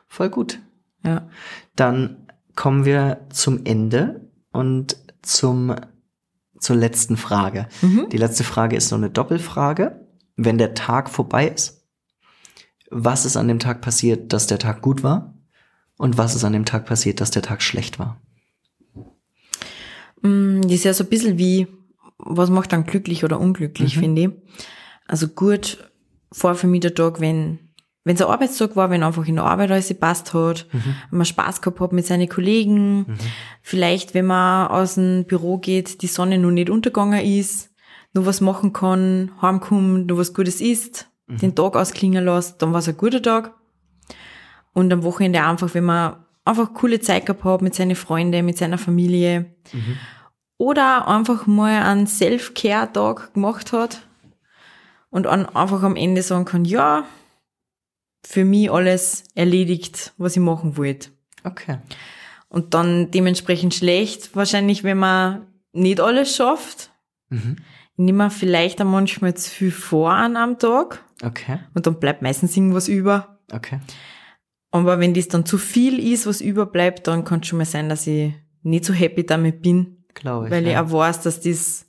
Voll 0.08 0.30
gut. 0.30 0.60
Ja. 1.04 1.30
Dann 1.76 2.28
kommen 2.56 2.86
wir 2.86 3.28
zum 3.30 3.66
Ende 3.66 4.30
und 4.52 4.98
zum, 5.22 5.76
zur 6.64 6.76
letzten 6.76 7.18
Frage. 7.18 7.68
Die 8.12 8.18
letzte 8.18 8.44
Frage 8.44 8.76
ist 8.76 8.90
so 8.90 8.96
eine 8.96 9.10
Doppelfrage. 9.10 10.08
Wenn 10.36 10.58
der 10.58 10.74
Tag 10.74 11.10
vorbei 11.10 11.48
ist, 11.48 11.84
was 12.90 13.26
ist 13.26 13.38
an 13.38 13.48
dem 13.48 13.60
Tag 13.60 13.82
passiert, 13.82 14.34
dass 14.34 14.48
der 14.48 14.60
Tag 14.60 14.82
gut 14.82 15.04
war? 15.04 15.34
Und 15.98 16.18
was 16.18 16.36
ist 16.36 16.44
an 16.44 16.54
dem 16.54 16.66
Tag 16.66 16.86
passiert, 16.86 17.22
dass 17.22 17.32
der 17.32 17.42
Tag 17.42 17.62
schlecht 17.62 18.00
war? 18.00 18.20
Mm, 20.22 20.62
Das 20.62 20.72
ist 20.74 20.86
ja 20.86 20.94
so 20.94 21.04
ein 21.04 21.10
bisschen 21.10 21.38
wie, 21.38 21.68
was 22.18 22.50
macht 22.50 22.72
dann 22.72 22.86
glücklich 22.86 23.24
oder 23.24 23.40
unglücklich, 23.40 23.98
finde 23.98 24.22
ich. 24.22 24.30
Also 25.08 25.28
gut 25.28 25.92
war 26.32 26.56
für 26.56 26.68
mich 26.68 26.82
der 26.82 26.96
Tag, 26.96 27.20
wenn 27.20 27.60
wenn 28.06 28.16
es 28.16 28.22
ein 28.22 28.28
Arbeitstag 28.28 28.76
war, 28.76 28.90
wenn 28.90 29.04
einfach 29.04 29.26
in 29.26 29.36
der 29.36 29.46
Arbeit 29.46 29.72
alles 29.72 29.88
gepasst 29.88 30.34
hat, 30.34 30.68
wenn 30.72 31.18
man 31.18 31.26
Spaß 31.26 31.62
gehabt 31.62 31.80
hat 31.80 31.94
mit 31.94 32.06
seinen 32.06 32.28
Kollegen, 32.28 33.18
vielleicht 33.62 34.14
wenn 34.14 34.26
man 34.26 34.68
aus 34.68 34.96
dem 34.96 35.26
Büro 35.26 35.58
geht, 35.58 36.02
die 36.02 36.08
Sonne 36.08 36.38
noch 36.38 36.52
nicht 36.52 36.70
untergegangen 36.70 37.24
ist, 37.24 37.72
nur 38.14 38.26
was 38.26 38.42
machen 38.42 38.74
kann, 38.74 39.32
heimkommt, 39.42 40.08
nur 40.08 40.18
was 40.18 40.34
Gutes 40.34 40.60
isst, 40.62 41.10
den 41.28 41.56
Tag 41.56 41.76
ausklingen 41.76 42.26
lässt, 42.26 42.62
dann 42.62 42.74
war 42.74 42.80
es 42.80 42.90
ein 42.90 42.98
guter 42.98 43.22
Tag. 43.22 43.54
Und 44.74 44.92
am 44.92 45.04
Wochenende 45.04 45.44
einfach, 45.44 45.74
wenn 45.74 45.86
man 45.86 46.18
einfach 46.46 46.74
coole 46.74 47.00
Zeit 47.00 47.26
gehabt 47.26 47.44
hat 47.44 47.62
mit 47.62 47.74
seinen 47.74 47.96
Freunden, 47.96 48.46
mit 48.46 48.58
seiner 48.58 48.78
Familie. 48.78 49.56
Oder 50.58 51.08
einfach 51.08 51.48
mal 51.48 51.84
einen 51.84 52.08
Self-Care-Tag 52.08 53.34
gemacht 53.34 53.72
hat 53.72 54.02
und 55.10 55.26
einfach 55.28 55.84
am 55.84 55.96
Ende 55.96 56.22
sagen 56.22 56.46
kann, 56.46 56.66
ja, 56.66 57.06
für 58.26 58.46
mich 58.46 58.72
alles 58.72 59.24
erledigt, 59.36 60.14
was 60.18 60.36
ich 60.36 60.42
machen 60.42 60.78
wollte. 60.78 61.10
Okay. 61.44 61.78
Und 62.50 62.74
dann 62.74 63.12
dementsprechend 63.12 63.74
schlecht, 63.74 64.36
wahrscheinlich, 64.36 64.84
wenn 64.84 64.98
man 64.98 65.48
nicht 65.74 66.00
alles 66.00 66.36
schafft. 66.36 66.92
Mhm. 67.30 67.58
Nimmt 67.98 68.18
man 68.18 68.32
vielleicht 68.32 68.82
auch 68.82 68.86
manchmal 68.86 69.34
zu 69.36 69.50
viel 69.50 69.72
vor 69.72 70.12
an 70.14 70.38
am 70.38 70.58
Tag 70.60 71.04
Okay. 71.24 71.60
und 71.74 71.86
dann 71.88 72.00
bleibt 72.00 72.22
meistens 72.22 72.56
irgendwas 72.58 72.88
über. 72.88 73.40
Okay. 73.52 73.80
Aber 74.72 75.00
wenn 75.00 75.14
das 75.14 75.28
dann 75.28 75.46
zu 75.46 75.58
viel 75.60 76.00
ist, 76.00 76.26
was 76.26 76.42
überbleibt, 76.42 77.08
dann 77.08 77.24
kann 77.26 77.42
es 77.42 77.48
schon 77.48 77.58
mal 77.60 77.66
sein, 77.66 77.90
dass 77.90 78.08
ich 78.08 78.34
nicht 78.64 78.86
so 78.86 78.94
happy 78.94 79.26
damit 79.26 79.62
bin, 79.62 80.06
Glaube 80.16 80.46
ich. 80.48 80.52
weil 80.52 80.66
ich 80.66 80.74
ja. 80.74 80.84
auch 80.84 80.92
weiß, 80.92 81.22
dass 81.22 81.42
das, 81.42 81.86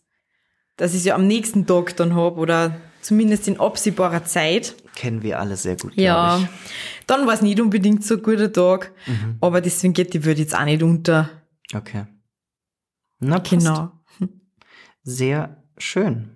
dass 0.76 0.92
ich 0.92 0.98
es 1.00 1.04
ja 1.06 1.14
am 1.14 1.26
nächsten 1.26 1.66
Tag 1.66 1.96
dann 1.96 2.14
hab 2.14 2.36
oder 2.36 2.76
zumindest 3.00 3.48
in 3.48 3.58
absehbarer 3.60 4.24
Zeit. 4.24 4.74
Kennen 4.94 5.22
wir 5.22 5.40
alle 5.40 5.56
sehr 5.56 5.76
gut, 5.76 5.92
Ja, 5.96 6.36
glaube 6.36 6.48
dann 7.06 7.26
war 7.26 7.34
es 7.34 7.42
nicht 7.42 7.60
unbedingt 7.60 8.04
so 8.04 8.14
ein 8.14 8.22
guter 8.22 8.52
Tag, 8.52 8.92
Mhm. 9.06 9.36
aber 9.40 9.60
deswegen 9.60 9.92
geht 9.92 10.14
die 10.14 10.24
Würde 10.24 10.40
jetzt 10.40 10.56
auch 10.56 10.64
nicht 10.64 10.82
unter. 10.82 11.28
ich. 11.68 11.74
Okay. 11.76 12.06
Na, 13.18 13.38
passt. 13.38 13.50
Genau. 13.50 13.90
Sehr 15.02 15.62
schön. 15.78 16.30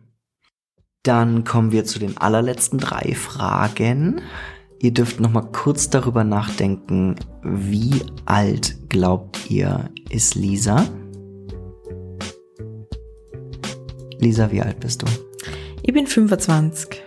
Dann 1.05 1.45
kommen 1.45 1.71
wir 1.73 1.85
zu 1.85 1.99
den 1.99 2.19
allerletzten 2.19 2.79
drei 2.79 3.15
Fragen. 3.15 4.21
Ihr 4.81 4.93
dürft 4.93 5.21
noch 5.21 5.31
mal 5.31 5.43
kurz 5.53 5.89
darüber 5.91 6.23
nachdenken, 6.25 7.17
wie 7.43 8.03
alt 8.27 8.89
glaubt 8.91 9.51
ihr 9.51 9.91
ist 10.11 10.35
Lisa? 10.35 10.85
Lisa, 14.21 14.51
wie 14.51 14.61
alt 14.63 14.81
bist 14.81 15.03
du? 15.03 15.07
Ich 15.83 15.95
bin 15.95 16.07
25, 16.07 17.01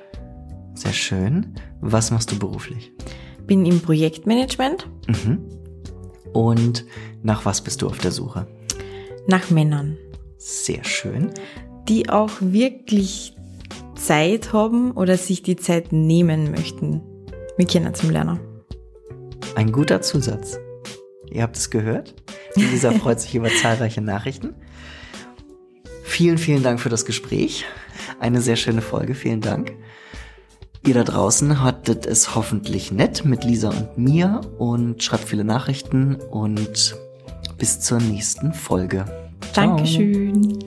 Sehr 0.82 0.94
schön. 0.94 1.54
Was 1.82 2.10
machst 2.12 2.32
du 2.32 2.40
beruflich? 2.40 2.92
bin 3.48 3.66
im 3.66 3.82
Projektmanagement 3.82 4.88
Mhm. 5.08 5.40
Und 6.32 6.86
nach 7.24 7.44
was 7.46 7.62
bist 7.62 7.82
du 7.82 7.88
auf 7.88 7.98
der 8.00 8.12
Suche? 8.12 8.48
nach 9.28 9.50
Männern, 9.52 9.98
Sehr 10.38 10.84
schön. 10.84 11.32
die 11.88 12.10
auch 12.10 12.32
wirklich 12.40 13.36
Zeit 13.96 14.52
haben 14.54 14.92
oder 14.94 15.16
sich 15.18 15.44
die 15.44 15.56
Zeit 15.58 15.92
nehmen 15.94 16.50
möchten, 16.50 17.02
mich 17.58 17.68
kennenzulernen. 17.68 18.40
Ein 19.56 19.72
guter 19.72 20.02
Zusatz. 20.02 20.58
Ihr 21.30 21.44
habt 21.44 21.56
es 21.58 21.70
gehört. 21.70 22.16
Lisa 22.56 22.92
freut 23.00 23.20
sich 23.20 23.36
über 23.36 23.50
zahlreiche 23.50 24.02
Nachrichten. 24.02 24.56
Vielen, 26.04 26.38
vielen 26.40 26.64
Dank 26.64 26.80
für 26.80 26.90
das 26.90 27.06
Gespräch. 27.06 27.66
Eine 28.20 28.42
sehr 28.42 28.56
schöne 28.56 28.82
Folge. 28.82 29.14
Vielen 29.14 29.42
Dank. 29.42 29.74
Ihr 30.84 30.96
da 30.96 31.04
draußen 31.04 31.62
hattet 31.62 32.08
es 32.08 32.36
hoffentlich 32.36 32.92
nett 32.92 33.24
mit 33.24 33.44
Lisa 33.44 33.70
und 33.70 33.98
mir 33.98 34.42
und 34.58 35.04
schreibt 35.04 35.26
viele 35.26 35.44
Nachrichten 35.44 36.16
und 36.16 36.96
bis 37.58 37.80
zur 37.82 38.00
nächsten 38.00 38.54
Folge. 38.54 39.06
Ciao. 39.54 39.76
Dankeschön. 39.76 40.58